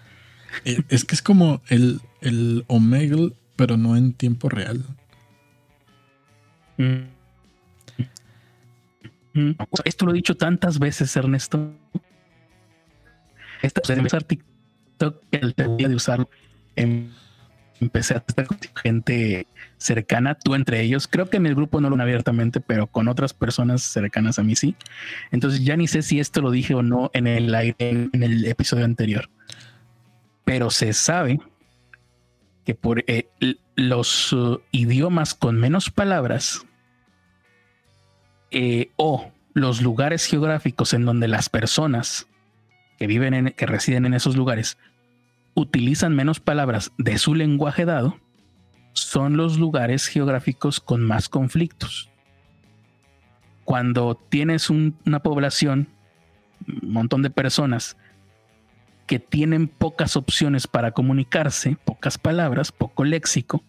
Eh, 0.65 0.81
es 0.89 1.05
que 1.05 1.15
es 1.15 1.21
como 1.21 1.61
el, 1.69 2.01
el 2.21 2.65
Omegle, 2.67 3.33
pero 3.57 3.77
no 3.77 3.97
en 3.97 4.13
tiempo 4.13 4.49
real. 4.49 4.85
Mm. 6.77 7.09
Mm. 9.35 9.51
Esto 9.85 10.07
lo 10.07 10.13
he 10.13 10.15
dicho 10.15 10.37
tantas 10.37 10.79
veces, 10.79 11.15
Ernesto. 11.17 11.73
Esta 13.63 13.95
de 13.95 14.01
usar 14.01 14.23
TikTok, 14.23 15.23
el 15.33 15.55
día 15.77 15.89
de 15.89 15.95
usarlo, 15.95 16.29
em, 16.77 17.11
empecé 17.81 18.15
a 18.15 18.25
estar 18.27 18.47
con 18.47 18.59
gente 18.83 19.47
cercana, 19.77 20.37
tú 20.37 20.55
entre 20.55 20.81
ellos. 20.81 21.09
Creo 21.09 21.29
que 21.29 21.39
en 21.39 21.47
el 21.47 21.57
grupo 21.57 21.81
no 21.81 21.91
lo 21.91 22.01
abiertamente, 22.01 22.61
pero 22.61 22.87
con 22.87 23.09
otras 23.09 23.35
personas 23.35 23.83
cercanas 23.83 24.39
a 24.39 24.45
mí 24.45 24.55
sí. 24.55 24.77
Entonces 25.33 25.65
ya 25.65 25.77
ni 25.77 25.89
sé 25.89 26.03
si 26.03 26.21
esto 26.21 26.41
lo 26.41 26.51
dije 26.51 26.75
o 26.75 26.83
no 26.83 27.11
en 27.15 27.27
el 27.27 27.53
en 27.55 28.11
el 28.13 28.45
episodio 28.45 28.85
anterior 28.85 29.29
pero 30.49 30.71
se 30.71 30.95
sabe 30.95 31.39
que 32.69 32.75
por 32.75 33.03
eh, 33.07 33.31
los 33.77 34.31
uh, 34.35 34.61
idiomas 34.73 35.33
con 35.33 35.59
menos 35.59 35.89
palabras 35.89 36.67
eh, 38.51 38.91
o 38.97 39.33
los 39.55 39.81
lugares 39.81 40.27
geográficos 40.27 40.93
en 40.93 41.07
donde 41.07 41.29
las 41.29 41.49
personas 41.49 42.29
que 42.99 43.07
viven 43.07 43.33
en, 43.33 43.53
que 43.53 43.65
residen 43.65 44.05
en 44.05 44.13
esos 44.13 44.37
lugares 44.37 44.77
utilizan 45.55 46.15
menos 46.15 46.41
palabras 46.41 46.93
de 46.99 47.17
su 47.17 47.35
lenguaje 47.35 47.87
dado, 47.87 48.21
son 48.93 49.39
los 49.39 49.59
lugares 49.59 50.07
geográficos 50.07 50.79
con 50.79 51.01
más 51.01 51.31
conflictos. 51.31 52.11
Cuando 53.65 54.15
tienes 54.15 54.69
una 54.69 55.21
población, 55.23 55.89
un 56.83 56.93
montón 56.93 57.23
de 57.23 57.31
personas 57.31 57.97
que 59.09 59.19
tienen 59.19 59.67
pocas 59.67 60.17
opciones 60.17 60.69
para 60.69 60.93
comunicarse, 60.93 61.77
pocas 61.85 62.19
palabras, 62.19 62.71
poco 62.71 63.05
léxico, 63.05 63.65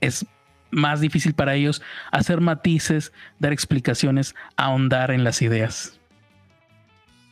es 0.00 0.26
más 0.70 1.00
difícil 1.00 1.34
para 1.34 1.54
ellos 1.54 1.82
hacer 2.12 2.40
matices, 2.40 3.12
dar 3.38 3.52
explicaciones, 3.52 4.34
ahondar 4.56 5.10
en 5.10 5.24
las 5.24 5.40
ideas. 5.40 5.98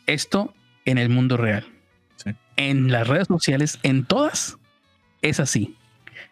Esto 0.07 0.55
en 0.87 0.99
el 0.99 1.11
mundo 1.11 1.37
real. 1.37 1.67
En 2.57 2.91
las 2.91 3.07
redes 3.07 3.29
sociales, 3.29 3.79
en 3.83 4.05
todas, 4.05 4.57
es 5.21 5.41
así. 5.41 5.77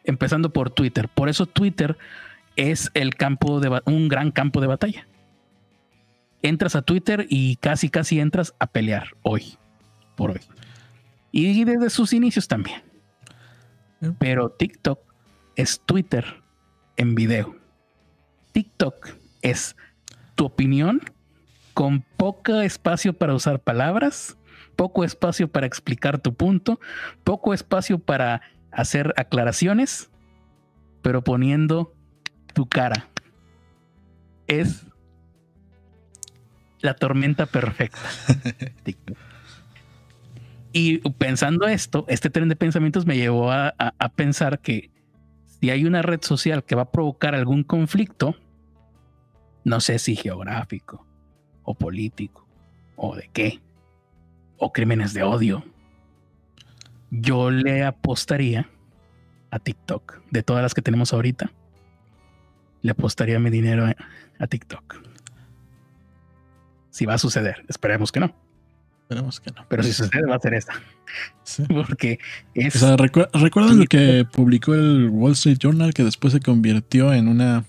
Empezando 0.05 0.53
por 0.53 0.70
Twitter. 0.70 1.09
Por 1.09 1.28
eso 1.28 1.47
Twitter 1.47 1.99
es 2.57 2.91
el 2.95 3.14
campo 3.14 3.61
de 3.61 3.82
un 3.84 4.09
gran 4.09 4.30
campo 4.30 4.61
de 4.61 4.68
batalla. 4.68 5.07
Entras 6.43 6.76
a 6.76 6.82
Twitter 6.82 7.26
y 7.28 7.57
casi 7.57 7.91
casi 7.91 8.20
entras 8.20 8.55
a 8.59 8.66
pelear 8.68 9.09
hoy 9.22 9.60
por 10.21 10.33
hoy. 10.33 10.41
Y 11.33 11.64
desde 11.64 11.89
sus 11.89 12.12
inicios 12.12 12.47
también. 12.47 12.83
Pero 14.18 14.51
TikTok 14.51 15.01
es 15.57 15.81
Twitter 15.87 16.43
en 16.99 17.14
video. 17.14 17.57
TikTok 18.53 19.09
es 19.41 19.77
tu 20.35 20.45
opinión 20.45 21.01
con 21.73 22.03
poco 22.18 22.61
espacio 22.61 23.14
para 23.14 23.33
usar 23.33 23.61
palabras, 23.61 24.37
poco 24.77 25.05
espacio 25.05 25.51
para 25.51 25.66
explicar 25.66 26.18
tu 26.18 26.35
punto, 26.35 26.81
poco 27.25 27.55
espacio 27.55 27.99
para 27.99 28.43
hacer 28.73 29.14
aclaraciones, 29.16 30.11
pero 31.01 31.25
poniendo 31.25 31.95
tu 32.53 32.68
cara. 32.68 33.09
Es 34.47 34.85
la 36.83 36.93
tormenta 36.93 37.47
perfecta. 37.47 38.01
TikTok. 38.83 39.30
Y 40.73 40.99
pensando 40.99 41.66
esto, 41.66 42.05
este 42.09 42.31
tren 42.31 42.49
de 42.49 42.57
pensamientos 42.57 43.07
me 43.07 43.16
llevó 43.16 43.51
a, 43.51 43.75
pensar 44.14 44.61
que 44.61 44.91
si 45.47 45.71
hay 45.71 45.85
una 45.85 46.03
red 46.03 46.21
social 46.23 46.64
que 46.64 46.77
va 46.77 46.83
a 46.83 46.93
provocar 46.93 47.35
algún 47.35 47.64
conflicto, 47.64 48.37
no 49.64 49.81
sé 49.81 49.99
si 49.99 50.14
geográfico 50.14 51.07
o 51.64 51.75
político 51.75 52.47
o 52.97 53.16
de 53.16 53.29
qué, 53.33 53.61
o 54.59 54.73
crímenes 54.73 55.12
de 55.12 55.23
odio, 55.23 55.64
yo 57.11 57.51
le 57.51 57.83
apostaría 57.85 58.68
a 59.51 59.59
TikTok. 59.59 60.21
De 60.31 60.43
todas 60.43 60.62
las 60.62 60.75
que 60.75 60.83
tenemos 60.83 61.12
ahorita, 61.12 61.51
le 62.83 62.93
apostaría 62.93 63.41
mi 63.41 63.51
dinero 63.51 63.87
a 64.39 64.47
TikTok. 64.47 65.03
Si 66.91 67.07
va 67.07 67.14
a 67.14 67.18
suceder, 67.18 67.64
esperemos 67.68 68.12
que 68.12 68.21
no. 68.21 68.49
Esperemos 69.11 69.41
que 69.41 69.51
no. 69.51 69.67
Pero 69.69 69.83
si 69.83 69.93
sucede, 69.93 70.25
va 70.25 70.37
a 70.37 70.39
ser 70.39 70.55
esta. 70.55 70.73
Porque 71.69 72.21
es. 72.55 72.77
O 72.77 72.79
sea, 72.79 72.97
¿recuerdan 72.97 73.81
lo 73.81 73.87
que 73.87 74.25
publicó 74.31 74.73
el 74.75 75.09
Wall 75.09 75.33
Street 75.33 75.59
Journal 75.59 75.93
que 75.93 76.05
después 76.05 76.33
se 76.33 76.39
convirtió 76.39 77.13
en 77.13 77.27
una. 77.27 77.65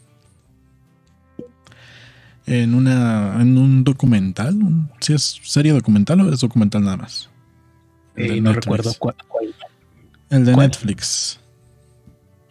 En 2.46 2.76
una. 2.76 3.42
En 3.42 3.58
un 3.58 3.84
documental? 3.84 4.56
¿Si 5.00 5.14
es 5.14 5.40
serie 5.42 5.72
documental 5.72 6.22
o 6.22 6.32
es 6.32 6.42
documental 6.42 6.84
nada 6.84 6.98
más? 6.98 7.32
Eh, 8.16 8.40
no 8.40 8.54
recuerdo 8.54 8.94
cuál, 9.00 9.16
El 10.30 10.46
de 10.46 10.56
Netflix. 10.56 11.40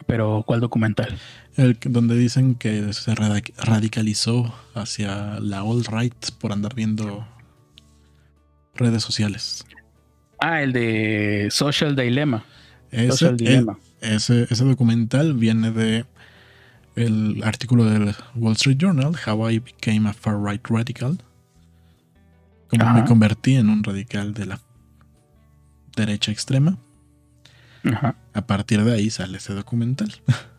Pero, 0.05 0.43
¿cuál 0.45 0.59
documental? 0.59 1.17
El 1.55 1.77
donde 1.81 2.17
dicen 2.17 2.55
que 2.55 2.91
se 2.91 3.15
radicalizó 3.15 4.53
hacia 4.73 5.39
la 5.39 5.61
alt-right 5.61 6.31
por 6.39 6.51
andar 6.51 6.75
viendo 6.75 7.25
redes 8.75 9.03
sociales. 9.03 9.65
Ah, 10.39 10.61
el 10.63 10.73
de 10.73 11.47
Social 11.51 11.95
Dilemma. 11.95 12.43
Ese, 12.91 14.47
ese, 14.49 14.63
documental 14.65 15.33
viene 15.35 15.71
de 15.71 16.05
el 16.95 17.41
artículo 17.43 17.85
del 17.85 18.13
Wall 18.35 18.53
Street 18.53 18.77
Journal, 18.77 19.15
How 19.25 19.49
I 19.49 19.59
Became 19.59 20.09
a 20.09 20.13
Far 20.13 20.41
Right 20.43 20.65
Radical. 20.67 21.17
Cómo 22.67 22.93
me 22.93 23.05
convertí 23.05 23.55
en 23.55 23.69
un 23.69 23.83
radical 23.83 24.33
de 24.33 24.45
la 24.45 24.59
derecha 25.95 26.31
extrema. 26.31 26.77
Ajá. 27.83 28.15
A 28.33 28.45
partir 28.47 28.83
de 28.83 28.93
ahí 28.93 29.09
sale 29.09 29.37
ese 29.37 29.53
documental. 29.53 30.13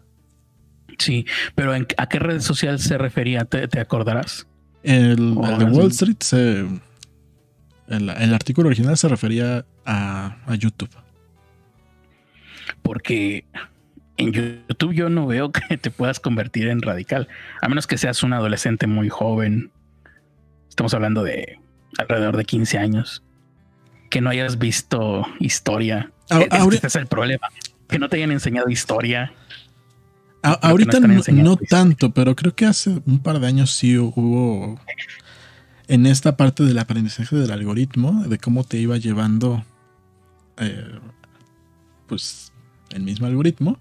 Sí, 0.99 1.27
pero 1.57 1.75
¿en- 1.75 1.87
¿a 1.97 2.07
qué 2.07 2.21
red 2.21 2.41
social 2.41 2.79
se 2.79 2.97
refería? 2.97 3.45
¿Te, 3.45 3.67
te 3.67 3.81
acordarás? 3.81 4.47
El, 4.85 5.37
el 5.43 5.59
de 5.59 5.65
Wall 5.65 5.91
Street 5.91 6.19
se. 6.21 6.65
El, 7.93 8.09
el 8.11 8.35
artículo 8.35 8.69
original 8.69 8.97
se 8.97 9.09
refería 9.09 9.65
a, 9.85 10.37
a 10.47 10.55
YouTube. 10.55 10.91
Porque 12.83 13.45
en 14.17 14.33
YouTube 14.33 14.93
yo 14.93 15.09
no 15.09 15.27
veo 15.27 15.53
que 15.69 15.77
te 15.79 15.91
puedas 15.91 16.21
convertir 16.21 16.69
en 16.69 16.83
radical, 16.83 17.29
a 17.61 17.69
menos 17.69 17.87
que 17.87 17.99
seas 17.99 18.23
un 18.23 18.33
adolescente 18.33 18.87
muy 18.87 19.09
joven. 19.09 19.71
Estamos 20.69 20.95
hablando 20.95 21.23
de 21.23 21.59
alrededor 21.99 22.37
de 22.37 22.45
15 22.45 22.79
años. 22.79 23.23
Que 24.11 24.21
no 24.21 24.31
hayas 24.31 24.59
visto 24.59 25.27
historia. 25.41 26.11
A- 26.31 26.41
Es 26.41 26.75
Ese 26.75 26.87
es 26.87 26.97
el 26.97 27.07
problema. 27.07 27.49
Que 27.89 27.99
no 27.99 28.09
te 28.09 28.17
hayan 28.17 28.31
enseñado 28.31 28.69
historia. 28.69 29.33
A- 30.43 30.53
ahorita 30.53 30.99
no 30.99 31.21
no, 31.31 31.57
tanto, 31.57 32.11
pero 32.13 32.35
creo 32.35 32.55
que 32.55 32.67
hace 32.67 32.91
un 33.07 33.21
par 33.23 33.39
de 33.39 33.47
años 33.47 33.71
sí 33.71 33.97
hubo 33.97 34.81
en 35.93 36.07
esta 36.07 36.37
parte 36.37 36.63
del 36.65 36.79
aprendizaje 36.79 37.37
del 37.37 37.51
algoritmo, 37.51 38.25
de 38.27 38.39
cómo 38.39 38.65
te 38.65 38.79
iba 38.79 38.97
llevando 38.97 39.63
eh, 40.57 40.99
pues 42.07 42.51
el 42.91 43.03
mismo 43.03 43.27
algoritmo, 43.27 43.79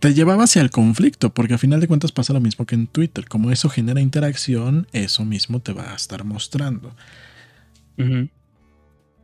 te 0.00 0.12
llevaba 0.12 0.44
hacia 0.44 0.60
el 0.60 0.70
conflicto, 0.70 1.32
porque 1.32 1.52
al 1.54 1.58
final 1.58 1.80
de 1.80 1.88
cuentas 1.88 2.12
pasa 2.12 2.32
lo 2.32 2.40
mismo 2.40 2.66
que 2.66 2.74
en 2.74 2.86
Twitter. 2.88 3.26
Como 3.28 3.50
eso 3.50 3.68
genera 3.70 4.00
interacción, 4.00 4.86
eso 4.92 5.24
mismo 5.24 5.60
te 5.60 5.72
va 5.72 5.92
a 5.92 5.94
estar 5.94 6.24
mostrando. 6.24 6.94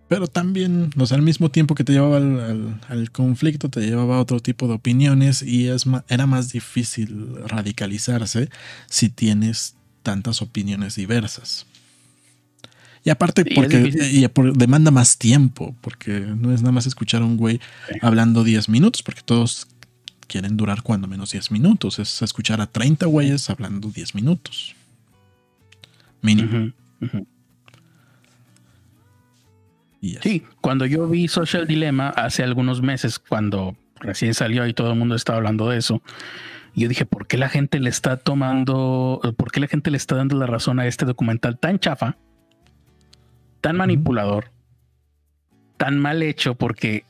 Pero 0.08 0.26
también, 0.26 0.90
o 0.98 1.06
sea, 1.06 1.16
al 1.16 1.22
mismo 1.22 1.50
tiempo 1.50 1.74
que 1.74 1.84
te 1.84 1.92
llevaba 1.92 2.16
al, 2.18 2.40
al- 2.40 2.80
al 2.88 3.10
conflicto, 3.10 3.68
te 3.68 3.80
llevaba 3.80 4.16
a 4.16 4.20
otro 4.20 4.40
tipo 4.40 4.66
de 4.68 4.74
opiniones 4.74 5.42
y 5.42 5.68
es 5.68 5.84
era 6.08 6.26
más 6.26 6.52
difícil 6.52 7.34
radicalizarse 7.46 8.48
si 8.88 9.08
tienes 9.08 9.76
tantas 10.02 10.40
opiniones 10.40 10.94
diversas. 10.96 11.66
Y 13.04 13.10
aparte, 13.10 13.44
Sí, 13.46 13.54
porque 13.54 13.90
y 14.12 14.28
por- 14.28 14.56
demanda 14.56 14.90
más 14.90 15.16
tiempo, 15.16 15.74
porque 15.80 16.20
no 16.20 16.52
es 16.52 16.60
nada 16.60 16.72
más 16.72 16.86
escuchar 16.86 17.22
a 17.22 17.24
un 17.24 17.36
güey 17.38 17.58
Sí. 17.88 17.94
hablando 18.02 18.44
10 18.44 18.68
minutos, 18.68 19.02
porque 19.02 19.22
todos 19.24 19.66
quieren 20.26 20.56
durar 20.56 20.82
cuando 20.82 21.08
menos 21.08 21.30
10 21.32 21.50
minutos. 21.50 21.98
Es 21.98 22.20
escuchar 22.22 22.60
a 22.60 22.66
30 22.66 23.06
güeyes 23.06 23.48
hablando 23.48 23.88
10 23.88 24.14
minutos. 24.14 24.74
Mínimo. 26.22 26.72
Sí, 30.22 30.42
cuando 30.60 30.86
yo 30.86 31.06
vi 31.08 31.28
Social 31.28 31.66
Dilemma 31.66 32.08
hace 32.10 32.42
algunos 32.42 32.80
meses, 32.80 33.18
cuando 33.18 33.76
recién 33.96 34.32
salió 34.34 34.66
y 34.66 34.72
todo 34.72 34.92
el 34.92 34.98
mundo 34.98 35.14
estaba 35.14 35.36
hablando 35.38 35.68
de 35.68 35.78
eso, 35.78 36.02
yo 36.74 36.88
dije, 36.88 37.04
¿por 37.04 37.26
qué 37.26 37.36
la 37.36 37.48
gente 37.50 37.80
le 37.80 37.90
está 37.90 38.16
tomando, 38.16 39.20
por 39.36 39.50
qué 39.52 39.60
la 39.60 39.66
gente 39.68 39.90
le 39.90 39.98
está 39.98 40.16
dando 40.16 40.36
la 40.38 40.46
razón 40.46 40.78
a 40.80 40.86
este 40.86 41.04
documental 41.04 41.58
tan 41.58 41.78
chafa, 41.78 42.16
tan 43.60 43.76
manipulador, 43.76 44.50
tan 45.76 45.98
mal 45.98 46.22
hecho? 46.22 46.54
Porque 46.54 47.04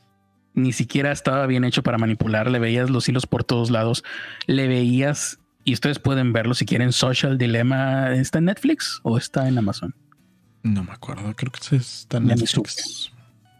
ni 0.53 0.73
siquiera 0.73 1.11
estaba 1.11 1.45
bien 1.47 1.63
hecho 1.63 1.83
para 1.83 1.97
manipular, 1.97 2.49
le 2.49 2.59
veías 2.59 2.89
los 2.89 3.07
hilos 3.07 3.25
por 3.25 3.43
todos 3.43 3.71
lados, 3.71 4.03
le 4.47 4.67
veías, 4.67 5.39
y 5.63 5.73
ustedes 5.73 5.99
pueden 5.99 6.33
verlo 6.33 6.53
si 6.53 6.65
quieren, 6.65 6.91
Social 6.91 7.37
Dilemma, 7.37 8.13
¿está 8.13 8.39
en 8.39 8.45
Netflix 8.45 8.99
o 9.03 9.17
está 9.17 9.47
en 9.47 9.57
Amazon? 9.57 9.95
No 10.63 10.83
me 10.83 10.91
acuerdo, 10.91 11.33
creo 11.35 11.51
que 11.51 11.75
está 11.75 12.17
en 12.17 12.27
Netflix. 12.27 13.11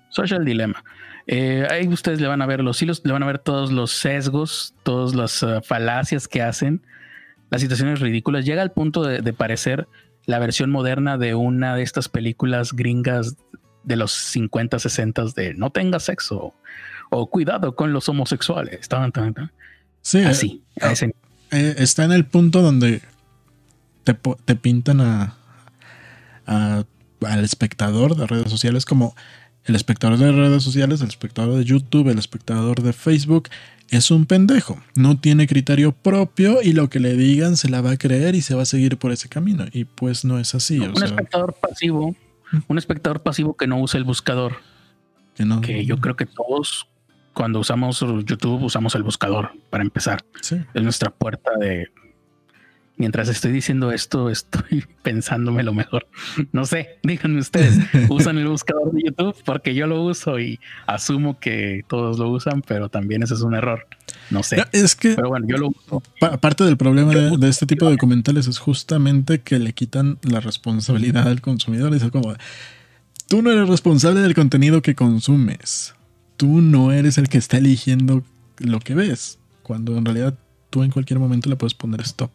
Social 0.09 0.43
Dilemma. 0.45 0.83
Eh, 1.27 1.65
ahí 1.69 1.87
ustedes 1.87 2.19
le 2.19 2.27
van 2.27 2.41
a 2.41 2.45
ver 2.45 2.61
los 2.61 2.81
hilos, 2.81 3.01
le 3.05 3.13
van 3.13 3.23
a 3.23 3.27
ver 3.27 3.39
todos 3.39 3.71
los 3.71 3.91
sesgos, 3.91 4.73
todas 4.83 5.15
las 5.15 5.43
eh, 5.43 5.61
falacias 5.63 6.27
que 6.27 6.41
hacen, 6.41 6.85
las 7.49 7.61
situaciones 7.61 7.99
ridículas. 7.99 8.45
Llega 8.45 8.61
al 8.61 8.71
punto 8.71 9.03
de, 9.03 9.21
de 9.21 9.33
parecer 9.33 9.87
la 10.25 10.39
versión 10.39 10.69
moderna 10.71 11.17
de 11.17 11.35
una 11.35 11.75
de 11.75 11.83
estas 11.83 12.09
películas 12.09 12.73
gringas 12.73 13.35
de 13.83 13.95
los 13.95 14.11
50, 14.11 14.77
60 14.79 15.25
de 15.35 15.53
no 15.55 15.71
tenga 15.71 15.99
sexo 15.99 16.53
o 17.09 17.29
cuidado 17.29 17.75
con 17.75 17.91
los 17.93 18.07
homosexuales. 18.09 18.87
Tan, 18.87 19.11
tan, 19.11 19.33
tan. 19.33 19.51
Sí, 20.01 20.19
eh, 20.19 20.25
Así, 20.25 20.63
a 20.81 20.91
ese- 20.91 21.15
eh, 21.51 21.75
está 21.77 22.03
en 22.05 22.11
el 22.11 22.25
punto 22.25 22.61
donde 22.61 23.01
te, 24.03 24.13
te 24.45 24.55
pintan 24.55 25.01
a, 25.01 25.35
a- 26.45 26.83
al 27.27 27.43
espectador 27.43 28.15
de 28.15 28.25
redes 28.27 28.49
sociales 28.49 28.85
como 28.85 29.15
el 29.65 29.75
espectador 29.75 30.17
de 30.17 30.31
redes 30.31 30.63
sociales, 30.63 31.01
el 31.01 31.07
espectador 31.07 31.57
de 31.57 31.63
YouTube, 31.63 32.09
el 32.09 32.17
espectador 32.17 32.81
de 32.81 32.93
Facebook. 32.93 33.49
Es 33.89 34.09
un 34.09 34.25
pendejo, 34.25 34.81
no 34.95 35.19
tiene 35.19 35.47
criterio 35.47 35.91
propio 35.91 36.61
y 36.61 36.71
lo 36.71 36.89
que 36.89 37.01
le 37.01 37.15
digan 37.15 37.57
se 37.57 37.69
la 37.69 37.81
va 37.81 37.91
a 37.91 37.97
creer 37.97 38.35
y 38.35 38.41
se 38.41 38.55
va 38.55 38.61
a 38.61 38.65
seguir 38.65 38.97
por 38.97 39.11
ese 39.11 39.27
camino. 39.27 39.65
Y 39.73 39.83
pues 39.83 40.23
no 40.23 40.39
es 40.39 40.55
así. 40.55 40.79
o 40.79 40.89
un 40.89 40.95
sea, 40.95 41.07
espectador 41.07 41.53
pasivo, 41.53 42.15
un 42.67 42.77
espectador 42.77 43.21
pasivo 43.21 43.55
que 43.57 43.67
no 43.67 43.81
usa 43.81 43.97
el 43.97 44.05
buscador. 44.05 44.57
que 45.35 45.43
no, 45.43 45.59
que 45.59 45.85
yo 45.85 45.97
creo 45.97 46.15
que 46.15 46.25
todos 46.25 46.87
cuando 47.33 47.59
usamos 47.59 47.99
YouTube 47.99 48.63
usamos 48.63 48.95
el 48.95 49.03
buscador 49.03 49.51
para 49.69 49.83
empezar. 49.83 50.23
Sí. 50.41 50.57
Es 50.73 50.83
nuestra 50.83 51.09
puerta 51.09 51.51
de... 51.59 51.87
Mientras 53.01 53.29
estoy 53.29 53.51
diciendo 53.51 53.91
esto, 53.91 54.29
estoy 54.37 54.85
pensándome 55.01 55.63
lo 55.63 55.73
mejor. 55.73 56.05
No 56.51 56.65
sé, 56.65 56.99
díganme 57.01 57.39
ustedes, 57.39 57.79
¿usan 58.09 58.37
el 58.37 58.47
buscador 58.47 58.91
de 58.91 59.01
YouTube? 59.05 59.35
Porque 59.43 59.73
yo 59.73 59.87
lo 59.87 60.03
uso 60.03 60.39
y 60.39 60.59
asumo 60.85 61.39
que 61.39 61.83
todos 61.89 62.19
lo 62.19 62.29
usan, 62.29 62.61
pero 62.61 62.89
también 62.89 63.23
ese 63.23 63.33
es 63.33 63.41
un 63.41 63.55
error. 63.55 63.87
No 64.29 64.43
sé. 64.43 64.63
Es 64.71 64.95
que 64.95 65.15
Pero 65.15 65.29
bueno, 65.29 65.47
yo 65.49 65.57
lo 65.57 65.69
uso. 65.69 66.03
Pa- 66.19 66.37
parte 66.37 66.63
del 66.63 66.77
problema 66.77 67.11
de, 67.11 67.37
de 67.37 67.49
este 67.49 67.65
tipo 67.65 67.85
de 67.85 67.93
documentales 67.93 68.45
es 68.45 68.59
justamente 68.59 69.41
que 69.41 69.57
le 69.57 69.73
quitan 69.73 70.19
la 70.21 70.39
responsabilidad 70.39 71.27
al 71.27 71.41
consumidor. 71.41 71.93
Es 71.95 72.03
como, 72.11 72.35
tú 73.27 73.41
no 73.41 73.49
eres 73.51 73.67
responsable 73.67 74.19
del 74.21 74.35
contenido 74.35 74.83
que 74.83 74.93
consumes. 74.93 75.95
Tú 76.37 76.61
no 76.61 76.91
eres 76.91 77.17
el 77.17 77.29
que 77.29 77.39
está 77.39 77.57
eligiendo 77.57 78.23
lo 78.59 78.79
que 78.79 78.93
ves. 78.93 79.39
Cuando 79.63 79.97
en 79.97 80.05
realidad 80.05 80.35
tú 80.69 80.83
en 80.83 80.91
cualquier 80.91 81.17
momento 81.19 81.49
le 81.49 81.55
puedes 81.55 81.73
poner 81.73 82.01
stop. 82.01 82.29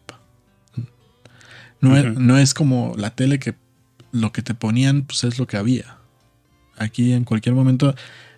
No, 1.81 1.95
es, 1.95 2.05
no 2.17 2.37
es 2.37 2.53
como 2.53 2.93
la 2.97 3.11
tele 3.15 3.39
que 3.39 3.55
lo 4.11 4.31
que 4.31 4.41
te 4.41 4.53
ponían 4.53 5.03
pues 5.03 5.23
es 5.23 5.37
lo 5.37 5.47
que 5.47 5.57
había. 5.57 5.97
Aquí 6.77 7.13
en 7.13 7.23
cualquier 7.23 7.55
momento 7.55 7.93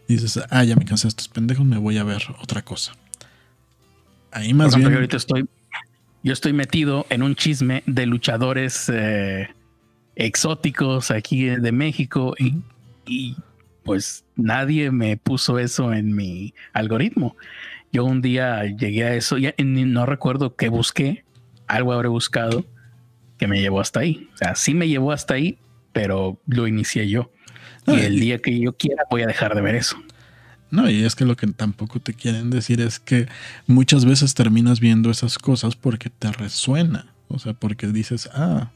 dices, 0.08 0.40
ah, 0.50 0.64
ya 0.64 0.76
me 0.76 0.86
cansé 0.86 1.04
de 1.08 1.10
estos 1.10 1.28
pendejos, 1.28 1.66
me 1.66 1.78
voy 1.78 1.98
a 1.98 2.04
ver 2.04 2.24
otra 2.42 2.64
cosa. 2.64 2.94
Ahí 4.32 4.50
Por 4.50 4.58
más 4.58 4.68
ejemplo, 4.70 4.90
bien... 4.90 4.92
yo 4.92 4.98
ahorita 4.98 5.18
estoy, 5.18 5.48
yo 6.24 6.34
estoy 6.34 6.54
metido 6.54 7.06
en 7.10 7.24
un 7.24 7.36
chisme 7.36 7.84
de 7.86 8.06
luchadores 8.06 8.90
eh, 8.94 9.50
exóticos 10.16 11.12
aquí 11.12 11.46
de 11.46 11.72
México 11.72 12.36
y, 12.38 12.58
y 13.06 13.36
pues 13.84 14.24
nadie 14.36 14.92
me 14.92 15.18
puso 15.18 15.60
eso 15.60 15.94
en 15.94 16.14
mi 16.16 16.54
algoritmo. 16.74 17.36
Yo 17.92 18.06
un 18.06 18.22
día 18.22 18.66
llegué 18.66 19.06
a 19.06 19.16
eso, 19.16 19.38
ya 19.38 19.54
ni- 19.58 19.86
no 19.86 20.06
recuerdo 20.06 20.56
qué 20.56 20.70
busqué, 20.70 21.24
algo 21.68 21.94
habré 21.94 22.08
buscado 22.10 22.66
que 23.40 23.48
me 23.48 23.60
llevó 23.60 23.80
hasta 23.82 24.02
ahí. 24.02 24.30
O 24.36 24.38
sea, 24.38 24.54
sí 24.56 24.74
me 24.76 24.88
llevó 24.88 25.12
hasta 25.12 25.34
ahí, 25.34 25.58
pero 25.94 26.40
lo 26.46 26.68
inicié 26.68 27.10
yo. 27.10 27.32
No, 27.88 27.98
y 27.98 28.02
el 28.02 28.20
día 28.20 28.40
que 28.40 28.60
yo 28.60 28.74
quiera 28.78 29.04
voy 29.10 29.24
a 29.24 29.28
dejar 29.28 29.56
de 29.56 29.62
ver 29.62 29.74
eso. 29.76 29.98
No, 30.70 30.88
y 30.88 31.04
es 31.04 31.16
que 31.16 31.26
lo 31.26 31.36
que 31.36 31.48
tampoco 31.48 32.00
te 32.00 32.14
quieren 32.14 32.52
decir 32.52 32.80
es 32.82 33.00
que 33.00 33.28
muchas 33.66 34.06
veces 34.06 34.36
terminas 34.36 34.80
viendo 34.80 35.10
esas 35.10 35.40
cosas 35.40 35.76
porque 35.76 36.12
te 36.12 36.32
resuena. 36.32 37.08
O 37.30 37.40
sea, 37.40 37.54
porque 37.54 37.88
dices, 37.88 38.30
ah, 38.34 38.72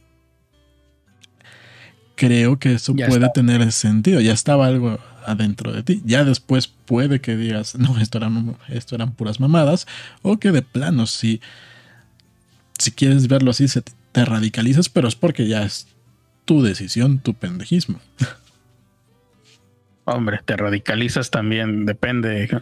creo 2.15 2.57
que 2.57 2.73
eso 2.73 2.93
Ya 2.95 3.07
puede 3.07 3.25
está. 3.25 3.33
tener 3.33 3.71
sentido. 3.71 4.21
Ya 4.21 4.33
estaba 4.33 4.65
algo 4.67 4.99
adentro 5.25 5.71
de 5.71 5.83
ti. 5.83 6.01
Ya 6.05 6.23
después 6.23 6.67
puede 6.67 7.21
que 7.21 7.35
digas, 7.35 7.75
no, 7.75 7.99
esto 7.99 8.17
eran, 8.17 8.55
esto 8.69 8.95
eran 8.95 9.11
puras 9.11 9.39
mamadas. 9.39 9.85
O 10.21 10.37
que 10.39 10.51
de 10.51 10.61
plano, 10.61 11.05
si, 11.05 11.41
si 12.79 12.91
quieres 12.91 13.27
verlo 13.27 13.51
así, 13.51 13.67
se 13.67 13.81
te, 13.81 13.91
te 14.13 14.23
radicalizas, 14.23 14.87
pero 14.87 15.09
es 15.09 15.15
porque 15.15 15.47
ya 15.47 15.63
es 15.63 15.87
tu 16.45 16.63
decisión, 16.63 17.19
tu 17.19 17.33
pendejismo. 17.33 17.99
Hombre, 20.05 20.39
te 20.43 20.57
radicalizas 20.57 21.31
también, 21.31 21.85
depende. 21.85 22.61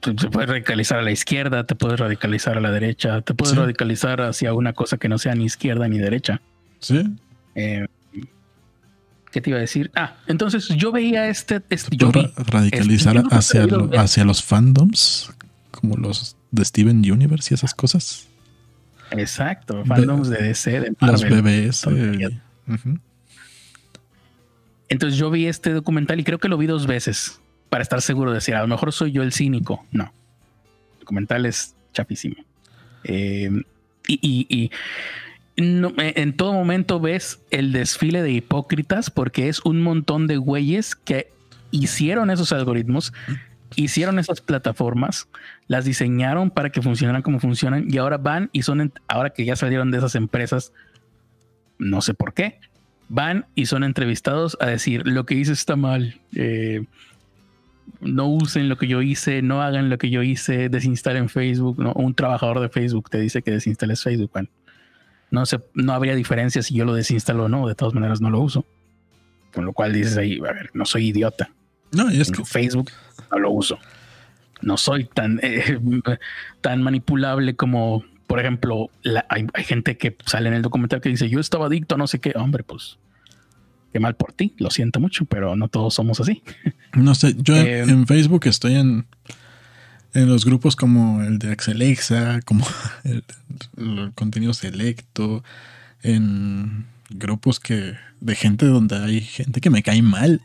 Te 0.00 0.12
puedes 0.28 0.48
radicalizar 0.48 0.98
a 1.00 1.02
la 1.02 1.10
izquierda, 1.10 1.66
te 1.66 1.74
puedes 1.74 1.98
radicalizar 1.98 2.56
a 2.56 2.60
la 2.60 2.70
derecha, 2.70 3.20
te 3.22 3.34
puedes 3.34 3.52
Sí. 3.54 3.58
radicalizar 3.58 4.20
hacia 4.22 4.54
una 4.54 4.72
cosa 4.72 4.96
que 4.98 5.08
no 5.08 5.18
sea 5.18 5.34
ni 5.34 5.44
izquierda 5.44 5.88
ni 5.88 5.98
derecha. 5.98 6.40
¿Sí? 6.78 7.04
Eh, 7.54 7.86
¿Qué 9.32 9.40
te 9.40 9.50
iba 9.50 9.58
a 9.58 9.60
decir? 9.60 9.90
Ah, 9.94 10.16
entonces 10.26 10.68
yo 10.68 10.90
veía 10.90 11.28
este, 11.28 11.60
este 11.70 11.90
Te 11.90 11.96
yo 11.96 12.10
vi- 12.12 12.22
ra- 12.22 12.30
radicalizar 12.46 13.16
este, 13.16 13.28
yo 13.30 13.36
hacia, 13.36 13.66
lo- 13.66 13.90
hacia 14.00 14.24
los 14.24 14.42
fandoms, 14.42 15.32
como 15.70 15.96
los 15.96 16.36
de 16.50 16.64
Steven 16.64 16.98
Universe 17.10 17.52
y 17.52 17.54
esas 17.54 17.74
cosas. 17.74 18.26
Exacto, 19.12 19.84
fandoms 19.84 20.28
de 20.28 20.38
DC, 20.42 20.80
de 20.80 20.94
Los 21.00 21.22
Marvel. 21.22 21.70
Tonterías. 21.82 22.32
y- 22.66 22.72
ujú. 22.72 22.98
Entonces 24.88 25.18
yo 25.18 25.30
vi 25.30 25.46
este 25.46 25.72
documental 25.72 26.18
y 26.18 26.24
creo 26.24 26.38
que 26.38 26.48
lo 26.48 26.58
vi 26.58 26.66
dos 26.66 26.86
veces 26.86 27.40
para 27.68 27.82
estar 27.82 28.02
seguro 28.02 28.30
de 28.32 28.36
decir, 28.36 28.56
a 28.56 28.60
lo 28.62 28.66
mejor 28.68 28.92
soy 28.92 29.12
yo 29.12 29.22
el 29.22 29.32
cínico. 29.32 29.86
No, 29.92 30.12
el 30.94 31.00
documental 31.00 31.46
es 31.46 31.74
chapísimo. 31.92 32.34
Eh, 33.04 33.50
y, 34.08 34.70
en 35.56 36.36
todo 36.36 36.52
momento 36.54 37.00
ves 37.00 37.40
el 37.50 37.72
desfile 37.72 38.22
de 38.22 38.32
hipócritas 38.32 39.10
porque 39.10 39.48
es 39.48 39.60
un 39.64 39.82
montón 39.82 40.26
de 40.26 40.38
güeyes 40.38 40.96
que 40.96 41.30
hicieron 41.70 42.30
esos 42.30 42.50
algoritmos, 42.52 43.12
hicieron 43.76 44.18
esas 44.18 44.40
plataformas, 44.40 45.28
las 45.66 45.84
diseñaron 45.84 46.50
para 46.50 46.70
que 46.70 46.82
funcionaran 46.82 47.22
como 47.22 47.40
funcionan 47.40 47.86
y 47.88 47.98
ahora 47.98 48.18
van 48.18 48.50
y 48.52 48.62
son, 48.62 48.92
ahora 49.08 49.30
que 49.30 49.44
ya 49.44 49.56
salieron 49.56 49.90
de 49.90 49.98
esas 49.98 50.14
empresas, 50.14 50.72
no 51.78 52.00
sé 52.00 52.14
por 52.14 52.34
qué, 52.34 52.60
van 53.08 53.46
y 53.54 53.66
son 53.66 53.84
entrevistados 53.84 54.56
a 54.60 54.66
decir 54.66 55.06
lo 55.06 55.26
que 55.26 55.34
hice 55.34 55.52
está 55.52 55.76
mal. 55.76 56.20
Eh, 56.34 56.84
no 58.00 58.28
usen 58.28 58.68
lo 58.68 58.78
que 58.78 58.86
yo 58.86 59.02
hice, 59.02 59.42
no 59.42 59.62
hagan 59.62 59.90
lo 59.90 59.98
que 59.98 60.10
yo 60.10 60.22
hice, 60.22 60.68
desinstalen 60.68 61.28
Facebook. 61.28 61.78
¿no? 61.78 61.92
Un 61.92 62.14
trabajador 62.14 62.60
de 62.60 62.68
Facebook 62.68 63.10
te 63.10 63.20
dice 63.20 63.42
que 63.42 63.50
desinstales 63.50 64.02
Facebook. 64.02 64.30
no, 65.30 65.44
se, 65.44 65.60
no 65.74 65.92
habría 65.92 66.14
diferencia 66.14 66.62
si 66.62 66.74
yo 66.74 66.84
lo 66.84 66.94
desinstalo 66.94 67.44
o 67.44 67.48
no, 67.48 67.68
de 67.68 67.74
todas 67.74 67.94
maneras 67.94 68.20
no 68.20 68.30
lo 68.30 68.40
uso. 68.40 68.64
Con 69.52 69.64
lo 69.64 69.72
cual 69.72 69.92
dices 69.92 70.16
ahí, 70.16 70.38
a 70.38 70.52
ver, 70.52 70.70
no 70.74 70.86
soy 70.86 71.08
idiota. 71.08 71.50
No, 71.92 72.08
es 72.08 72.30
que 72.30 72.44
Facebook 72.44 72.90
no 73.30 73.38
lo 73.38 73.50
uso. 73.50 73.78
No 74.62 74.76
soy 74.76 75.04
tan, 75.04 75.40
eh, 75.42 75.78
tan 76.60 76.82
manipulable 76.82 77.56
como, 77.56 78.04
por 78.26 78.40
ejemplo, 78.40 78.90
hay, 79.28 79.46
hay, 79.54 79.64
gente 79.64 79.96
que 79.96 80.16
sale 80.26 80.48
en 80.48 80.54
el 80.54 80.62
documental 80.62 81.00
que 81.00 81.08
dice, 81.08 81.28
yo 81.28 81.40
estaba 81.40 81.66
adicto 81.66 81.94
a 81.94 81.98
no 81.98 82.06
sé 82.06 82.20
qué. 82.20 82.32
Hombre, 82.36 82.62
pues 82.64 82.98
qué 83.92 84.00
mal 84.00 84.14
por 84.14 84.32
ti, 84.32 84.54
lo 84.58 84.70
siento 84.70 85.00
mucho, 85.00 85.24
pero 85.24 85.56
no 85.56 85.68
todos 85.68 85.94
somos 85.94 86.20
así. 86.20 86.42
No 86.92 87.14
sé, 87.14 87.36
yo 87.38 87.56
en, 87.56 88.02
eh, 88.02 88.04
Facebook 88.04 88.48
estoy 88.48 88.74
en, 88.74 89.06
en 90.12 90.28
los 90.28 90.44
grupos 90.44 90.74
como 90.74 91.22
el 91.22 91.38
de 91.38 91.52
Axelexa, 91.52 92.40
como 92.44 92.66
el, 93.04 93.22
contenido 94.16 94.52
selecto, 94.54 95.44
en 96.02 96.86
grupos 97.10 97.60
que 97.60 97.94
de 98.20 98.34
gente 98.34 98.66
donde 98.66 98.96
hay 98.96 99.20
gente 99.20 99.60
que 99.60 99.70
me 99.70 99.84
cae 99.84 100.02
mal. 100.02 100.40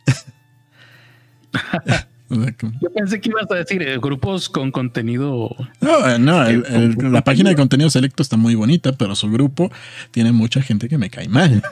Yo 2.29 2.91
pensé 2.91 3.21
que 3.21 3.29
ibas 3.29 3.49
a 3.51 3.55
decir 3.55 3.83
eh, 3.83 3.97
grupos 3.99 4.49
con 4.49 4.71
contenido. 4.71 5.55
No, 5.79 6.09
eh, 6.09 6.17
no, 6.17 6.43
la 7.09 7.23
página 7.23 7.51
de 7.51 7.55
contenido 7.55 7.89
selecto 7.89 8.23
está 8.23 8.35
muy 8.35 8.55
bonita, 8.55 8.93
pero 8.93 9.15
su 9.15 9.29
grupo 9.29 9.71
tiene 10.11 10.31
mucha 10.31 10.61
gente 10.61 10.89
que 10.89 10.97
me 10.97 11.09
cae 11.09 11.27
mal 11.27 11.61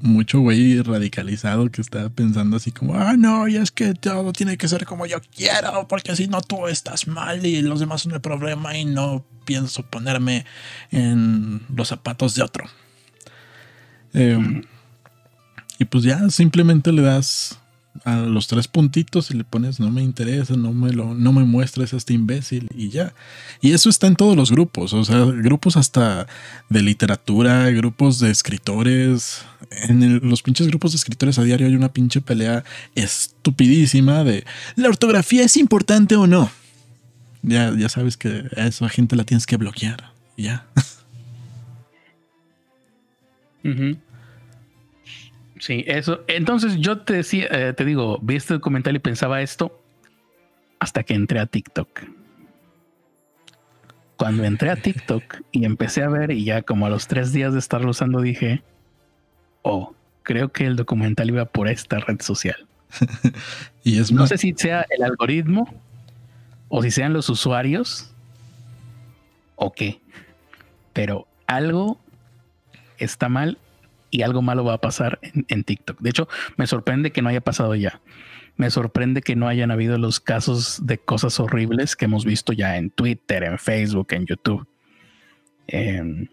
mucho 0.00 0.40
güey 0.40 0.80
radicalizado 0.82 1.70
que 1.70 1.80
está 1.80 2.08
pensando 2.10 2.56
así 2.56 2.70
como, 2.70 2.94
ah, 2.94 3.14
no, 3.16 3.48
y 3.48 3.56
es 3.56 3.70
que 3.70 3.94
todo 3.94 4.32
tiene 4.32 4.56
que 4.56 4.68
ser 4.68 4.86
como 4.86 5.06
yo 5.06 5.18
quiero, 5.34 5.88
porque 5.88 6.14
si 6.14 6.28
no 6.28 6.40
tú 6.40 6.68
estás 6.68 7.08
mal 7.08 7.44
y 7.44 7.60
los 7.62 7.80
demás 7.80 8.02
son 8.02 8.12
el 8.12 8.20
problema 8.20 8.76
y 8.76 8.84
no 8.84 9.24
pienso 9.44 9.84
ponerme 9.84 10.44
en 10.90 11.60
los 11.74 11.88
zapatos 11.88 12.34
de 12.34 12.42
otro. 12.42 12.64
Em, 14.12 14.62
y 15.78 15.84
pues 15.84 16.04
ya 16.04 16.28
simplemente 16.30 16.92
le 16.92 17.02
das 17.02 17.58
a 18.04 18.16
los 18.16 18.46
tres 18.46 18.68
puntitos 18.68 19.30
y 19.30 19.34
le 19.34 19.44
pones 19.44 19.80
no 19.80 19.90
me 19.90 20.02
interesa, 20.02 20.56
no 20.56 20.72
me 20.72 20.92
lo, 20.92 21.14
no 21.14 21.32
me 21.32 21.44
muestres 21.44 21.92
a 21.92 21.96
este 21.96 22.14
imbécil 22.14 22.68
y 22.74 22.90
ya. 22.90 23.12
Y 23.60 23.72
eso 23.72 23.88
está 23.88 24.06
en 24.06 24.16
todos 24.16 24.36
los 24.36 24.50
grupos, 24.50 24.92
o 24.92 25.04
sea, 25.04 25.24
grupos 25.24 25.76
hasta 25.76 26.26
de 26.68 26.82
literatura, 26.82 27.70
grupos 27.70 28.18
de 28.18 28.30
escritores. 28.30 29.42
En 29.88 30.28
los 30.28 30.42
pinches 30.42 30.68
grupos 30.68 30.92
de 30.92 30.96
escritores 30.96 31.38
a 31.38 31.42
diario 31.42 31.66
hay 31.66 31.74
una 31.74 31.92
pinche 31.92 32.20
pelea 32.20 32.64
estupidísima 32.94 34.24
de 34.24 34.44
la 34.76 34.88
ortografía 34.88 35.44
es 35.44 35.56
importante 35.56 36.16
o 36.16 36.26
no. 36.26 36.50
Ya, 37.42 37.72
ya 37.76 37.88
sabes 37.88 38.16
que 38.16 38.44
a 38.56 38.66
esa 38.66 38.88
gente 38.88 39.16
la 39.16 39.24
tienes 39.24 39.46
que 39.46 39.56
bloquear. 39.56 40.12
Ya. 40.36 40.66
Sí, 45.58 45.84
eso. 45.86 46.22
Entonces 46.26 46.76
yo 46.76 46.98
te 46.98 47.14
decía, 47.14 47.46
eh, 47.50 47.72
te 47.72 47.84
digo, 47.84 48.18
vi 48.20 48.36
este 48.36 48.54
documental 48.54 48.96
y 48.96 48.98
pensaba 48.98 49.40
esto 49.40 49.82
hasta 50.78 51.02
que 51.02 51.14
entré 51.14 51.40
a 51.40 51.46
TikTok. 51.46 52.02
Cuando 54.16 54.44
entré 54.44 54.70
a 54.70 54.76
TikTok 54.76 55.42
y 55.52 55.64
empecé 55.64 56.02
a 56.02 56.08
ver 56.08 56.30
y 56.30 56.44
ya 56.44 56.62
como 56.62 56.86
a 56.86 56.90
los 56.90 57.06
tres 57.06 57.32
días 57.32 57.52
de 57.52 57.58
estarlo 57.58 57.90
usando 57.90 58.20
dije, 58.20 58.62
oh, 59.62 59.94
creo 60.22 60.50
que 60.50 60.66
el 60.66 60.76
documental 60.76 61.28
iba 61.28 61.44
por 61.44 61.68
esta 61.68 61.98
red 62.00 62.20
social. 62.20 62.66
y 63.84 63.98
es 63.98 64.12
no 64.12 64.26
sé 64.26 64.38
si 64.38 64.54
sea 64.54 64.86
el 64.90 65.02
algoritmo 65.02 65.72
o 66.68 66.82
si 66.82 66.90
sean 66.90 67.12
los 67.12 67.28
usuarios 67.28 68.12
o 69.56 69.72
qué, 69.72 70.00
pero 70.92 71.26
algo 71.46 71.98
está 72.98 73.28
mal 73.28 73.58
y 74.16 74.22
algo 74.22 74.42
malo 74.42 74.64
va 74.64 74.74
a 74.74 74.80
pasar 74.80 75.18
en, 75.22 75.64
TikTok. 75.64 76.00
De 76.00 76.10
hecho, 76.10 76.28
me 76.56 76.66
sorprende 76.66 77.12
que 77.12 77.22
no 77.22 77.28
haya 77.28 77.40
pasado 77.40 77.74
ya. 77.74 78.00
Me 78.56 78.70
sorprende 78.70 79.20
que 79.20 79.36
no 79.36 79.48
hayan 79.48 79.70
habido 79.70 79.98
los 79.98 80.20
casos 80.20 80.86
de 80.86 80.98
cosas 80.98 81.38
horribles 81.38 81.96
que 81.96 82.06
hemos 82.06 82.24
visto 82.24 82.52
ya 82.52 82.78
en 82.78 82.90
Twitter, 82.90 83.44
en 83.44 83.58
Facebook, 83.58 84.08
en 84.10 84.24
YouTube. 84.24 84.66
Em, 85.66 86.28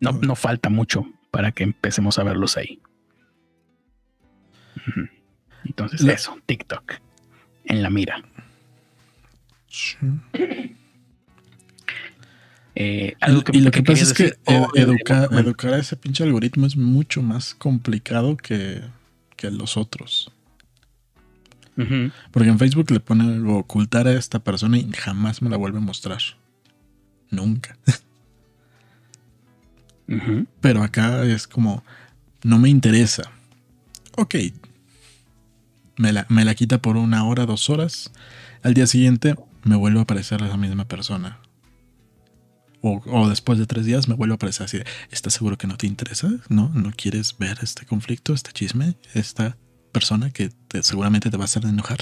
no, 0.00 0.12
no 0.12 0.34
falta 0.34 0.68
mucho 0.68 1.06
para 1.30 1.52
que 1.52 1.64
empecemos 1.64 2.18
a 2.18 2.24
verlos 2.24 2.56
ahí. 2.56 2.80
Entonces, 5.64 6.02
eso, 6.04 6.38
TikTok 6.44 7.00
en 7.64 7.82
la 7.82 7.90
mira. 7.90 8.22
Eh, 12.82 13.14
y, 13.52 13.60
lo 13.60 13.70
que 13.70 13.82
pasa 13.82 14.04
es 14.04 14.14
que 14.14 14.32
educar, 14.74 15.74
a 15.74 15.78
ese 15.78 15.96
pinche 15.96 16.24
algoritmo 16.24 16.64
es 16.64 16.78
mucho 16.78 17.20
más 17.20 17.54
complicado 17.54 18.38
que, 18.38 18.80
los 19.42 19.76
otros. 19.76 20.32
Porque 22.30 22.48
en 22.48 22.58
Facebook 22.58 22.90
le 22.90 23.00
pone 23.00 23.38
ocultar 23.52 24.06
a 24.06 24.12
esta 24.12 24.38
persona 24.38 24.78
y 24.78 24.90
jamás 24.92 25.42
me 25.42 25.50
la 25.50 25.58
vuelve 25.58 25.76
a 25.76 25.82
mostrar. 25.82 26.22
Nunca. 27.30 27.76
Pero 30.62 30.82
acá 30.82 31.24
es 31.24 31.46
como, 31.46 31.84
no 32.42 32.58
me 32.58 32.70
interesa. 32.70 33.30
Ok. 34.16 34.36
Me 35.98 36.14
la, 36.14 36.24
me 36.30 36.46
la 36.46 36.54
quita 36.54 36.80
por 36.80 36.96
una 36.96 37.26
hora, 37.26 37.44
dos 37.44 37.68
horas. 37.68 38.10
Al 38.62 38.72
día 38.72 38.86
siguiente 38.86 39.34
me 39.64 39.76
vuelve 39.76 39.98
a 39.98 40.02
aparecer 40.04 40.40
la 40.40 40.56
misma 40.56 40.86
persona 40.86 41.40
o, 42.82 43.28
después 43.28 43.58
de 43.58 43.66
tres 43.66 43.84
días 43.84 44.08
me 44.08 44.14
vuelvo 44.14 44.34
a 44.34 44.36
aparecer 44.36 44.64
así, 44.64 44.78
¿estás 45.10 45.34
seguro 45.34 45.58
que 45.58 45.66
no 45.66 45.76
te 45.76 45.86
interesa? 45.86 46.30
¿No? 46.48 46.70
¿No 46.74 46.92
quieres 46.96 47.36
ver 47.38 47.58
este 47.62 47.86
conflicto, 47.86 48.32
este 48.32 48.52
chisme, 48.52 48.96
esta 49.14 49.56
persona 49.92 50.30
que 50.30 50.50
seguramente 50.82 51.30
te 51.30 51.36
va 51.36 51.44
a 51.44 51.46
hacer 51.46 51.64
enojar? 51.64 51.98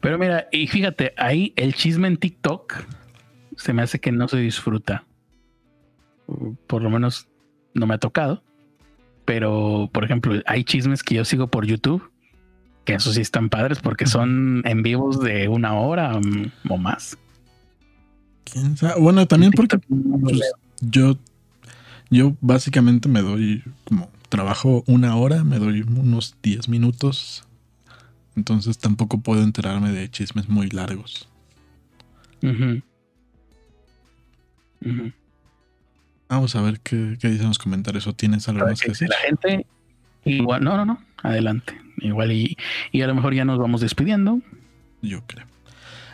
Pero 0.00 0.18
mira, 0.18 0.48
y 0.50 0.66
fíjate, 0.66 1.12
ahí 1.16 1.52
el 1.56 1.74
chisme 1.74 2.08
en 2.08 2.16
TikTok 2.16 2.84
se 3.56 3.72
me 3.72 3.82
hace 3.82 4.00
que 4.00 4.12
no 4.12 4.28
se 4.28 4.38
disfruta. 4.38 5.04
Por 6.66 6.82
lo 6.82 6.90
menos 6.90 7.28
no 7.74 7.86
me 7.86 7.94
ha 7.94 7.98
tocado. 7.98 8.42
Pero, 9.26 9.90
por 9.92 10.04
ejemplo, 10.04 10.40
hay 10.46 10.64
chismes 10.64 11.02
que 11.02 11.16
yo 11.16 11.24
sigo 11.24 11.48
por 11.48 11.66
YouTube, 11.66 12.10
que 12.84 12.94
eso 12.94 13.12
sí 13.12 13.20
están 13.20 13.50
padres 13.50 13.78
porque 13.80 14.06
son 14.06 14.62
en 14.64 14.82
vivos 14.82 15.20
de 15.20 15.48
una 15.48 15.74
hora 15.74 16.18
mm, 16.18 16.70
o 16.70 16.78
más. 16.78 17.18
Bueno, 18.98 19.26
también 19.26 19.52
porque 19.52 19.78
pues, 19.78 20.40
yo, 20.80 21.18
yo 22.10 22.36
básicamente 22.40 23.08
me 23.08 23.22
doy 23.22 23.62
como 23.84 24.10
trabajo 24.28 24.82
una 24.86 25.16
hora, 25.16 25.44
me 25.44 25.58
doy 25.58 25.82
unos 25.82 26.36
10 26.42 26.68
minutos. 26.68 27.44
Entonces 28.36 28.78
tampoco 28.78 29.20
puedo 29.20 29.42
enterarme 29.42 29.92
de 29.92 30.10
chismes 30.10 30.48
muy 30.48 30.68
largos. 30.70 31.28
Vamos 36.28 36.54
a 36.56 36.62
ver 36.62 36.80
qué, 36.80 37.18
qué, 37.20 37.28
dicen 37.28 37.48
los 37.48 37.58
comentarios. 37.58 38.06
¿O 38.06 38.14
tienes 38.14 38.48
algo 38.48 38.64
más 38.64 38.80
que 38.80 38.90
decir? 38.90 39.08
La 39.08 39.16
gente, 39.16 39.66
igual, 40.24 40.64
no, 40.64 40.76
no, 40.76 40.84
no, 40.84 41.02
adelante. 41.22 41.78
Igual 41.98 42.32
y, 42.32 42.56
y 42.92 43.02
a 43.02 43.06
lo 43.06 43.14
mejor 43.14 43.34
ya 43.34 43.44
nos 43.44 43.58
vamos 43.58 43.80
despidiendo. 43.80 44.40
Yo 45.02 45.22
creo. 45.26 45.46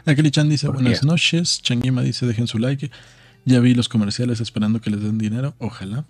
Akeli 0.07 0.31
Chan 0.31 0.49
dice 0.49 0.69
buenas 0.69 1.03
noches. 1.03 1.61
Changuima 1.63 2.01
dice 2.01 2.27
dejen 2.27 2.47
su 2.47 2.59
like. 2.59 2.93
Ya 3.45 3.59
vi 3.59 3.75
los 3.75 3.89
comerciales 3.89 4.41
esperando 4.41 4.81
que 4.81 4.89
les 4.89 5.03
den 5.03 5.19
dinero. 5.19 5.57
Ojalá. 5.59 6.05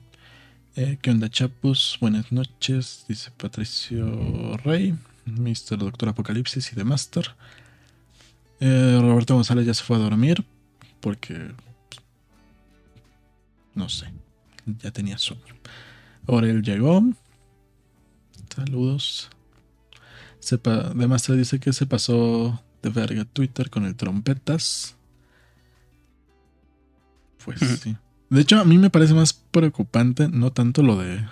Eh, 0.76 0.98
¿Qué 1.00 1.10
onda, 1.10 1.30
chapus? 1.30 1.96
Buenas 1.98 2.30
noches. 2.30 3.06
Dice 3.08 3.30
Patricio 3.30 4.58
Rey. 4.58 4.94
Mr. 5.24 5.78
Doctor 5.78 6.10
Apocalipsis 6.10 6.70
y 6.72 6.74
The 6.74 6.84
Master. 6.84 7.34
Eh, 8.60 8.98
Roberto 9.00 9.34
González 9.34 9.64
ya 9.64 9.72
se 9.72 9.82
fue 9.82 9.96
a 9.96 10.00
dormir. 10.00 10.44
Porque. 11.00 11.52
No 13.74 13.88
sé. 13.88 14.12
Ya 14.82 14.90
tenía 14.90 15.16
sueño. 15.16 15.54
Orel 16.26 16.60
llegó. 16.62 17.02
Saludos. 18.54 19.30
Sepa, 20.38 20.90
de 20.90 21.06
Master 21.06 21.34
dice 21.34 21.58
que 21.58 21.72
se 21.72 21.86
pasó 21.86 22.62
de 22.82 22.90
verga 22.90 23.24
Twitter 23.24 23.70
con 23.70 23.84
el 23.84 23.96
trompetas. 23.96 24.96
Pues 27.44 27.60
sí. 27.82 27.96
De 28.28 28.40
hecho, 28.40 28.58
a 28.58 28.64
mí 28.64 28.76
me 28.78 28.90
parece 28.90 29.14
más 29.14 29.32
preocupante, 29.32 30.28
no 30.28 30.52
tanto 30.52 30.82
lo 30.82 30.96
de. 30.96 31.24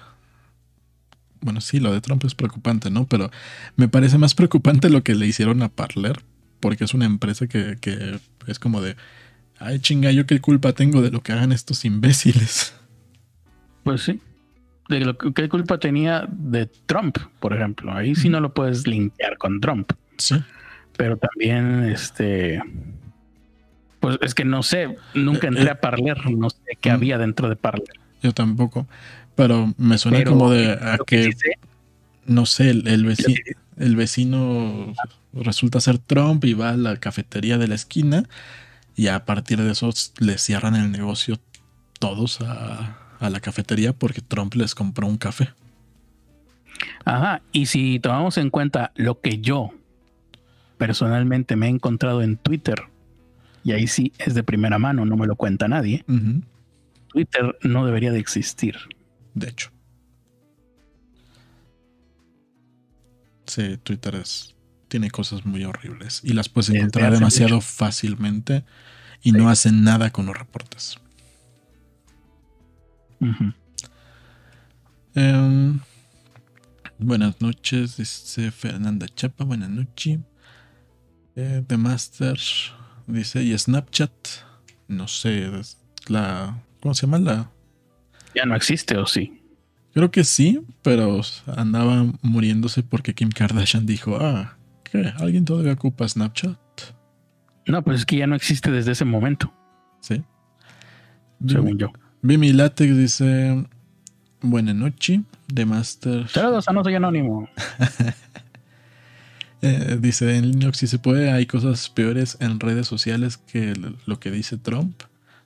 Bueno, 1.41 1.61
sí, 1.61 1.81
lo 1.81 1.93
de 1.93 2.01
Trump 2.01 2.25
es 2.25 2.35
preocupante, 2.35 2.91
¿no? 2.91 3.07
Pero 3.07 3.31
me 3.77 3.89
parece 3.89 4.17
más 4.17 4.35
preocupante 4.35 4.89
lo 4.89 5.03
que 5.03 5.15
le 5.15 5.27
hicieron 5.27 5.63
a 5.63 5.69
Parler, 5.69 6.23
porque 6.61 6.85
es 6.85 6.95
una 6.95 7.05
empresa 7.05 7.47
que, 7.47 7.77
que 7.81 8.21
es 8.47 8.59
como 8.59 8.81
de. 8.81 8.97
Ay, 9.59 9.81
chinga, 9.81 10.11
yo 10.13 10.27
qué 10.27 10.41
culpa 10.41 10.73
tengo 10.73 11.03
de 11.03 11.11
lo 11.11 11.23
que 11.23 11.33
hagan 11.33 11.53
estos 11.53 11.85
imbéciles. 11.85 12.75
Pues 13.83 14.03
sí. 14.03 14.21
De 14.89 15.01
lo 15.01 15.17
que, 15.17 15.33
¿Qué 15.33 15.49
culpa 15.49 15.79
tenía 15.79 16.27
de 16.31 16.67
Trump, 16.87 17.19
por 17.41 17.55
ejemplo? 17.55 17.93
Ahí 17.93 18.15
sí 18.15 18.29
no 18.29 18.41
lo 18.41 18.53
puedes 18.53 18.87
limpiar 18.87 19.39
con 19.39 19.61
Trump. 19.61 19.93
Sí. 20.19 20.37
Pero 20.97 21.17
también, 21.17 21.85
este. 21.85 22.63
Pues 24.01 24.19
es 24.23 24.35
que 24.35 24.45
no 24.45 24.63
sé, 24.63 24.97
nunca 25.15 25.49
entré 25.49 25.71
a 25.71 25.81
Parler, 25.81 26.31
no 26.31 26.51
sé 26.51 26.59
qué 26.81 26.91
Mm. 26.91 26.95
había 26.95 27.19
dentro 27.19 27.49
de 27.49 27.57
Parler. 27.57 27.95
Yo 28.23 28.33
tampoco. 28.33 28.87
Pero 29.35 29.73
me 29.79 29.99
suena 29.99 30.19
Pero 30.19 30.33
como 30.33 30.51
de 30.51 30.73
a 30.73 30.99
que 30.99 31.05
que, 31.07 31.25
sí 31.25 31.33
sé- 31.33 31.59
no 32.27 32.47
sé, 32.47 32.71
el, 32.71 32.87
el, 32.87 33.03
lo 33.03 33.11
veci- 33.11 33.35
que- 33.43 33.53
el 33.85 33.97
vecino 33.97 34.93
resulta 35.33 35.81
ser 35.81 35.99
Trump 35.99 36.45
y 36.45 36.55
va 36.55 36.71
a 36.71 36.77
la 36.77 36.97
cafetería 36.99 37.59
de 37.59 37.67
la 37.67 37.75
esquina 37.75 38.25
y 38.95 39.09
a 39.09 39.25
partir 39.25 39.61
de 39.61 39.73
eso 39.73 39.91
le 40.21 40.39
cierran 40.39 40.77
el 40.77 40.93
negocio 40.93 41.41
todos 41.99 42.41
a, 42.43 42.99
a 43.19 43.31
la 43.31 43.41
cafetería 43.41 43.93
porque 43.93 44.21
Trump 44.21 44.55
les 44.55 44.75
compró 44.77 45.07
un 45.09 45.17
café. 45.19 45.49
Ajá, 47.05 47.43
y 47.53 47.67
si 47.67 47.99
tomamos 48.01 48.39
en 48.39 48.51
cuenta 48.51 48.93
lo 48.95 49.21
que 49.21 49.39
yo 49.41 49.71
personalmente 50.79 51.57
me 51.57 51.67
he 51.67 51.71
encontrado 51.71 52.23
en 52.23 52.37
Twitter, 52.37 52.85
y 53.63 53.73
ahí 53.73 53.87
sí 53.87 54.13
es 54.19 54.35
de 54.35 54.43
primera 54.43 54.79
mano, 54.79 55.05
no 55.05 55.17
me 55.17 55.27
lo 55.27 55.37
cuenta 55.37 55.69
nadie, 55.69 56.05
Twitter 57.09 57.57
no 57.63 57.87
debería 57.87 58.13
de 58.13 58.19
existir. 58.19 58.77
De 59.35 59.49
hecho. 59.49 59.71
Sí, 63.47 63.79
Twitter 63.83 64.15
es, 64.17 64.55
tiene 64.89 65.11
cosas 65.11 65.45
muy 65.45 65.65
horribles 65.65 66.21
y 66.25 66.33
las 66.33 66.49
puedes 66.49 66.71
encontrar 66.71 67.13
demasiado 67.13 67.57
mucho. 67.57 67.67
fácilmente 67.67 68.65
y 69.23 69.33
no 69.33 69.49
hacen 69.49 69.85
nada 69.85 70.11
con 70.11 70.27
los 70.27 70.37
reportes. 70.37 70.99
Em, 75.15 75.81
buenas 76.99 77.41
noches, 77.41 77.97
dice 77.97 78.51
Fernanda 78.51 79.07
Chapa, 79.09 79.45
buenas 79.45 79.71
noches. 79.71 80.19
Eh, 81.37 81.63
The 81.67 81.77
Master 81.77 82.39
dice, 83.07 83.43
y 83.43 83.57
Snapchat, 83.57 84.13
no 84.89 85.09
sé, 85.09 85.51
la... 86.09 86.63
¿Cómo 86.81 86.95
se 86.95 87.07
llama? 87.07 87.19
La... 87.19 87.51
Ya 88.35 88.45
no 88.45 88.55
existe, 88.55 88.97
¿o 88.97 89.07
sí? 89.07 89.41
Creo 89.95 90.11
que 90.11 90.25
sí, 90.25 90.61
pero 90.83 91.21
andaba 91.57 92.07
muriéndose 92.23 92.83
porque 92.83 93.15
Kim 93.15 93.31
Kardashian 93.31 93.87
dijo, 93.87 94.19
ah, 94.21 94.57
¿qué? 94.83 95.13
¿Alguien 95.19 95.45
todavía 95.45 95.73
ocupa 95.73 96.07
Snapchat? 96.09 96.59
No, 97.67 97.83
pues 97.83 98.01
es 98.01 98.07
que 98.07 98.17
ya 98.17 98.27
no 98.27 98.35
existe 98.35 98.71
desde 98.71 98.93
ese 98.93 99.05
momento, 99.05 99.53
Sí. 100.01 100.23
según 101.47 101.79
yo. 101.79 101.93
Vimi 102.23 102.53
Latex 102.53 102.97
dice, 102.97 103.67
buena 104.41 104.75
noche, 104.75 105.23
The 105.53 105.65
Master. 105.65 106.29
Saludos 106.29 106.69
a 106.69 106.83
Soy 106.83 106.95
Anónimo. 106.95 107.49
Eh, 109.67 109.99
dice 109.99 110.37
en 110.37 110.51
Linux 110.51 110.77
si 110.77 110.87
se 110.87 110.99
puede 110.99 111.33
hay 111.33 111.47
cosas 111.47 111.89
peores 111.89 112.37
en 112.41 112.61
redes 112.61 112.87
sociales 112.87 113.39
que 113.39 113.73
lo 114.05 114.21
que 114.21 114.31
dice 114.31 114.59
Trump. 114.59 115.03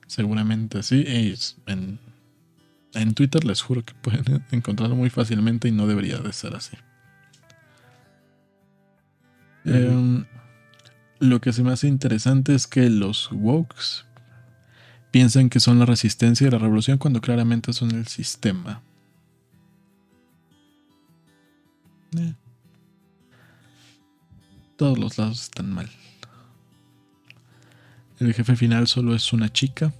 Seguramente 0.07 0.83
sí 0.83 1.05
y 1.07 1.35
en, 1.71 1.99
en 2.93 3.13
Twitter 3.13 3.45
les 3.45 3.61
juro 3.61 3.85
que 3.85 3.93
pueden 3.93 4.43
encontrarlo 4.51 4.97
muy 4.97 5.09
fácilmente 5.09 5.69
y 5.69 5.71
no 5.71 5.87
debería 5.87 6.17
de 6.17 6.33
ser 6.33 6.53
así. 6.53 6.75
Em, 9.63 10.25
lo 11.19 11.39
que 11.39 11.53
se 11.53 11.63
me 11.63 11.71
hace 11.71 11.87
interesante 11.87 12.55
es 12.55 12.67
que 12.67 12.89
los 12.89 13.31
wokes 13.31 14.05
piensan 15.11 15.49
que 15.49 15.61
son 15.61 15.79
la 15.79 15.85
resistencia 15.85 16.47
y 16.47 16.51
la 16.51 16.57
revolución 16.57 16.97
cuando 16.97 17.21
claramente 17.21 17.71
son 17.71 17.91
el 17.91 18.07
sistema. 18.07 18.81
Eh. 22.17 22.33
Todos 24.79 24.97
los 24.97 25.17
lados 25.17 25.41
están 25.43 25.73
mal. 25.73 25.89
El 28.21 28.33
jefe 28.33 28.55
final 28.55 28.87
solo 28.87 29.13
es 29.13 29.33
una 29.33 29.51
chica. 29.51 29.91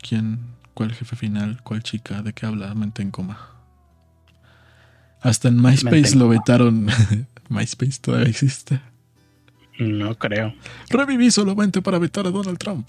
¿Quién? 0.00 0.38
¿Cuál 0.72 0.92
jefe 0.94 1.16
final? 1.16 1.60
¿Cuál 1.64 1.82
chica? 1.82 2.22
¿De 2.22 2.32
qué 2.32 2.46
habla? 2.46 2.72
Mente 2.76 3.02
en 3.02 3.10
coma. 3.10 3.36
Hasta 5.20 5.48
en 5.48 5.60
MySpace 5.60 6.14
lo 6.14 6.28
vetaron. 6.28 6.86
MySpace 7.48 7.98
todavía 8.00 8.28
existe. 8.28 8.80
No 9.80 10.14
creo. 10.16 10.54
Reviví 10.90 11.32
solamente 11.32 11.82
para 11.82 11.98
vetar 11.98 12.24
a 12.28 12.30
Donald 12.30 12.58
Trump. 12.58 12.88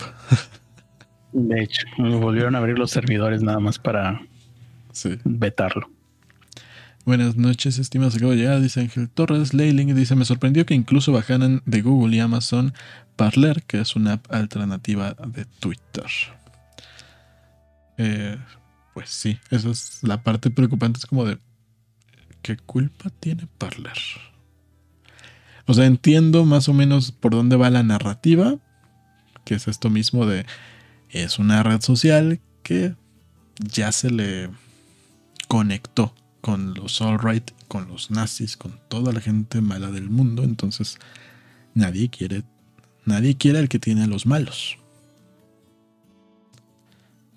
De 1.33 1.63
hecho, 1.63 1.87
volvieron 1.97 2.53
a 2.53 2.59
abrir 2.59 2.77
los 2.77 2.91
servidores 2.91 3.41
nada 3.41 3.59
más 3.59 3.79
para 3.79 4.21
Sí. 4.91 5.17
vetarlo. 5.23 5.89
Buenas 7.09 7.37
noches, 7.37 7.79
estimados. 7.79 8.15
Acabo 8.15 8.33
de 8.33 8.37
llegar, 8.37 8.61
dice 8.61 8.81
Ángel 8.81 9.09
Torres. 9.09 9.55
Leiling 9.55 9.95
dice: 9.95 10.15
Me 10.15 10.25
sorprendió 10.25 10.67
que 10.67 10.75
incluso 10.75 11.11
bajaran 11.11 11.63
de 11.65 11.81
Google 11.81 12.15
y 12.15 12.19
Amazon 12.19 12.71
Parler, 13.15 13.63
que 13.63 13.81
es 13.81 13.95
una 13.95 14.13
app 14.13 14.31
alternativa 14.31 15.15
de 15.25 15.45
Twitter. 15.45 16.05
Eh, 17.97 18.37
pues 18.93 19.09
sí, 19.09 19.39
esa 19.49 19.71
es 19.71 20.03
la 20.03 20.21
parte 20.21 20.51
preocupante. 20.51 20.99
Es 20.99 21.07
como 21.07 21.25
de: 21.25 21.39
¿qué 22.43 22.57
culpa 22.57 23.09
tiene 23.19 23.47
Parler? 23.57 23.97
O 25.65 25.73
sea, 25.73 25.87
entiendo 25.87 26.45
más 26.45 26.69
o 26.69 26.75
menos 26.75 27.11
por 27.11 27.31
dónde 27.31 27.55
va 27.55 27.71
la 27.71 27.81
narrativa, 27.81 28.59
que 29.45 29.55
es 29.55 29.67
esto 29.67 29.89
mismo 29.89 30.27
de: 30.27 30.45
es 31.09 31.39
una 31.39 31.63
red 31.63 31.81
social 31.81 32.39
que 32.61 32.93
ya 33.57 33.91
se 33.91 34.11
le 34.11 34.51
conectó 35.47 36.13
con 36.41 36.73
los 36.73 37.01
alt-right, 37.01 37.51
con 37.67 37.87
los 37.87 38.11
nazis, 38.11 38.57
con 38.57 38.79
toda 38.87 39.11
la 39.13 39.21
gente 39.21 39.61
mala 39.61 39.91
del 39.91 40.09
mundo. 40.09 40.43
Entonces, 40.43 40.97
nadie 41.73 42.09
quiere, 42.09 42.43
nadie 43.05 43.37
quiere 43.37 43.59
al 43.59 43.69
que 43.69 43.79
tiene 43.79 44.03
a 44.03 44.07
los 44.07 44.25
malos. 44.25 44.77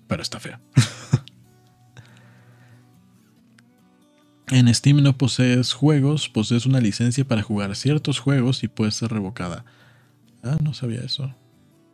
Pero 0.07 0.21
está 0.21 0.39
feo. 0.39 0.59
en 4.51 4.73
Steam 4.73 5.01
no 5.01 5.17
posees 5.17 5.73
juegos, 5.73 6.29
posees 6.29 6.65
una 6.65 6.79
licencia 6.79 7.25
para 7.25 7.41
jugar 7.41 7.75
ciertos 7.75 8.19
juegos 8.19 8.63
y 8.63 8.67
puede 8.67 8.91
ser 8.91 9.11
revocada. 9.11 9.65
Ah, 10.43 10.57
no 10.61 10.73
sabía 10.73 11.01
eso. 11.01 11.33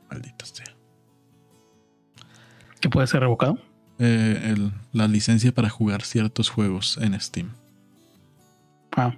Maldita 0.10 0.45
sea. 0.45 0.66
¿Qué 2.82 2.89
puede 2.89 3.07
ser 3.07 3.22
revocado? 3.22 3.60
Eh, 4.00 4.52
el- 4.54 4.72
la 4.93 5.08
licencia 5.08 5.52
para 5.52 5.70
jugar 5.70 6.02
ciertos 6.04 6.50
juegos 6.50 6.97
en 7.02 7.20
Steam. 7.20 7.50
Ah, 8.95 9.14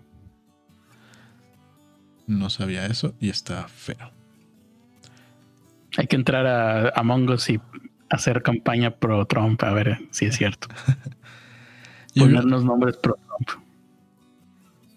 No 2.27 2.49
sabía 2.49 2.85
eso 2.85 3.13
y 3.19 3.29
está 3.29 3.67
feo. 3.67 4.11
hay 5.97 6.07
que 6.07 6.15
entrar 6.15 6.45
a 6.47 6.89
Among 6.95 7.29
Us 7.31 7.49
y 7.49 7.59
hacer 8.09 8.41
campaña 8.43 8.91
pro 8.91 9.25
Trump 9.25 9.61
a 9.63 9.71
ver 9.73 9.99
si 10.11 10.25
es 10.25 10.35
cierto. 10.37 10.67
Ponernos 12.15 12.63
nombres 12.63 12.95
pro 12.97 13.17
Trump. 13.45 13.63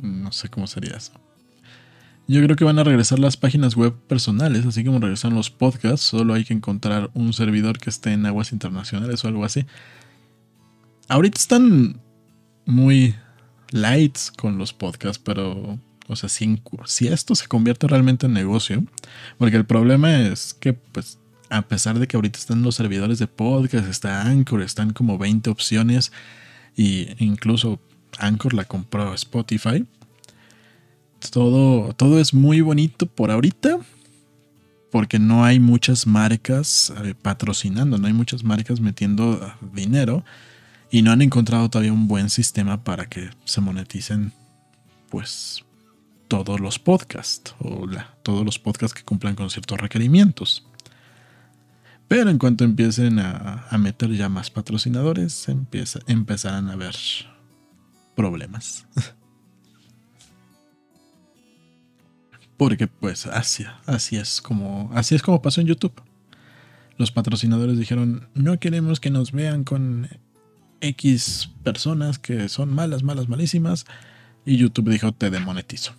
no 0.01 0.31
sé 0.33 0.49
cómo 0.49 0.67
sería 0.67 0.97
eso. 0.97 1.13
Yo 2.27 2.43
creo 2.43 2.57
que 2.57 2.65
van 2.65 2.79
a 2.79 2.85
regresar 2.85 3.19
las 3.19 3.37
páginas 3.37 3.77
web 3.77 3.95
personales, 4.09 4.65
así 4.65 4.83
como 4.83 4.99
regresaron 4.99 5.37
los 5.37 5.51
podcasts. 5.51 6.07
Solo 6.07 6.33
hay 6.33 6.45
que 6.45 6.55
encontrar 6.55 7.11
un 7.13 7.35
servidor 7.35 7.79
que 7.79 7.91
esté 7.91 8.13
en 8.13 8.25
aguas 8.25 8.53
internacionales 8.53 9.23
o 9.25 9.29
algo 9.29 9.45
así. 9.45 9.67
Ahorita 11.09 11.39
están 11.39 12.01
muy 12.65 13.15
lights 13.73 14.33
con 14.35 14.57
los 14.57 14.73
podcasts, 14.73 15.21
pero, 15.23 15.79
o 16.07 16.17
sea, 16.17 16.31
si 16.31 17.09
esto 17.09 17.35
se 17.35 17.47
convierte 17.47 17.87
realmente 17.89 18.25
en 18.25 18.33
negocio, 18.33 18.83
porque 19.37 19.57
el 19.57 19.67
problema 19.67 20.23
es 20.23 20.55
que, 20.55 20.73
pues, 20.73 21.19
a 21.51 21.61
pesar 21.61 21.99
de 21.99 22.07
que 22.07 22.17
ahorita 22.17 22.39
están 22.39 22.63
los 22.63 22.75
servidores 22.75 23.19
de 23.19 23.27
podcast, 23.27 23.87
está 23.87 24.23
Anchor, 24.23 24.63
están 24.63 24.95
como 24.95 25.19
20 25.19 25.51
opciones, 25.51 26.11
y 26.75 27.09
incluso 27.23 27.81
Anchor 28.19 28.55
la 28.55 28.65
compró 28.65 29.13
Spotify. 29.13 29.85
Todo, 31.31 31.93
todo 31.95 32.21
es 32.21 32.35
muy 32.35 32.61
bonito 32.61 33.07
por 33.07 33.31
ahorita, 33.31 33.79
porque 34.91 35.19
no 35.19 35.45
hay 35.45 35.59
muchas 35.59 36.07
marcas 36.07 36.93
eh, 37.05 37.15
patrocinando, 37.21 37.99
no 37.99 38.07
hay 38.07 38.13
muchas 38.13 38.45
marcas 38.45 38.81
metiendo 38.81 39.35
eh, 39.35 39.67
dinero 39.73 40.25
y 40.91 41.03
no 41.03 41.11
han 41.11 41.23
encontrado 41.23 41.69
todavía 41.69 41.93
un 41.93 42.07
buen 42.07 42.31
sistema 42.31 42.85
para 42.85 43.07
que 43.07 43.31
se 43.45 43.61
moneticen 43.61 44.33
pues 45.11 45.65
todos 46.29 46.61
los 46.61 46.79
podcasts 46.79 47.55
o 47.59 47.87
todos 48.23 48.45
los 48.45 48.59
podcasts 48.59 48.95
que 48.95 49.05
cumplan 49.05 49.35
con 49.35 49.51
ciertos 49.51 49.81
requerimientos. 49.81 50.67
Pero 52.07 52.31
en 52.31 52.39
cuanto 52.39 52.65
empiecen 52.65 53.19
a, 53.19 53.67
meter 53.79 54.13
ya 54.13 54.29
más 54.29 54.51
patrocinadores, 54.51 55.49
empieza, 55.49 55.99
empezarán 56.07 56.69
a 56.69 56.75
haber 56.75 56.95
problemas. 58.15 58.87
Porque 62.57 62.87
pues 62.87 63.27
así, 63.27 63.65
así 63.87 64.17
es 64.17 64.41
como 64.41 64.91
así 64.95 65.15
es 65.15 65.23
como 65.23 65.43
pasó 65.43 65.61
en 65.61 65.67
YouTube. 65.67 65.95
Los 66.97 67.11
patrocinadores 67.11 67.79
dijeron, 67.79 68.29
"No 68.35 68.59
queremos 68.61 69.01
que 69.01 69.11
nos 69.11 69.33
vean 69.33 69.65
con 69.65 70.09
X 70.81 71.51
personas 71.65 72.19
que 72.19 72.49
son 72.49 72.73
malas, 72.73 73.03
malas, 73.03 73.29
malísimas." 73.29 73.87
Y 74.47 74.57
YouTube 74.57 74.91
dijo, 74.91 75.13
"Te 75.13 75.31
demonetizo. 75.31 75.95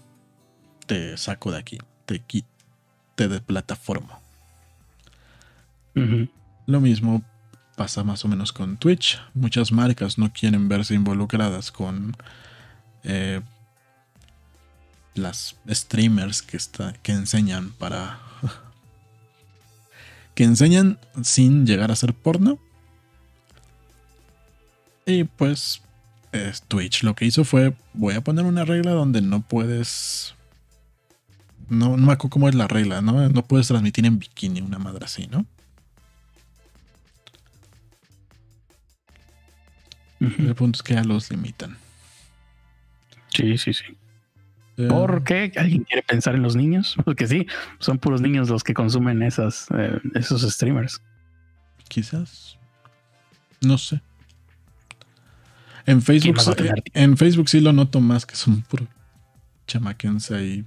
Te 0.86 1.18
saco 1.18 1.52
de 1.52 1.58
aquí, 1.58 1.80
te 2.06 2.24
te 3.16 3.28
de 3.28 3.42
plataforma." 3.42 4.20
Lo 6.68 6.82
mismo 6.82 7.24
pasa 7.76 8.04
más 8.04 8.24
o 8.26 8.28
menos 8.28 8.54
con 8.54 8.78
Twitch. 8.78 9.20
Muchas 9.34 9.72
marcas 9.72 10.18
no 10.18 10.32
quieren 10.32 10.68
verse 10.68 10.94
involucradas 10.94 11.72
con 11.72 12.16
eh, 13.04 13.42
las 15.16 15.56
streamers 15.68 16.42
que, 16.42 16.58
está, 16.58 16.94
que 17.02 17.12
enseñan 17.14 17.72
para... 17.72 18.20
que 20.36 20.44
enseñan 20.44 21.00
sin 21.24 21.66
llegar 21.66 21.92
a 21.92 21.96
ser 21.96 22.14
porno. 22.14 22.60
Y 25.06 25.24
pues 25.24 25.82
Twitch 26.68 27.04
lo 27.04 27.16
que 27.16 27.26
hizo 27.26 27.46
fue, 27.46 27.74
voy 27.94 28.16
a 28.16 28.22
poner 28.22 28.46
una 28.46 28.66
regla 28.66 28.92
donde 28.92 29.22
no 29.22 29.42
puedes... 29.42 30.36
No, 31.70 31.98
no 31.98 32.06
me 32.06 32.14
acuerdo 32.14 32.32
cómo 32.32 32.50
es 32.50 32.56
la 32.56 32.68
regla, 32.68 33.02
¿no? 33.02 33.28
No 33.30 33.46
puedes 33.46 33.68
transmitir 33.68 34.06
en 34.06 34.20
bikini 34.20 34.62
una 34.62 34.78
madre 34.78 35.06
así, 35.06 35.28
¿no? 35.28 35.46
El 40.20 40.56
punto 40.56 40.78
es 40.78 40.84
que 40.84 40.94
ya 40.94 41.04
los 41.04 41.30
limitan. 41.30 41.78
Sí, 43.30 43.58
sí, 43.58 43.74
sí. 43.74 43.98
¿Por 44.76 45.24
qué 45.24 45.52
alguien 45.56 45.84
quiere 45.84 46.04
pensar 46.04 46.36
en 46.36 46.44
los 46.44 46.56
niños? 46.56 46.96
Porque 47.06 47.28
sí, 47.28 47.48
son 47.80 47.98
puros 47.98 48.22
niños 48.22 48.50
los 48.50 48.64
que 48.64 48.74
consumen 48.74 49.24
esas, 49.24 49.68
eh, 49.78 50.00
esos 50.16 50.42
streamers. 50.42 51.02
Quizás. 51.88 52.58
No 53.62 53.78
sé. 53.78 54.02
En 55.86 56.02
Facebook, 56.02 56.38
en 56.94 57.16
Facebook 57.16 57.48
sí 57.48 57.62
lo 57.62 57.72
noto 57.72 58.02
más 58.02 58.26
que 58.26 58.36
son 58.36 58.62
puros 58.64 58.90
chamaquense 59.68 60.36
ahí 60.36 60.66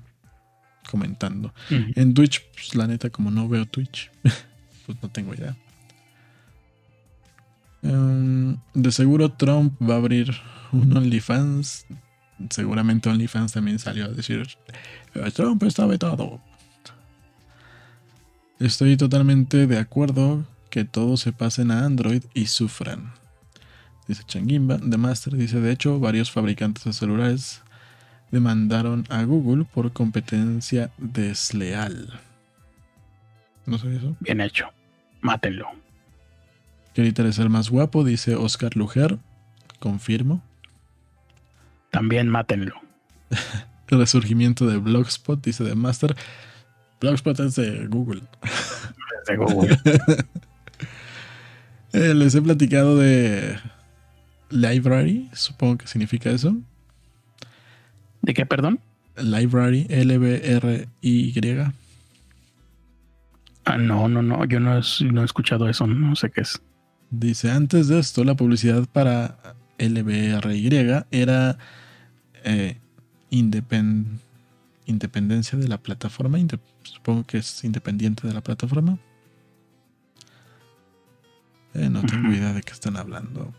comentando. 0.90 1.52
En 1.70 2.14
Twitch, 2.14 2.44
pues 2.52 2.74
la 2.74 2.86
neta, 2.86 3.10
como 3.10 3.30
no 3.30 3.48
veo 3.48 3.66
Twitch, 3.66 4.10
pues 4.86 4.98
no 5.02 5.10
tengo 5.10 5.34
idea. 5.34 5.56
Em, 7.82 8.56
de 8.74 8.90
seguro 8.90 9.30
Trump 9.32 9.74
va 9.82 9.94
a 9.94 9.98
abrir 9.98 10.34
un 10.72 10.96
OnlyFans. 10.96 11.86
Seguramente 12.50 13.08
OnlyFans 13.08 13.52
también 13.52 13.78
salió 13.78 14.06
a 14.06 14.08
decir, 14.08 14.46
eh, 15.14 15.30
Trump 15.32 15.62
está 15.64 15.86
vetado. 15.86 16.40
Estoy 18.60 18.96
totalmente 18.96 19.66
de 19.66 19.78
acuerdo 19.78 20.44
que 20.70 20.84
todos 20.84 21.20
se 21.20 21.32
pasen 21.32 21.70
a 21.70 21.84
Android 21.84 22.24
y 22.34 22.46
sufran. 22.46 23.12
Dice 24.06 24.22
Changimba. 24.26 24.78
The 24.78 24.96
Master 24.96 25.36
dice, 25.36 25.60
de 25.60 25.70
hecho, 25.70 26.00
varios 26.00 26.30
fabricantes 26.30 26.84
de 26.84 26.92
celulares 26.92 27.62
demandaron 28.30 29.04
a 29.10 29.22
Google 29.22 29.64
por 29.64 29.92
competencia 29.92 30.90
desleal. 30.98 32.20
¿No 33.66 33.78
sé 33.78 33.96
eso? 33.96 34.16
Bien 34.20 34.40
hecho. 34.40 34.66
Mátenlo. 35.20 35.68
Queriter 36.94 37.26
es 37.26 37.38
el 37.38 37.50
más 37.50 37.70
guapo, 37.70 38.02
dice 38.02 38.34
Oscar 38.34 38.76
Luger. 38.76 39.18
Confirmo. 39.78 40.42
También 41.90 42.28
mátenlo. 42.28 42.74
el 43.88 43.98
resurgimiento 43.98 44.66
de 44.66 44.78
Blogspot, 44.78 45.42
dice 45.44 45.64
The 45.64 45.74
Master. 45.74 46.16
Blogspot 47.00 47.40
es 47.40 47.54
de 47.56 47.86
Google. 47.86 48.22
Es 48.42 49.26
de 49.26 49.36
Google. 49.36 49.78
Eh, 51.94 52.12
les 52.12 52.34
he 52.34 52.42
platicado 52.42 52.98
de 52.98 53.58
Library, 54.50 55.30
supongo 55.32 55.78
que 55.78 55.86
significa 55.86 56.28
eso. 56.30 56.54
¿De 58.20 58.34
qué, 58.34 58.44
perdón? 58.44 58.80
Library, 59.16 59.86
L-B-R-Y. 59.88 61.72
Ah, 63.64 63.78
no, 63.78 64.06
no, 64.08 64.22
no, 64.22 64.44
yo 64.44 64.60
no 64.60 64.76
he 64.76 65.24
escuchado 65.24 65.66
eso, 65.66 65.86
no 65.86 66.14
sé 66.14 66.30
qué 66.30 66.42
es. 66.42 66.60
Dice, 67.10 67.50
antes 67.50 67.88
de 67.88 67.98
esto, 67.98 68.22
la 68.22 68.34
publicidad 68.34 68.86
para 68.92 69.56
LBRY 69.78 71.04
era 71.10 71.58
eh, 72.44 72.78
independencia 73.30 75.58
de 75.58 75.68
la 75.68 75.78
plataforma. 75.78 76.38
supongo 76.82 77.24
que 77.24 77.38
es 77.38 77.64
independiente 77.64 78.26
de 78.26 78.34
la 78.34 78.42
plataforma. 78.42 78.98
Eh, 81.74 81.88
no 81.90 82.02
tengo 82.02 82.32
idea 82.32 82.52
de 82.52 82.62
qué 82.62 82.72
están 82.72 82.96
hablando. 82.96 83.54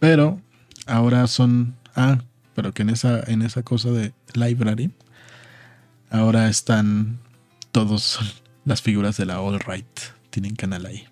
Pero 0.00 0.40
ahora 0.86 1.26
son. 1.26 1.76
Ah, 1.94 2.18
pero 2.54 2.72
que 2.72 2.82
en 2.82 2.90
esa, 2.90 3.20
en 3.30 3.42
esa 3.42 3.62
cosa 3.62 3.90
de 3.90 4.12
library. 4.34 4.90
Ahora 6.10 6.48
están 6.48 7.18
todos 7.70 8.42
las 8.64 8.82
figuras 8.82 9.16
de 9.16 9.26
la 9.26 9.40
All 9.40 9.60
Right. 9.60 9.86
Tienen 10.30 10.56
canal 10.56 10.86
ahí. 10.86 11.04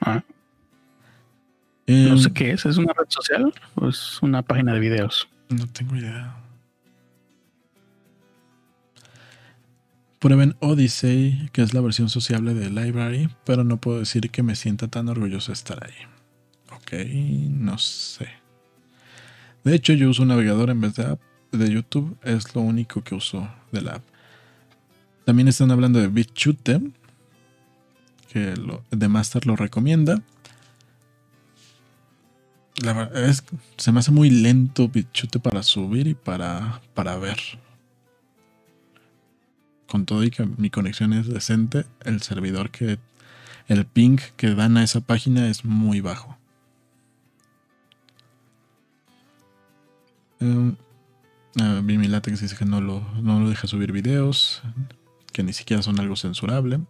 Ah. 0.00 0.22
No 1.88 2.18
sé 2.18 2.28
em, 2.28 2.34
qué 2.34 2.50
es. 2.52 2.66
¿Es 2.66 2.76
una 2.76 2.92
red 2.92 3.06
social 3.08 3.52
o 3.74 3.88
es 3.88 4.22
una 4.22 4.42
página 4.42 4.74
de 4.74 4.80
videos? 4.80 5.28
No 5.48 5.66
tengo 5.66 5.96
idea. 5.96 6.36
Prueben 10.18 10.56
Odyssey, 10.60 11.48
que 11.52 11.62
es 11.62 11.74
la 11.74 11.80
versión 11.80 12.08
sociable 12.08 12.52
de 12.52 12.70
Library, 12.70 13.28
pero 13.44 13.62
no 13.64 13.76
puedo 13.76 14.00
decir 14.00 14.30
que 14.30 14.42
me 14.42 14.56
sienta 14.56 14.88
tan 14.88 15.08
orgulloso 15.08 15.52
de 15.52 15.54
estar 15.54 15.84
ahí. 15.84 15.94
Ok, 16.76 16.92
no 17.50 17.78
sé. 17.78 18.28
De 19.64 19.74
hecho, 19.74 19.92
yo 19.92 20.10
uso 20.10 20.22
un 20.22 20.28
navegador 20.28 20.70
en 20.70 20.80
vez 20.80 20.94
de 20.96 21.06
app 21.06 21.20
de 21.52 21.70
YouTube, 21.70 22.18
es 22.24 22.54
lo 22.54 22.62
único 22.62 23.02
que 23.02 23.14
uso 23.14 23.48
de 23.70 23.80
la 23.80 23.92
app. 23.96 24.02
También 25.24 25.48
están 25.48 25.70
hablando 25.70 26.00
de 26.00 26.08
BitChute, 26.08 26.80
que 28.32 28.56
lo, 28.56 28.82
The 28.96 29.08
Master 29.08 29.46
lo 29.46 29.56
recomienda. 29.56 30.20
La 32.82 32.92
verdad 32.92 33.34
se 33.76 33.92
me 33.92 34.00
hace 34.00 34.10
muy 34.10 34.30
lento 34.30 34.88
Bichute 34.88 35.40
para 35.40 35.62
subir 35.62 36.06
y 36.06 36.14
para, 36.14 36.80
para 36.94 37.16
ver. 37.16 37.38
Con 39.88 40.06
todo 40.06 40.22
y 40.22 40.30
que 40.30 40.46
mi 40.46 40.70
conexión 40.70 41.12
es 41.12 41.26
decente, 41.26 41.86
el 42.04 42.22
servidor 42.22 42.70
que. 42.70 42.98
El 43.66 43.84
ping 43.84 44.18
que 44.36 44.54
dan 44.54 44.78
a 44.78 44.82
esa 44.82 45.02
página 45.02 45.48
es 45.48 45.64
muy 45.64 46.00
bajo. 46.00 46.38
Um, 50.40 50.76
uh, 51.60 51.82
dice 51.82 52.56
que 52.56 52.64
no 52.64 52.80
lo, 52.80 53.02
no 53.20 53.40
lo 53.40 53.50
deja 53.50 53.66
subir 53.66 53.92
videos, 53.92 54.62
que 55.34 55.42
ni 55.42 55.52
siquiera 55.52 55.82
son 55.82 56.00
algo 56.00 56.16
censurable 56.16 56.80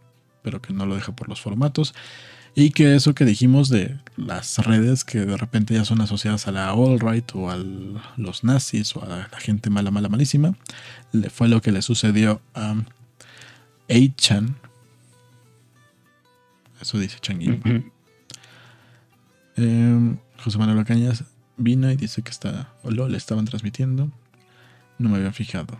pero 0.43 0.62
que 0.62 0.72
no 0.72 0.86
lo 0.86 0.95
deja 0.95 1.12
por 1.12 1.28
los 1.28 1.41
formatos. 1.41 1.95
Y 2.59 2.70
que 2.70 2.96
eso 2.96 3.14
que 3.14 3.24
dijimos 3.24 3.68
de 3.68 4.00
las 4.16 4.59
redes 4.59 5.04
que 5.04 5.20
de 5.20 5.36
repente 5.36 5.74
ya 5.74 5.84
son 5.84 6.00
asociadas 6.00 6.48
a 6.48 6.50
la 6.50 6.72
alt-right 6.72 7.30
o 7.36 7.52
a 7.52 7.56
los 8.16 8.42
nazis 8.42 8.96
o 8.96 9.04
a 9.04 9.28
la 9.30 9.38
gente 9.38 9.70
mala, 9.70 9.92
mala, 9.92 10.09
malísima, 10.09 10.56
le 11.12 11.30
fue 11.30 11.46
lo 11.46 11.62
que 11.62 11.70
le 11.70 11.82
sucedió 11.82 12.42
a 12.54 12.74
8chan. 13.88 14.56
Eso 16.82 16.98
dice 16.98 17.18
Changuín. 17.20 17.92
Em, 19.54 20.18
José 20.42 20.59
Manuel 20.59 20.84
Cañas 20.84 21.22
vino 21.59 21.88
y 21.92 21.94
dice 21.94 22.22
que 22.22 22.32
está, 22.32 22.72
o 22.82 22.90
lo 22.90 23.09
le 23.09 23.18
estaban 23.18 23.44
transmitiendo. 23.44 24.11
No 24.98 25.09
me 25.09 25.18
había 25.18 25.32
fijado. 25.32 25.78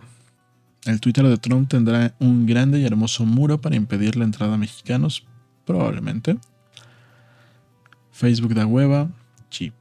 El 0.85 1.01
Twitter 1.01 1.27
de 1.27 1.37
Trump 1.37 1.67
tendrá 1.67 2.15
un 2.19 2.45
grande 2.45 2.79
y 2.79 2.85
hermoso 2.85 3.25
muro 3.25 3.59
para 3.59 3.75
impedir 3.75 4.15
la 4.15 4.23
entrada 4.23 4.53
a 4.53 4.57
mexicanos, 4.57 5.25
probablemente. 5.65 6.37
Facebook 8.19 8.53
da 8.53 8.65
hueva, 8.65 9.09
chip. 9.49 9.73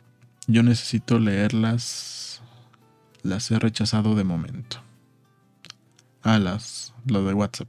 Yo 0.47 0.63
necesito 0.63 1.19
leerlas. 1.19 2.41
Las 3.25 3.51
he 3.51 3.59
rechazado 3.59 4.15
de 4.15 4.23
momento. 4.23 4.81
Ah, 6.23 6.39
las, 6.39 6.95
lo 7.05 7.25
de 7.25 7.35
WhatsApp. 7.35 7.67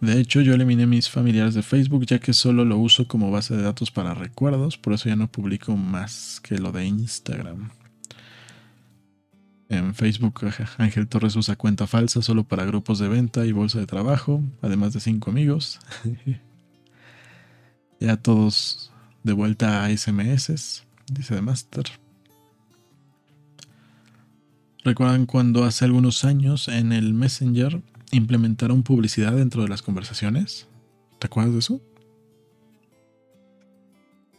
De 0.00 0.18
hecho, 0.18 0.40
yo 0.40 0.52
eliminé 0.52 0.88
mis 0.88 1.08
familiares 1.08 1.54
de 1.54 1.62
Facebook 1.62 2.06
ya 2.06 2.18
que 2.18 2.32
solo 2.32 2.64
lo 2.64 2.76
uso 2.76 3.06
como 3.06 3.30
base 3.30 3.54
de 3.54 3.62
datos 3.62 3.92
para 3.92 4.14
recuerdos, 4.14 4.78
por 4.78 4.94
eso 4.94 5.08
ya 5.08 5.14
no 5.14 5.30
publico 5.30 5.76
más 5.76 6.40
que 6.40 6.58
lo 6.58 6.72
de 6.72 6.84
Instagram. 6.84 7.70
En 9.68 9.94
Facebook, 9.94 10.40
Ángel 10.78 11.06
Torres 11.06 11.36
usa 11.36 11.54
cuenta 11.54 11.86
falsa 11.86 12.20
solo 12.20 12.42
para 12.42 12.64
grupos 12.64 12.98
de 12.98 13.06
venta 13.06 13.46
y 13.46 13.52
bolsa 13.52 13.78
de 13.78 13.86
trabajo, 13.86 14.42
además 14.60 14.92
de 14.92 14.98
cinco 14.98 15.30
amigos. 15.30 15.78
ya 18.00 18.16
todos 18.16 18.90
de 19.26 19.32
vuelta 19.32 19.84
a 19.84 19.90
SMS, 19.90 20.84
dice 21.12 21.34
de 21.34 21.42
Master. 21.42 21.84
¿Recuerdan 24.84 25.26
cuando 25.26 25.64
hace 25.64 25.84
algunos 25.84 26.24
años 26.24 26.68
en 26.68 26.92
el 26.92 27.12
Messenger 27.12 27.82
implementaron 28.12 28.84
publicidad 28.84 29.32
dentro 29.32 29.62
de 29.62 29.68
las 29.68 29.82
conversaciones? 29.82 30.68
¿Te 31.18 31.26
acuerdas 31.26 31.54
de 31.54 31.58
eso? 31.58 31.80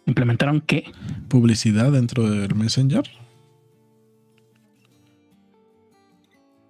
¿Implementaron 0.06 0.62
qué? 0.62 0.86
Publicidad 1.28 1.92
dentro 1.92 2.30
del 2.30 2.56
Messenger. 2.56 3.04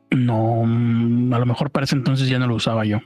No, 0.09 0.63
mm, 0.65 1.32
a 1.34 1.38
lo 1.38 1.45
mejor 1.45 1.70
para 1.70 1.84
ese 1.84 1.95
entonces 1.95 2.28
ya 2.28 2.39
no 2.39 2.47
lo 2.47 2.55
usaba 2.55 2.84
yo. 2.84 2.97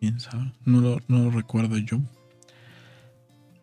¿Quién 0.00 0.18
sabe? 0.18 0.52
No 0.64 0.80
lo, 0.80 0.98
no 1.06 1.24
lo 1.24 1.30
recuerdo 1.30 1.78
yo. 1.78 2.00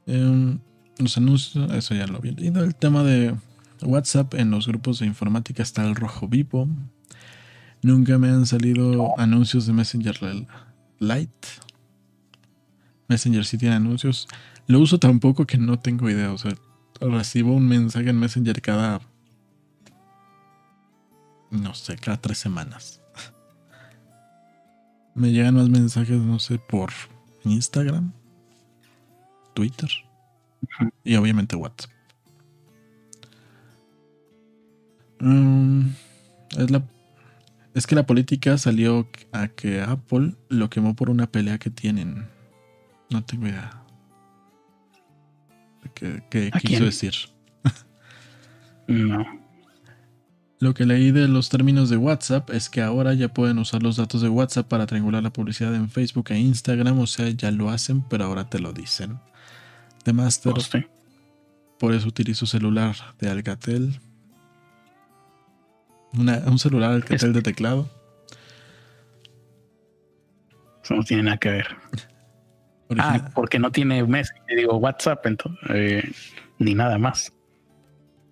Eh, 0.07 0.57
los 0.97 1.17
anuncios, 1.17 1.71
eso 1.71 1.95
ya 1.95 2.07
lo 2.07 2.17
había 2.17 2.33
leído. 2.33 2.63
El 2.63 2.75
tema 2.75 3.03
de 3.03 3.35
WhatsApp 3.81 4.33
en 4.35 4.51
los 4.51 4.67
grupos 4.67 4.99
de 4.99 5.05
informática 5.05 5.63
está 5.63 5.85
el 5.85 5.95
rojo 5.95 6.27
vivo. 6.27 6.67
Nunca 7.81 8.17
me 8.17 8.29
han 8.29 8.45
salido 8.45 9.19
anuncios 9.19 9.65
de 9.65 9.73
Messenger 9.73 10.17
Lite. 10.99 11.47
Messenger 13.07 13.45
sí 13.45 13.57
tiene 13.57 13.75
anuncios. 13.75 14.27
Lo 14.67 14.79
uso 14.79 14.99
tan 14.99 15.19
poco 15.19 15.45
que 15.45 15.57
no 15.57 15.77
tengo 15.79 16.09
idea. 16.09 16.31
O 16.31 16.37
sea, 16.37 16.55
recibo 17.01 17.53
un 17.53 17.67
mensaje 17.67 18.09
en 18.09 18.19
Messenger 18.19 18.61
cada. 18.61 19.01
No 21.51 21.73
sé, 21.73 21.97
cada 21.97 22.17
tres 22.17 22.37
semanas. 22.37 23.01
Me 25.15 25.31
llegan 25.31 25.55
más 25.55 25.69
mensajes, 25.69 26.17
no 26.19 26.39
sé, 26.39 26.57
por 26.57 26.91
Instagram, 27.43 28.13
Twitter 29.53 29.89
y 31.03 31.15
obviamente 31.15 31.55
WhatsApp. 31.55 31.91
Mm, 35.19 35.87
es, 36.57 36.71
la, 36.71 36.83
es 37.73 37.87
que 37.87 37.95
la 37.95 38.05
política 38.05 38.57
salió 38.57 39.07
a 39.31 39.47
que 39.47 39.81
Apple 39.81 40.33
lo 40.49 40.69
quemó 40.69 40.95
por 40.95 41.09
una 41.09 41.31
pelea 41.31 41.57
que 41.57 41.69
tienen. 41.69 42.27
No 43.09 43.23
tengo 43.23 43.47
idea. 43.47 43.79
¿Qué, 45.93 46.51
quiso 46.61 46.85
decir? 46.85 47.13
no. 48.87 49.43
Lo 50.59 50.73
que 50.73 50.85
leí 50.85 51.11
de 51.11 51.27
los 51.27 51.49
términos 51.49 51.89
de 51.89 51.97
WhatsApp 51.97 52.49
es 52.49 52.69
que 52.69 52.81
ahora 52.81 53.13
ya 53.13 53.33
pueden 53.33 53.59
usar 53.59 53.83
los 53.83 53.97
datos 53.97 54.21
de 54.21 54.29
WhatsApp 54.29 54.67
para 54.67 54.85
triangular 54.85 55.21
la 55.21 55.33
publicidad 55.33 55.75
en 55.75 55.89
Facebook 55.89 56.31
e 56.31 56.39
Instagram. 56.39 56.99
O 56.99 57.07
sea, 57.07 57.29
ya 57.29 57.51
lo 57.51 57.69
hacen, 57.69 58.01
pero 58.01 58.25
ahora 58.25 58.49
te 58.49 58.59
lo 58.59 58.71
dicen. 58.71 59.19
De 60.05 60.13
Master. 60.13 60.53
Oh, 60.55 60.79
por 61.79 61.93
eso 61.93 62.07
utilizo 62.07 62.45
celular 62.45 62.95
de 63.19 63.29
Alcatel. 63.29 63.99
un 66.13 66.59
celular 66.59 66.91
Alcatel 66.91 67.33
de 67.33 67.41
teclado. 67.41 67.89
Eso 70.83 70.95
no 70.95 71.03
tiene 71.03 71.23
nada 71.23 71.37
que 71.37 71.49
ver. 71.49 71.67
Ah, 72.99 73.31
porque 73.33 73.59
no 73.59 73.71
tiene 73.71 74.03
mes, 74.05 74.31
digo 74.55 74.77
WhatsApp, 74.77 75.25
entonces, 75.25 75.59
eh, 75.69 76.11
ni 76.59 76.75
nada 76.75 76.97
más. 76.97 77.31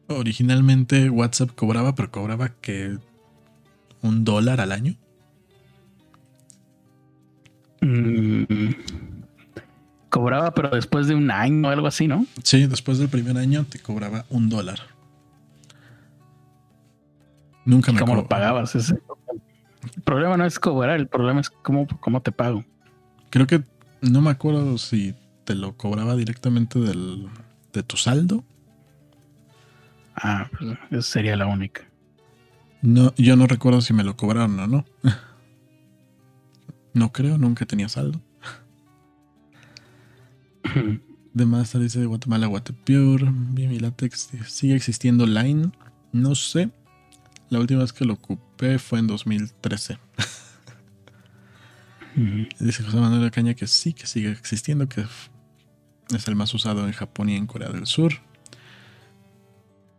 Originalmente 0.08 1.10
WhatsApp 1.10 1.52
cobraba, 1.56 1.96
pero 1.96 2.12
cobraba 2.12 2.50
que 2.50 2.98
un 4.02 4.24
dólar 4.24 4.60
al 4.62 4.72
año. 4.72 4.96
Mm, 7.82 8.70
cobraba, 10.12 10.54
pero 10.54 10.70
después 10.70 11.08
de 11.08 11.16
un 11.16 11.32
año 11.32 11.68
o 11.68 11.72
algo 11.72 11.88
así, 11.88 12.08
¿no? 12.08 12.28
Sí, 12.44 12.68
después 12.68 13.00
del 13.00 13.10
primer 13.10 13.38
año 13.38 13.66
te 13.68 13.80
cobraba 13.80 14.26
un 14.30 14.50
dólar. 14.50 14.80
Nunca 17.66 17.92
me 17.92 18.00
¿Cómo 18.00 18.16
lo 18.16 18.28
pagabas? 18.28 18.76
Ese? 18.76 19.00
El 19.96 20.02
problema 20.04 20.38
no 20.38 20.46
es 20.46 20.60
cobrar, 20.60 21.00
el 21.00 21.08
problema 21.08 21.42
es 21.42 21.50
cómo, 21.50 21.88
cómo 22.00 22.22
te 22.22 22.32
pago. 22.32 22.64
Creo 23.32 23.48
que 23.48 23.64
no 24.02 24.22
me 24.22 24.30
acuerdo 24.30 24.78
si 24.78 25.16
te 25.46 25.56
lo 25.56 25.76
cobraba 25.78 26.16
directamente 26.16 26.80
del, 26.80 27.28
de 27.74 27.82
tu 27.82 27.98
saldo. 27.98 28.44
Ah, 30.16 30.50
pues 30.58 30.78
esa 30.92 31.02
sería 31.02 31.36
la 31.36 31.48
única. 31.48 31.82
No, 32.82 33.14
yo 33.16 33.36
no 33.36 33.48
recuerdo 33.48 33.82
si 33.82 33.94
me 33.94 34.04
lo 34.04 34.16
cobraron 34.16 34.60
o 34.60 34.68
no. 34.68 34.86
No 36.94 37.14
creo, 37.14 37.38
nunca 37.38 37.66
tenía 37.66 37.88
saldo. 37.88 38.20
De 41.34 41.46
más 41.46 41.80
dice 41.80 42.00
de 42.00 42.06
Guatemala, 42.06 42.48
Guatepure, 42.48 43.32
Latex 43.80 44.30
sigue 44.48 44.76
existiendo 44.76 45.26
Line. 45.26 45.72
No 46.12 46.36
sé. 46.36 46.70
La 47.50 47.60
última 47.60 47.82
vez 47.82 47.94
que 47.94 48.06
lo 48.06 48.14
ocupé 48.14 48.80
fue 48.80 49.00
en 49.00 49.08
2013. 49.08 49.98
Dice 52.60 52.84
José 52.84 52.98
Manuel 52.98 53.32
Caña 53.32 53.54
que 53.54 53.68
sí, 53.68 53.94
que 53.94 54.06
sigue 54.06 54.32
existiendo, 54.32 54.90
que 54.90 55.06
es 56.14 56.28
el 56.28 56.36
más 56.36 56.54
usado 56.54 56.86
en 56.86 56.92
Japón 56.92 57.30
y 57.30 57.36
en 57.36 57.48
Corea 57.48 57.70
del 57.70 57.86
Sur. 57.86 58.14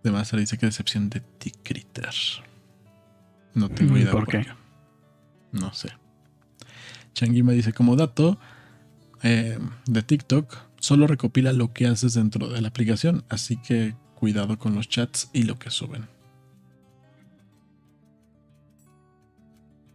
De 0.03 0.11
más 0.11 0.33
dice 0.33 0.59
que 0.59 0.67
decepción 0.67 1.09
de 1.09 1.21
T-Critter. 1.21 2.15
No 3.55 3.69
tengo 3.69 3.97
idea 3.97 4.11
por, 4.11 4.27
qué? 4.27 4.47
No 5.53 5.73
sé. 5.73 5.91
Changuima 7.15 7.53
dice 7.53 7.73
como 7.73 7.97
dato 7.97 8.39
eh, 9.23 9.59
de 9.87 10.03
TikTok, 10.03 10.57
solo 10.79 11.07
recopila 11.07 11.53
lo 11.53 11.73
que 11.73 11.87
haces 11.87 12.15
dentro 12.15 12.49
de 12.49 12.61
la 12.61 12.69
aplicación, 12.69 13.25
así 13.29 13.57
que 13.57 13.95
cuidado 14.15 14.59
con 14.59 14.75
los 14.75 14.89
chats 14.89 15.31
y 15.33 15.45
lo 15.45 15.59
que 15.59 15.71
suben. 15.71 16.07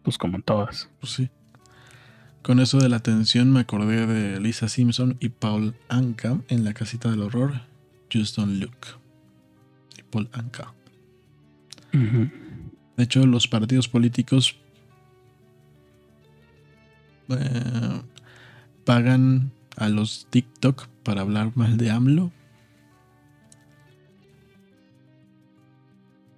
Pues 0.03 0.17
como 0.17 0.41
todas. 0.41 0.89
Pues 0.99 1.13
sí. 1.13 1.29
Con 2.41 2.61
eso 2.61 2.77
de 2.77 2.87
la 2.87 2.95
atención 2.95 3.51
me 3.51 3.59
acordé 3.59 4.07
de 4.07 4.39
Lisa 4.39 4.69
Simpson 4.69 5.17
y 5.19 5.29
Paul 5.29 5.75
Anka 5.89 6.39
en 6.47 6.63
la 6.63 6.73
casita 6.73 7.11
del 7.11 7.21
horror, 7.21 7.61
Just 8.11 8.37
Don't 8.37 8.61
Look. 8.61 8.99
Y 9.97 10.03
Paul 10.03 10.29
Anka. 10.31 10.73
De 11.91 13.03
hecho, 13.03 13.25
los 13.25 13.47
partidos 13.47 13.89
políticos 13.89 14.55
eh, 17.29 18.01
pagan 18.87 19.51
a 19.75 19.89
los 19.89 20.27
TikTok 20.29 20.87
para 21.03 21.19
hablar 21.19 21.51
mal 21.55 21.75
de 21.75 21.91
AMLO. 21.91 22.31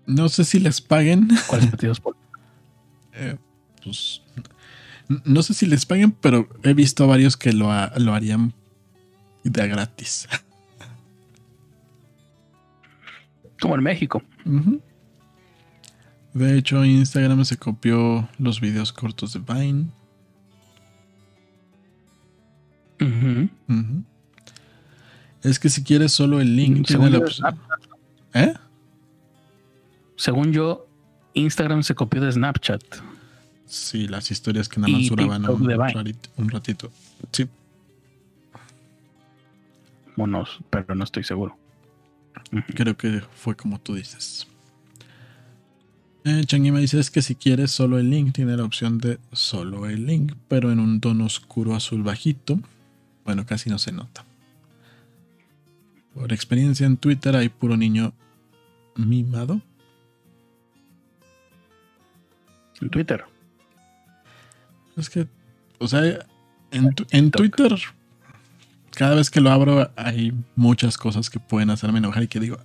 No 0.08 0.30
sé 0.30 0.44
si 0.44 0.60
les 0.60 0.82
paguen. 0.82 1.30
¿Cuáles 1.48 1.70
partidos 1.70 2.00
políticos? 2.00 2.28
Eh, 3.12 3.36
pues 3.84 4.22
no 5.26 5.44
sé 5.44 5.54
si 5.54 5.66
les 5.66 5.86
paguen, 5.86 6.12
pero 6.12 6.48
he 6.64 6.74
visto 6.74 7.04
a 7.04 7.08
varios 7.08 7.36
que 7.36 7.52
lo, 7.52 7.70
lo 7.98 8.14
harían 8.14 8.54
de 9.44 9.68
gratis. 9.68 10.30
Como 13.60 13.76
en 13.76 13.84
México. 13.84 14.24
De 16.34 16.58
hecho, 16.58 16.86
Instagram 16.86 17.44
se 17.44 17.58
copió 17.58 18.30
los 18.38 18.62
videos 18.62 18.94
cortos 18.94 19.34
de 19.34 19.40
Vine. 19.40 19.90
Es 25.44 25.60
que 25.60 25.70
si 25.70 25.84
quieres 25.84 26.12
solo 26.12 26.42
el 26.42 26.56
link, 26.56 26.86
tiene 26.88 27.10
la 27.10 27.56
¿Eh? 28.34 28.54
Según 30.16 30.52
yo, 30.52 30.88
Instagram 31.34 31.84
se 31.84 31.96
copió 31.96 32.22
de 32.22 32.32
Snapchat. 32.32 32.84
Sí, 33.66 34.08
las 34.08 34.32
historias 34.32 34.68
que 34.68 34.80
nada 34.80 34.94
más 34.94 35.08
duraban 35.08 35.46
un, 35.46 36.50
ratito, 36.50 36.92
Sí. 37.32 37.48
Bueno, 40.16 40.44
pero 40.70 40.96
no 40.96 41.04
estoy 41.04 41.24
seguro. 41.24 41.56
Creo 42.76 42.98
que 42.98 43.22
fue 43.36 43.56
como 43.56 43.80
tú 43.80 43.96
dices. 43.96 44.48
Eh, 46.26 46.44
Changi 46.46 46.72
me 46.72 46.82
dice 46.82 47.00
es 47.00 47.10
que 47.12 47.22
si 47.22 47.36
quieres 47.36 47.72
solo 47.72 47.98
el 47.98 48.10
link, 48.10 48.34
tiene 48.34 48.58
la 48.58 48.64
opción 48.64 48.98
de 48.98 49.20
solo 49.32 49.88
el 49.88 50.06
link, 50.06 50.34
pero 50.48 50.72
en 50.72 50.80
un 50.80 51.00
tono 51.00 51.26
oscuro 51.26 51.76
azul 51.76 52.04
bajito. 52.04 52.60
Bueno, 53.30 53.46
casi 53.46 53.70
no 53.70 53.78
se 53.78 53.92
nota. 53.92 54.26
Por 56.16 56.34
experiencia 56.34 56.88
en 56.88 56.98
Twitter 56.98 57.36
hay 57.36 57.48
puro 57.48 57.78
niño 57.78 58.12
mimado. 58.96 59.62
En 62.82 62.90
Twitter. 62.90 63.24
Es 64.98 65.12
que, 65.12 65.28
o 65.78 65.88
sea, 65.88 66.26
en, 66.72 67.30
Twitter, 67.30 67.76
cada 68.96 69.14
vez 69.14 69.30
que 69.30 69.42
lo 69.42 69.52
abro, 69.52 69.92
hay 69.96 70.34
muchas 70.56 70.98
cosas 70.98 71.30
que 71.30 71.40
pueden 71.40 71.70
hacerme 71.70 72.00
enojar 72.00 72.24
y 72.24 72.28
que 72.30 72.40
digo, 72.40 72.58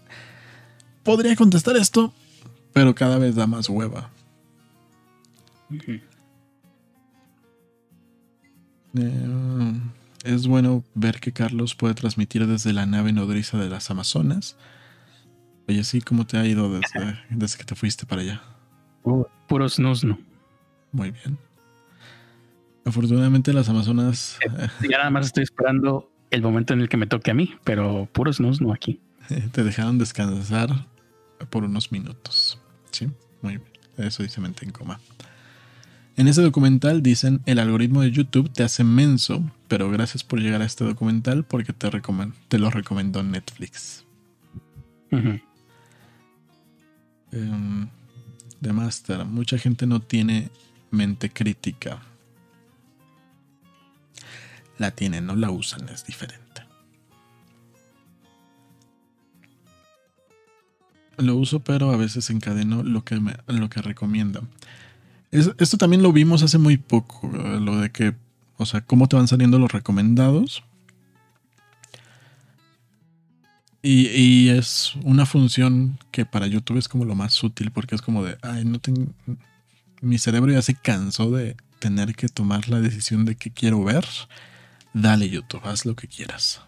podría 1.02 1.36
contestar 1.36 1.76
esto, 1.76 2.14
pero 2.72 2.94
cada 2.94 3.18
vez 3.18 3.34
da 3.34 3.46
más 3.46 3.68
hueva. 3.68 4.08
Eh, 8.94 9.20
es 10.24 10.46
bueno 10.46 10.82
ver 10.94 11.20
que 11.20 11.32
Carlos 11.32 11.74
puede 11.74 11.94
transmitir 11.94 12.46
desde 12.46 12.72
la 12.72 12.86
nave 12.86 13.12
nodriza 13.12 13.58
de 13.58 13.68
las 13.68 13.90
Amazonas. 13.90 14.56
Oye, 15.68 15.84
sí, 15.84 16.00
¿cómo 16.00 16.26
te 16.26 16.38
ha 16.38 16.46
ido 16.46 16.72
desde, 16.72 17.18
desde 17.30 17.58
que 17.58 17.64
te 17.64 17.74
fuiste 17.74 18.06
para 18.06 18.22
allá? 18.22 18.42
puros 19.46 19.78
no. 19.78 20.18
Muy 20.92 21.10
bien. 21.10 21.38
Afortunadamente 22.86 23.52
las 23.52 23.68
Amazonas... 23.68 24.38
Ya 24.88 24.98
nada 24.98 25.10
más 25.10 25.26
estoy 25.26 25.44
esperando 25.44 26.10
el 26.30 26.42
momento 26.42 26.72
en 26.72 26.80
el 26.80 26.88
que 26.88 26.96
me 26.96 27.06
toque 27.06 27.30
a 27.30 27.34
mí, 27.34 27.54
pero 27.62 28.08
puros 28.12 28.40
no 28.40 28.72
aquí. 28.72 29.00
Te 29.52 29.62
dejaron 29.62 29.98
descansar 29.98 30.86
por 31.50 31.64
unos 31.64 31.92
minutos. 31.92 32.58
Sí, 32.90 33.10
muy 33.42 33.58
bien. 33.58 33.68
Eso 33.98 34.22
dice 34.22 34.40
mente 34.40 34.64
en 34.64 34.72
coma. 34.72 34.98
En 36.16 36.28
ese 36.28 36.42
documental 36.42 37.02
dicen, 37.02 37.40
el 37.44 37.58
algoritmo 37.58 38.02
de 38.02 38.10
YouTube 38.10 38.50
te 38.52 38.62
hace 38.62 38.84
menso, 38.84 39.42
pero 39.74 39.90
gracias 39.90 40.22
por 40.22 40.38
llegar 40.38 40.62
a 40.62 40.66
este 40.66 40.84
documental 40.84 41.42
porque 41.42 41.72
te, 41.72 41.90
te 42.46 42.58
lo 42.60 42.70
recomendó 42.70 43.24
Netflix. 43.24 44.04
de 45.10 45.40
em, 47.32 47.88
Master, 48.72 49.24
mucha 49.24 49.58
gente 49.58 49.88
no 49.88 50.00
tiene 50.00 50.52
mente 50.92 51.28
crítica. 51.28 52.00
La 54.78 54.92
tienen, 54.92 55.26
no 55.26 55.34
la 55.34 55.50
usan, 55.50 55.88
es 55.88 56.06
diferente. 56.06 56.62
Lo 61.16 61.34
uso, 61.34 61.64
pero 61.64 61.90
a 61.90 61.96
veces 61.96 62.30
encadeno 62.30 62.84
lo 62.84 63.04
que, 63.04 63.18
me, 63.18 63.34
lo 63.48 63.68
que 63.68 63.82
recomienda 63.82 64.40
esto 65.34 65.76
también 65.76 66.02
lo 66.02 66.12
vimos 66.12 66.42
hace 66.42 66.58
muy 66.58 66.76
poco, 66.76 67.28
lo 67.28 67.80
de 67.80 67.90
que, 67.90 68.14
o 68.64 68.66
sea, 68.66 68.80
cómo 68.80 69.08
te 69.08 69.16
van 69.16 69.28
saliendo 69.28 69.58
los 69.58 69.70
recomendados. 69.70 70.64
Y, 73.82 74.48
es 74.48 74.94
una 75.02 75.26
función 75.26 75.98
que 76.10 76.24
para 76.24 76.46
YouTube 76.46 76.78
es 76.78 76.88
como 76.88 77.04
lo 77.04 77.14
más 77.14 77.42
útil 77.44 77.70
porque 77.70 77.94
es 77.94 78.00
como 78.00 78.24
de, 78.24 78.38
ay, 78.40 78.64
no 78.64 78.78
tengo... 78.78 79.12
Mi 80.00 80.16
cerebro 80.16 80.50
ya 80.50 80.62
se 80.62 80.74
cansó 80.74 81.30
de 81.30 81.56
tener 81.80 82.14
que 82.14 82.28
tomar 82.28 82.70
la 82.70 82.80
decisión 82.80 83.26
de 83.26 83.36
qué 83.36 83.50
quiero 83.50 83.84
ver. 83.84 84.06
Dale 84.94 85.28
YouTube, 85.28 85.60
haz 85.64 85.84
lo 85.84 85.94
que 85.94 86.08
quieras. 86.08 86.62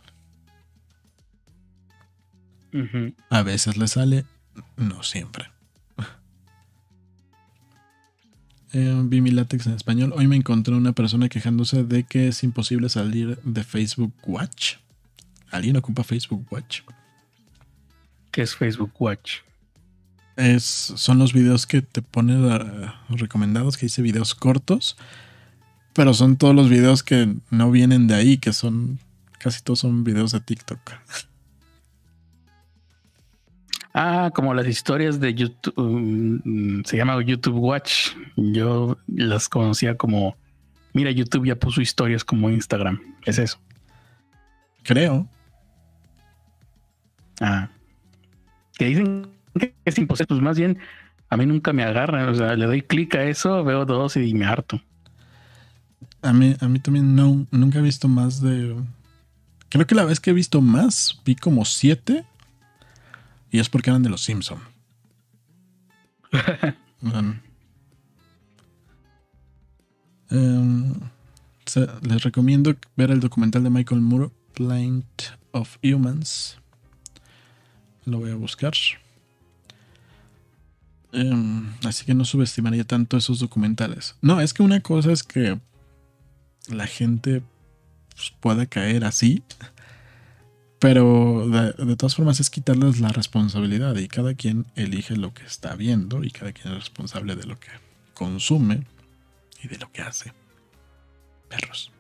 A 3.31 3.43
veces 3.43 3.79
le 3.79 3.89
sale, 3.89 4.27
no 4.77 5.03
siempre. 5.03 5.56
Eh, 8.79 8.95
vi 9.05 9.23
mi 9.23 9.31
látex 9.31 9.67
en 9.67 9.73
español. 9.73 10.13
Hoy 10.15 10.29
me 10.29 10.37
encontré 10.37 10.75
una 10.75 10.93
persona 10.93 11.31
quejándose 11.31 11.83
de 11.83 12.05
que 12.05 12.29
es 12.29 12.43
imposible 12.43 12.91
salir 12.91 13.39
de 13.43 13.65
Facebook 13.65 14.13
Watch. 14.27 14.75
¿Alguien 15.51 15.79
ocupa 15.79 16.05
Facebook 16.05 16.47
Watch? 16.51 16.83
¿Qué 18.31 18.43
es 18.43 18.55
Facebook 18.55 18.93
Watch? 18.99 19.37
Es, 20.37 20.63
son 20.63 21.19
los 21.19 21.33
videos 21.33 21.67
que 21.67 21.81
te 21.81 22.03
ponen 22.03 22.45
uh, 22.45 23.17
recomendados, 23.17 23.79
que 23.79 23.87
dice 23.87 24.03
videos 24.03 24.35
cortos, 24.35 24.99
pero 25.95 26.13
son 26.13 26.37
todos 26.37 26.55
los 26.55 26.69
videos 26.69 27.03
que 27.03 27.35
no 27.49 27.71
vienen 27.71 28.07
de 28.07 28.15
ahí, 28.15 28.37
que 28.37 28.53
son, 28.53 28.99
casi 29.39 29.63
todos 29.63 29.79
son 29.79 30.05
videos 30.05 30.33
de 30.33 30.41
TikTok. 30.41 30.81
Ah, 33.99 34.31
como 34.35 34.53
las 34.53 34.67
historias 34.67 35.21
de 35.21 35.33
YouTube, 35.33 35.73
mm, 35.79 36.83
se 36.85 36.99
llama 36.99 37.19
YouTube 37.25 37.57
Watch. 37.57 38.11
Yo 38.37 38.99
las 39.07 39.49
conocía 39.49 39.97
como, 39.97 40.37
mira, 40.93 41.11
YouTube 41.11 41.47
ya 41.47 41.57
puso 41.57 41.81
historias 41.81 42.23
como 42.23 42.51
Instagram. 42.51 43.01
Es 43.25 43.39
eso. 43.39 43.59
Creo. 44.83 45.27
Ah. 47.41 47.71
Que 48.77 48.85
dicen 48.85 49.29
que 49.59 49.75
es 49.87 49.97
imposible. 49.97 50.27
Pues 50.29 50.43
más 50.43 50.59
bien, 50.59 50.79
a 51.31 51.39
mí 51.39 51.47
nunca 51.47 51.73
me 51.73 51.83
agarran. 51.83 52.29
O 52.29 52.35
sea, 52.35 52.55
le 52.55 52.67
doy 52.67 52.83
clic 52.83 53.15
a 53.15 53.25
eso, 53.25 53.65
veo 53.65 53.87
dos 53.87 54.19
y 54.19 54.35
me 54.35 54.45
harto. 54.45 54.79
A 56.21 56.35
mí, 56.35 56.55
a 56.61 56.69
mí 56.69 56.81
también 56.81 57.17
no, 57.17 57.47
nunca 57.51 57.79
he 57.79 57.83
visto 57.83 58.09
más 58.09 58.43
de... 58.43 58.77
Creo 59.71 59.87
que 59.87 59.95
la 59.95 60.05
vez 60.05 60.21
que 60.21 60.31
he 60.31 60.35
visto 60.35 60.61
más, 60.61 61.19
vi 61.25 61.35
como 61.35 61.65
siete 61.65 62.27
y 63.51 63.59
es 63.59 63.69
porque 63.69 63.91
eran 63.91 64.03
de 64.03 64.11
los 64.11 64.23
Simpson. 64.23 64.61
Em, 70.29 70.93
les 72.03 72.23
recomiendo 72.23 72.75
ver 72.97 73.11
el 73.11 73.21
documental 73.21 73.63
de 73.63 73.71
Michael 73.71 74.01
Moore, 74.01 74.31
Blind 74.57 75.05
of 75.53 75.77
Humans. 75.83 76.59
Lo 78.05 78.19
voy 78.19 78.31
a 78.31 78.35
buscar. 78.35 78.75
Em, 81.13 81.73
así 81.85 82.05
que 82.05 82.15
no 82.15 82.25
subestimaría 82.25 82.85
tanto 82.85 83.17
esos 83.17 83.39
documentales. 83.39 84.17
No, 84.21 84.41
es 84.41 84.53
que 84.53 84.63
una 84.63 84.81
cosa 84.81 85.13
es 85.13 85.23
que 85.23 85.59
la 86.69 86.87
gente 86.87 87.43
pues, 88.15 88.33
pueda 88.41 88.67
caer 88.67 89.05
así 89.05 89.43
pero 90.79 91.49
de, 91.49 91.97
todas 91.97 92.15
formas 92.15 92.39
es 92.41 92.51
quitarles 92.51 93.01
la 93.01 93.09
responsabilidad 93.09 93.97
y 93.97 94.09
cada 94.09 94.35
quien 94.35 94.67
elige 94.75 95.17
lo 95.17 95.33
que 95.33 95.45
está 95.45 95.75
viendo 95.75 96.23
y 96.23 96.31
cada 96.31 96.53
quien 96.53 96.75
es 96.75 96.81
responsable 96.81 97.35
de 97.35 97.47
lo 97.47 97.59
que 97.59 97.69
consume 98.15 98.87
y 99.63 99.69
de 99.69 99.79
lo 99.79 99.91
que 99.91 100.03
hace. 100.03 100.33
Perros. 101.49 101.91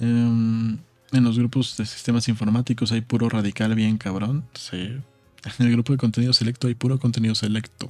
Em, 0.00 0.78
en 1.12 1.24
los 1.24 1.38
grupos 1.38 1.76
de 1.76 1.86
sistemas 1.86 2.28
informáticos 2.28 2.92
hay 2.92 3.00
puro 3.00 3.28
radical 3.28 3.74
bien 3.74 3.96
cabrón. 3.96 4.44
Sí. 4.54 4.98
En 5.58 5.66
el 5.66 5.72
grupo 5.72 5.92
de 5.92 5.98
contenido 5.98 6.32
selecto 6.32 6.66
hay 6.66 6.74
puro 6.74 6.98
contenido 6.98 7.34
selecto. 7.34 7.88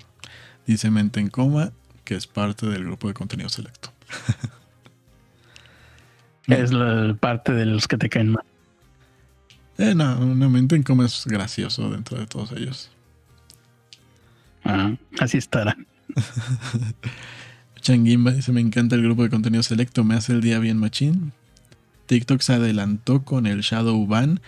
Dice 0.66 0.90
Mente 0.90 1.20
en 1.20 1.28
Coma, 1.28 1.72
que 2.04 2.14
es 2.14 2.26
parte 2.26 2.66
del 2.66 2.84
grupo 2.84 3.08
de 3.08 3.14
contenido 3.14 3.48
selecto. 3.48 3.92
Es 6.46 6.72
la 6.72 7.14
parte 7.14 7.52
de 7.52 7.66
los 7.66 7.86
que 7.86 7.96
te 7.96 8.08
caen 8.08 8.30
mal. 8.30 8.44
Eh, 9.78 9.94
no, 9.94 10.16
mente 10.50 10.76
en 10.76 10.82
cómo 10.82 11.04
es 11.04 11.24
gracioso 11.26 11.90
dentro 11.90 12.18
de 12.18 12.26
todos 12.26 12.52
ellos. 12.52 12.90
Ah, 14.64 14.92
así 15.18 15.38
estará. 15.38 15.76
Changuimba 17.80 18.32
dice: 18.32 18.52
Me 18.52 18.60
encanta 18.60 18.96
el 18.96 19.02
grupo 19.02 19.22
de 19.22 19.30
contenido 19.30 19.62
selecto, 19.62 20.04
me 20.04 20.14
hace 20.14 20.32
el 20.32 20.40
día 20.40 20.58
bien 20.58 20.78
machín. 20.78 21.32
TikTok 22.06 22.40
se 22.40 22.54
adelantó 22.54 23.22
con 23.22 23.46
el 23.46 23.60
Shadow 23.62 24.06
Ban, 24.06 24.40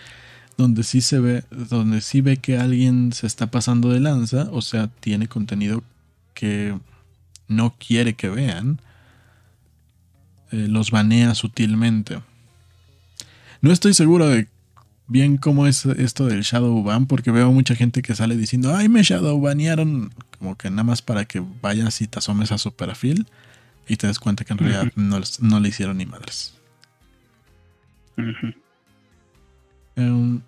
donde 0.57 0.83
sí 0.83 1.01
se 1.01 1.19
ve, 1.19 1.43
donde 1.49 2.01
sí 2.01 2.21
ve 2.21 2.37
que 2.37 2.57
alguien 2.57 3.11
se 3.11 3.27
está 3.27 3.47
pasando 3.47 3.89
de 3.89 3.99
lanza, 3.99 4.47
o 4.51 4.61
sea, 4.61 4.87
tiene 4.87 5.27
contenido 5.27 5.83
que 6.33 6.77
no 7.47 7.75
quiere 7.77 8.13
que 8.13 8.29
vean 8.29 8.79
eh, 10.51 10.67
los 10.69 10.91
banea 10.91 11.35
sutilmente. 11.35 12.21
No 13.61 13.71
estoy 13.71 13.93
seguro 13.93 14.27
de 14.27 14.47
bien 15.07 15.37
cómo 15.37 15.67
es 15.67 15.85
esto 15.85 16.25
del 16.25 16.41
shadow 16.41 16.83
ban, 16.83 17.05
porque 17.05 17.31
veo 17.31 17.51
mucha 17.51 17.75
gente 17.75 18.01
que 18.01 18.15
sale 18.15 18.35
diciendo, 18.35 18.75
ay, 18.75 18.89
me 18.89 19.03
shadow 19.03 19.39
banearon, 19.39 20.11
como 20.39 20.55
que 20.55 20.69
nada 20.69 20.83
más 20.83 21.01
para 21.01 21.25
que 21.25 21.43
vayas 21.61 22.01
y 22.01 22.07
te 22.07 22.19
asomes 22.19 22.51
a 22.51 22.57
su 22.57 22.71
perfil 22.71 23.27
y 23.87 23.97
te 23.97 24.07
des 24.07 24.19
cuenta 24.19 24.45
que 24.45 24.53
en 24.53 24.59
realidad 24.59 24.91
no, 24.95 25.59
le 25.59 25.69
hicieron 25.69 25.97
ni 25.97 26.05
madres. 26.05 26.55
Em, 29.95 30.41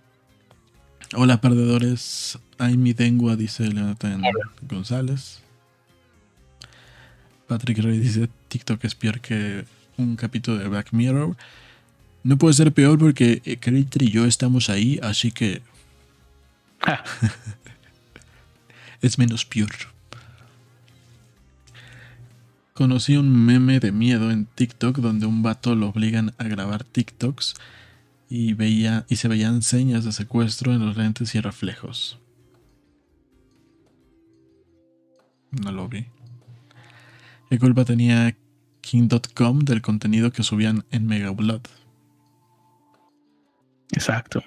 hola, 1.16 1.40
perdedores. 1.42 2.40
Ay, 2.58 2.78
mi 2.78 2.94
dengua, 2.94 3.36
dice 3.36 3.68
Leonathan 3.68 4.24
González. 4.62 5.42
Patrick 7.48 7.78
Rey 7.80 8.00
dice: 8.00 8.30
TikTok 8.48 8.84
es 8.86 8.96
peor 8.96 9.22
que 9.22 9.66
un 9.98 10.16
capítulo 10.16 10.58
de 10.58 10.68
Black 10.68 10.94
Mirror. 10.94 11.36
No 12.24 12.38
puede 12.38 12.54
ser 12.54 12.74
peor 12.74 13.00
porque 13.00 13.42
Creator 13.60 14.04
y 14.04 14.12
yo 14.12 14.26
estamos 14.26 14.70
ahí, 14.70 15.00
así 15.02 15.32
que. 15.32 15.62
Ah. 16.82 17.04
es 19.02 19.18
menos 19.18 19.46
peor. 19.46 19.72
Conocí 22.74 23.18
un 23.18 23.46
meme 23.46 23.80
de 23.80 23.92
miedo 23.92 24.30
en 24.30 24.46
TikTok 24.46 24.98
donde 24.98 25.26
un 25.26 25.42
vato 25.42 25.74
lo 25.74 25.90
obligan 25.90 26.34
a 26.38 26.44
grabar 26.44 26.84
TikToks 26.84 27.56
y, 28.30 28.54
veía, 28.54 29.06
y 29.10 29.16
se 29.16 29.28
veían 29.28 29.64
señas 29.64 30.06
de 30.06 30.12
secuestro 30.12 30.74
en 30.74 30.86
los 30.86 30.96
lentes 30.96 31.34
y 31.34 31.40
reflejos. 31.40 32.20
No 35.50 35.72
lo 35.72 35.88
vi. 35.88 36.06
¿Qué 37.50 37.58
culpa 37.58 37.86
tenía 37.86 38.36
King.com 38.88 39.60
del 39.60 39.82
contenido 39.82 40.32
que 40.32 40.44
subían 40.44 40.86
en 40.92 41.08
Megablood. 41.08 41.62
Exacto. 43.92 44.42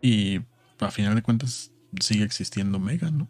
Y 0.00 0.40
a 0.78 0.90
final 0.92 1.16
de 1.16 1.22
cuentas, 1.22 1.72
sigue 2.00 2.24
existiendo 2.24 2.78
Mega, 2.78 3.10
¿no? 3.10 3.28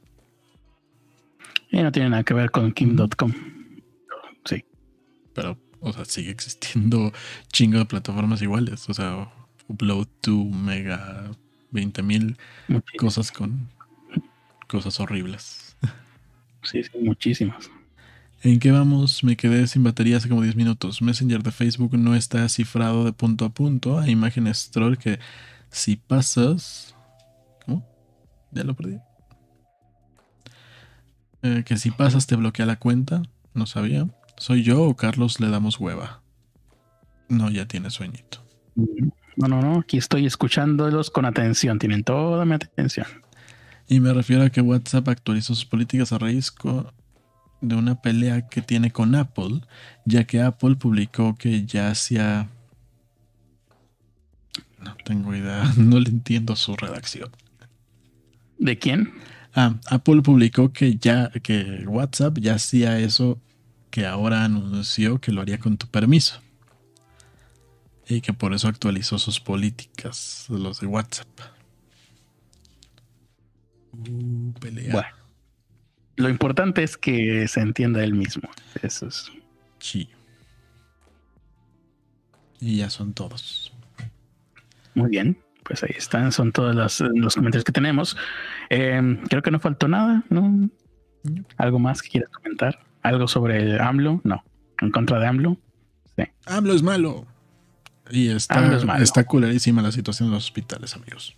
Y 1.71 1.83
no 1.83 1.91
tiene 1.91 2.11
nada 2.11 2.23
que 2.23 2.35
ver 2.35 2.51
con 2.51 2.71
Kim.com. 2.73 3.33
Sí. 4.45 4.63
Pero, 5.33 5.59
o 5.81 5.93
sea, 5.93 6.05
sigue 6.05 6.31
existiendo 6.31 7.13
chingo 7.51 7.79
de 7.79 7.87
plataformas 7.87 8.43
iguales. 8.43 8.91
O 8.91 8.95
sea, 8.95 9.33
Upload 9.69 10.07
to 10.21 10.37
Mega 10.45 11.31
20 11.71 12.03
mil 12.03 12.37
cosas 12.99 13.33
con 13.33 13.71
cosas 14.69 15.01
horribles. 15.01 15.77
Sí, 16.63 16.83
sí, 16.83 16.91
muchísimas. 17.01 17.71
¿En 18.47 18.61
qué 18.61 18.71
vamos? 18.71 19.25
Me 19.25 19.37
quedé 19.37 19.67
sin 19.67 19.83
batería 19.83 20.19
hace 20.19 20.29
como 20.29 20.41
10 20.41 20.55
minutos. 20.55 21.03
Messenger 21.03 21.43
de 21.43 21.51
Facebook 21.51 21.99
no 21.99 22.15
está 22.15 22.49
cifrado 22.49 23.05
de 23.05 23.13
punto 23.13 23.45
a 23.45 23.49
punto. 23.49 23.99
Hay 23.99 24.13
imágenes 24.13 24.71
troll 24.71 24.99
que 24.99 25.19
si 25.69 25.97
pasas... 25.97 26.95
¿Cómo? 27.65 27.85
Ya 28.53 28.63
lo 28.63 28.75
perdí. 28.75 28.99
Eh, 31.43 31.65
que 31.67 31.77
si 31.77 31.91
pasas 31.91 32.29
te 32.29 32.37
bloquea 32.37 32.67
la 32.67 32.77
cuenta. 32.77 33.23
No 33.53 33.67
sabía. 33.67 34.07
¿Soy 34.37 34.63
yo 34.63 34.81
o 34.81 34.95
Carlos 34.95 35.41
le 35.41 35.51
damos 35.51 35.81
hueva? 35.81 36.23
No, 37.29 37.51
ya 37.51 37.67
tiene 37.67 37.91
sueñito. 37.91 38.45
No, 38.77 39.49
no, 39.49 39.61
no. 39.61 39.81
Aquí 39.81 39.97
estoy 39.97 40.25
escuchándolos 40.25 41.11
con 41.11 41.25
atención. 41.25 41.81
Tienen 41.81 42.05
toda 42.05 42.45
mi 42.45 42.55
atención. 42.55 43.09
Y 43.89 43.99
me 43.99 44.13
refiero 44.13 44.45
a 44.45 44.51
que 44.51 44.61
WhatsApp 44.61 45.09
actualizó 45.09 45.57
sus 45.57 45.67
políticas 45.67 46.13
a 46.13 46.19
raíz 46.19 46.53
de 47.61 47.75
una 47.75 48.01
pelea 48.01 48.49
que 48.49 48.63
tiene 48.63 48.91
con 48.91 49.15
Apple, 49.15 49.61
ya 50.05 50.25
que 50.25 50.41
Apple 50.41 50.77
publicó 50.77 51.35
que 51.35 51.65
ya 51.65 51.91
hacía... 51.91 52.49
No 54.79 54.97
tengo 55.05 55.35
idea, 55.35 55.73
no 55.77 55.99
le 55.99 56.11
entiendo 56.11 56.57
su 56.57 56.77
redacción. 56.77 57.31
¿De 58.59 58.79
quién? 58.79 59.13
Ah, 59.55 59.75
Apple 59.87 60.23
publicó 60.23 60.73
que 60.73 60.97
ya, 60.97 61.31
que 61.43 61.85
WhatsApp 61.87 62.39
ya 62.39 62.55
hacía 62.55 62.99
eso 62.99 63.41
que 63.91 64.07
ahora 64.07 64.45
anunció 64.45 65.21
que 65.21 65.33
lo 65.33 65.41
haría 65.41 65.59
con 65.59 65.79
tu 65.79 65.87
permiso. 65.87 66.41
Y 68.09 68.21
que 68.21 68.33
por 68.33 68.53
eso 68.53 68.69
actualizó 68.69 69.19
sus 69.19 69.41
políticas, 69.41 70.47
los 70.49 70.81
de 70.81 70.87
WhatsApp. 70.87 71.27
Uh, 73.93 74.53
pelea. 74.61 74.93
Bueno, 74.93 75.09
lo 76.17 76.29
importante 76.29 76.83
es 76.83 76.97
que 76.97 77.47
se 77.49 77.61
entienda 77.61 78.03
él 78.03 78.15
mismo. 78.15 78.49
Eso 78.83 79.07
es. 79.07 79.31
Sí. 79.79 80.09
Y 82.59 82.79
ya 82.79 82.91
son 82.91 83.13
todos. 83.13 83.73
Muy 84.95 85.11
bien. 85.11 85.39
Pues 85.63 85.83
ahí 85.83 85.95
están, 85.97 86.33
son 86.33 86.53
todos 86.53 86.75
los, 86.75 87.35
comentarios 87.35 87.65
que 87.65 87.73
tenemos. 87.73 88.17
Em, 88.71 89.23
creo 89.27 89.43
que 89.43 89.51
no 89.51 89.61
faltó 89.61 89.89
nada, 89.89 90.25
¿no? 90.31 90.71
¿Algo 91.57 91.79
más 91.79 92.03
que 92.03 92.09
quieras 92.09 92.31
comentar? 92.31 92.79
¿Algo 93.03 93.27
sobre 93.29 93.81
AMLO? 93.81 94.21
No. 94.25 94.45
¿En 94.81 94.91
contra 94.91 95.19
de 95.19 95.27
AMLO? 95.27 95.59
Sí. 96.17 96.25
AMLO 96.47 96.73
es 96.73 96.83
malo. 96.83 97.27
Y 98.11 98.29
está, 98.29 98.79
está 99.01 99.25
culerísima 99.25 99.83
la 99.83 99.91
situación 99.91 100.29
en 100.29 100.35
los 100.35 100.45
hospitales, 100.45 100.95
amigos. 100.95 101.37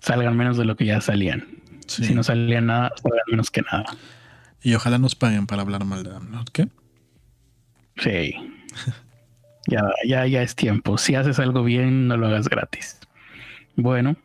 Salgan 0.00 0.36
menos 0.36 0.56
de 0.56 0.64
lo 0.64 0.76
que 0.76 0.86
ya 0.86 1.00
salían. 1.00 1.46
Si 1.86 2.14
no 2.14 2.22
salían 2.22 2.66
nada, 2.66 2.92
salgan 3.02 3.24
menos 3.30 3.50
que 3.50 3.62
nada. 3.62 3.84
Y 4.62 4.74
ojalá 4.74 4.98
nos 4.98 5.14
paguen 5.14 5.46
para 5.46 5.62
hablar 5.62 5.84
mal 5.84 6.02
de 6.02 6.14
AMLO, 6.14 6.44
¿qué? 6.52 6.68
Sí. 7.96 8.34
ya, 9.68 9.82
ya, 10.06 10.26
ya 10.26 10.42
es 10.42 10.54
tiempo. 10.54 10.98
Si 10.98 11.14
haces 11.14 11.38
algo 11.38 11.64
bien, 11.64 12.08
no 12.08 12.16
lo 12.16 12.26
hagas 12.26 12.48
gratis. 12.48 12.98
Bueno, 13.76 14.16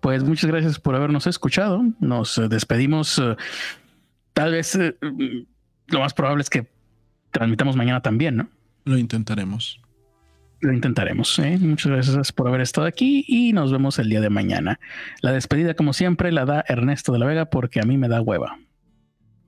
pues 0.00 0.24
muchas 0.24 0.50
gracias 0.50 0.78
por 0.78 0.94
habernos 0.94 1.26
escuchado. 1.26 1.82
Nos 2.00 2.38
eh, 2.38 2.48
despedimos. 2.48 3.18
Eh, 3.18 3.36
tal 4.32 4.52
vez 4.52 4.74
eh, 4.74 4.96
lo 5.88 6.00
más 6.00 6.14
probable 6.14 6.42
es 6.42 6.50
que 6.50 6.66
transmitamos 7.30 7.76
mañana 7.76 8.00
también, 8.00 8.36
¿no? 8.36 8.48
Lo 8.84 8.96
intentaremos. 8.96 9.80
Lo 10.60 10.72
intentaremos. 10.72 11.40
Muchas 11.60 11.92
gracias 11.92 12.32
por 12.32 12.48
haber 12.48 12.60
estado 12.60 12.86
aquí 12.86 13.24
y 13.28 13.52
nos 13.52 13.70
vemos 13.70 13.98
el 13.98 14.08
día 14.08 14.20
de 14.20 14.30
mañana. 14.30 14.80
La 15.22 15.32
despedida, 15.32 15.74
como 15.74 15.92
siempre, 15.92 16.32
la 16.32 16.44
da 16.44 16.64
Ernesto 16.66 17.12
de 17.12 17.20
la 17.20 17.26
Vega 17.26 17.44
porque 17.46 17.80
a 17.80 17.84
mí 17.84 17.96
me 17.96 18.08
da 18.08 18.20
hueva. 18.20 18.58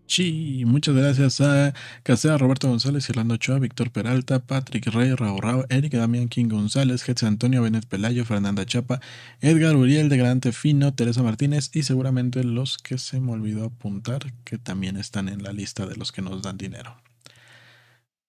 Sí, 0.06 0.64
muchas 0.66 0.96
gracias 0.96 1.40
a 1.40 1.72
Casea, 2.02 2.36
Roberto 2.36 2.68
González, 2.68 3.08
Irlando 3.08 3.34
Ochoa, 3.34 3.60
Víctor 3.60 3.92
Peralta, 3.92 4.40
Patrick 4.40 4.86
Rey, 4.86 5.14
Raúl 5.14 5.40
Rao, 5.40 5.64
Eric 5.68 5.92
Damián 5.92 6.28
King 6.28 6.48
González, 6.48 7.04
Jesús 7.04 7.28
Antonio 7.28 7.62
Benet 7.62 7.86
Pelayo, 7.86 8.24
Fernanda 8.24 8.66
Chapa, 8.66 9.00
Edgar 9.40 9.76
Uriel 9.76 10.08
de 10.08 10.16
Grande 10.16 10.50
Fino, 10.50 10.92
Teresa 10.94 11.22
Martínez 11.22 11.70
y 11.74 11.84
seguramente 11.84 12.42
los 12.42 12.78
que 12.78 12.98
se 12.98 13.20
me 13.20 13.30
olvidó 13.30 13.66
apuntar, 13.66 14.32
que 14.42 14.58
también 14.58 14.96
están 14.96 15.28
en 15.28 15.44
la 15.44 15.52
lista 15.52 15.86
de 15.86 15.94
los 15.94 16.10
que 16.10 16.22
nos 16.22 16.42
dan 16.42 16.56
dinero. 16.56 16.96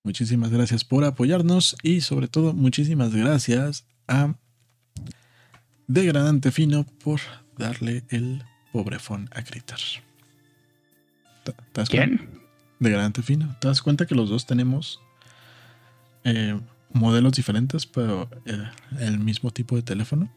Muchísimas 0.03 0.49
gracias 0.49 0.83
por 0.83 1.03
apoyarnos 1.03 1.75
y 1.83 2.01
sobre 2.01 2.27
todo 2.27 2.53
muchísimas 2.53 3.13
gracias 3.13 3.85
a 4.07 4.35
Degradante 5.87 6.51
Fino 6.51 6.85
por 7.03 7.19
darle 7.57 8.03
el 8.09 8.43
pobrefón 8.71 9.29
a 9.33 9.43
Critter. 9.43 9.77
¿Quién? 11.89 12.29
Degradante 12.79 13.21
Fino. 13.21 13.55
¿Te 13.59 13.67
das 13.67 13.81
cuenta 13.81 14.05
que 14.07 14.15
los 14.15 14.29
dos 14.29 14.47
tenemos 14.47 14.99
eh, 16.23 16.59
modelos 16.93 17.33
diferentes, 17.33 17.85
pero 17.85 18.29
eh, 18.45 18.63
el 18.99 19.19
mismo 19.19 19.51
tipo 19.51 19.75
de 19.75 19.83
teléfono? 19.83 20.31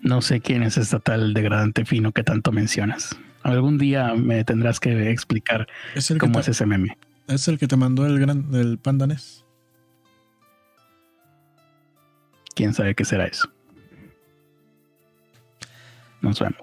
No 0.00 0.22
sé 0.22 0.40
quién 0.40 0.62
es 0.62 0.76
esta 0.76 0.98
tal 0.98 1.34
degradante 1.34 1.84
fino 1.84 2.12
que 2.12 2.22
tanto 2.22 2.52
mencionas. 2.52 3.16
Algún 3.42 3.78
día 3.78 4.14
me 4.14 4.44
tendrás 4.44 4.80
que 4.80 5.10
explicar 5.10 5.66
cómo 6.18 6.40
es 6.40 6.48
ese 6.48 6.66
meme. 6.66 6.96
¿Es 7.28 7.48
el 7.48 7.58
que 7.58 7.66
te 7.66 7.76
mandó 7.76 8.06
el 8.06 8.20
gran 8.20 8.54
el 8.54 8.78
pandanés? 8.78 9.44
¿Quién 12.54 12.72
sabe 12.72 12.94
qué 12.94 13.04
será 13.04 13.26
eso? 13.26 13.50
Nos 16.20 16.40
vemos. 16.40 16.56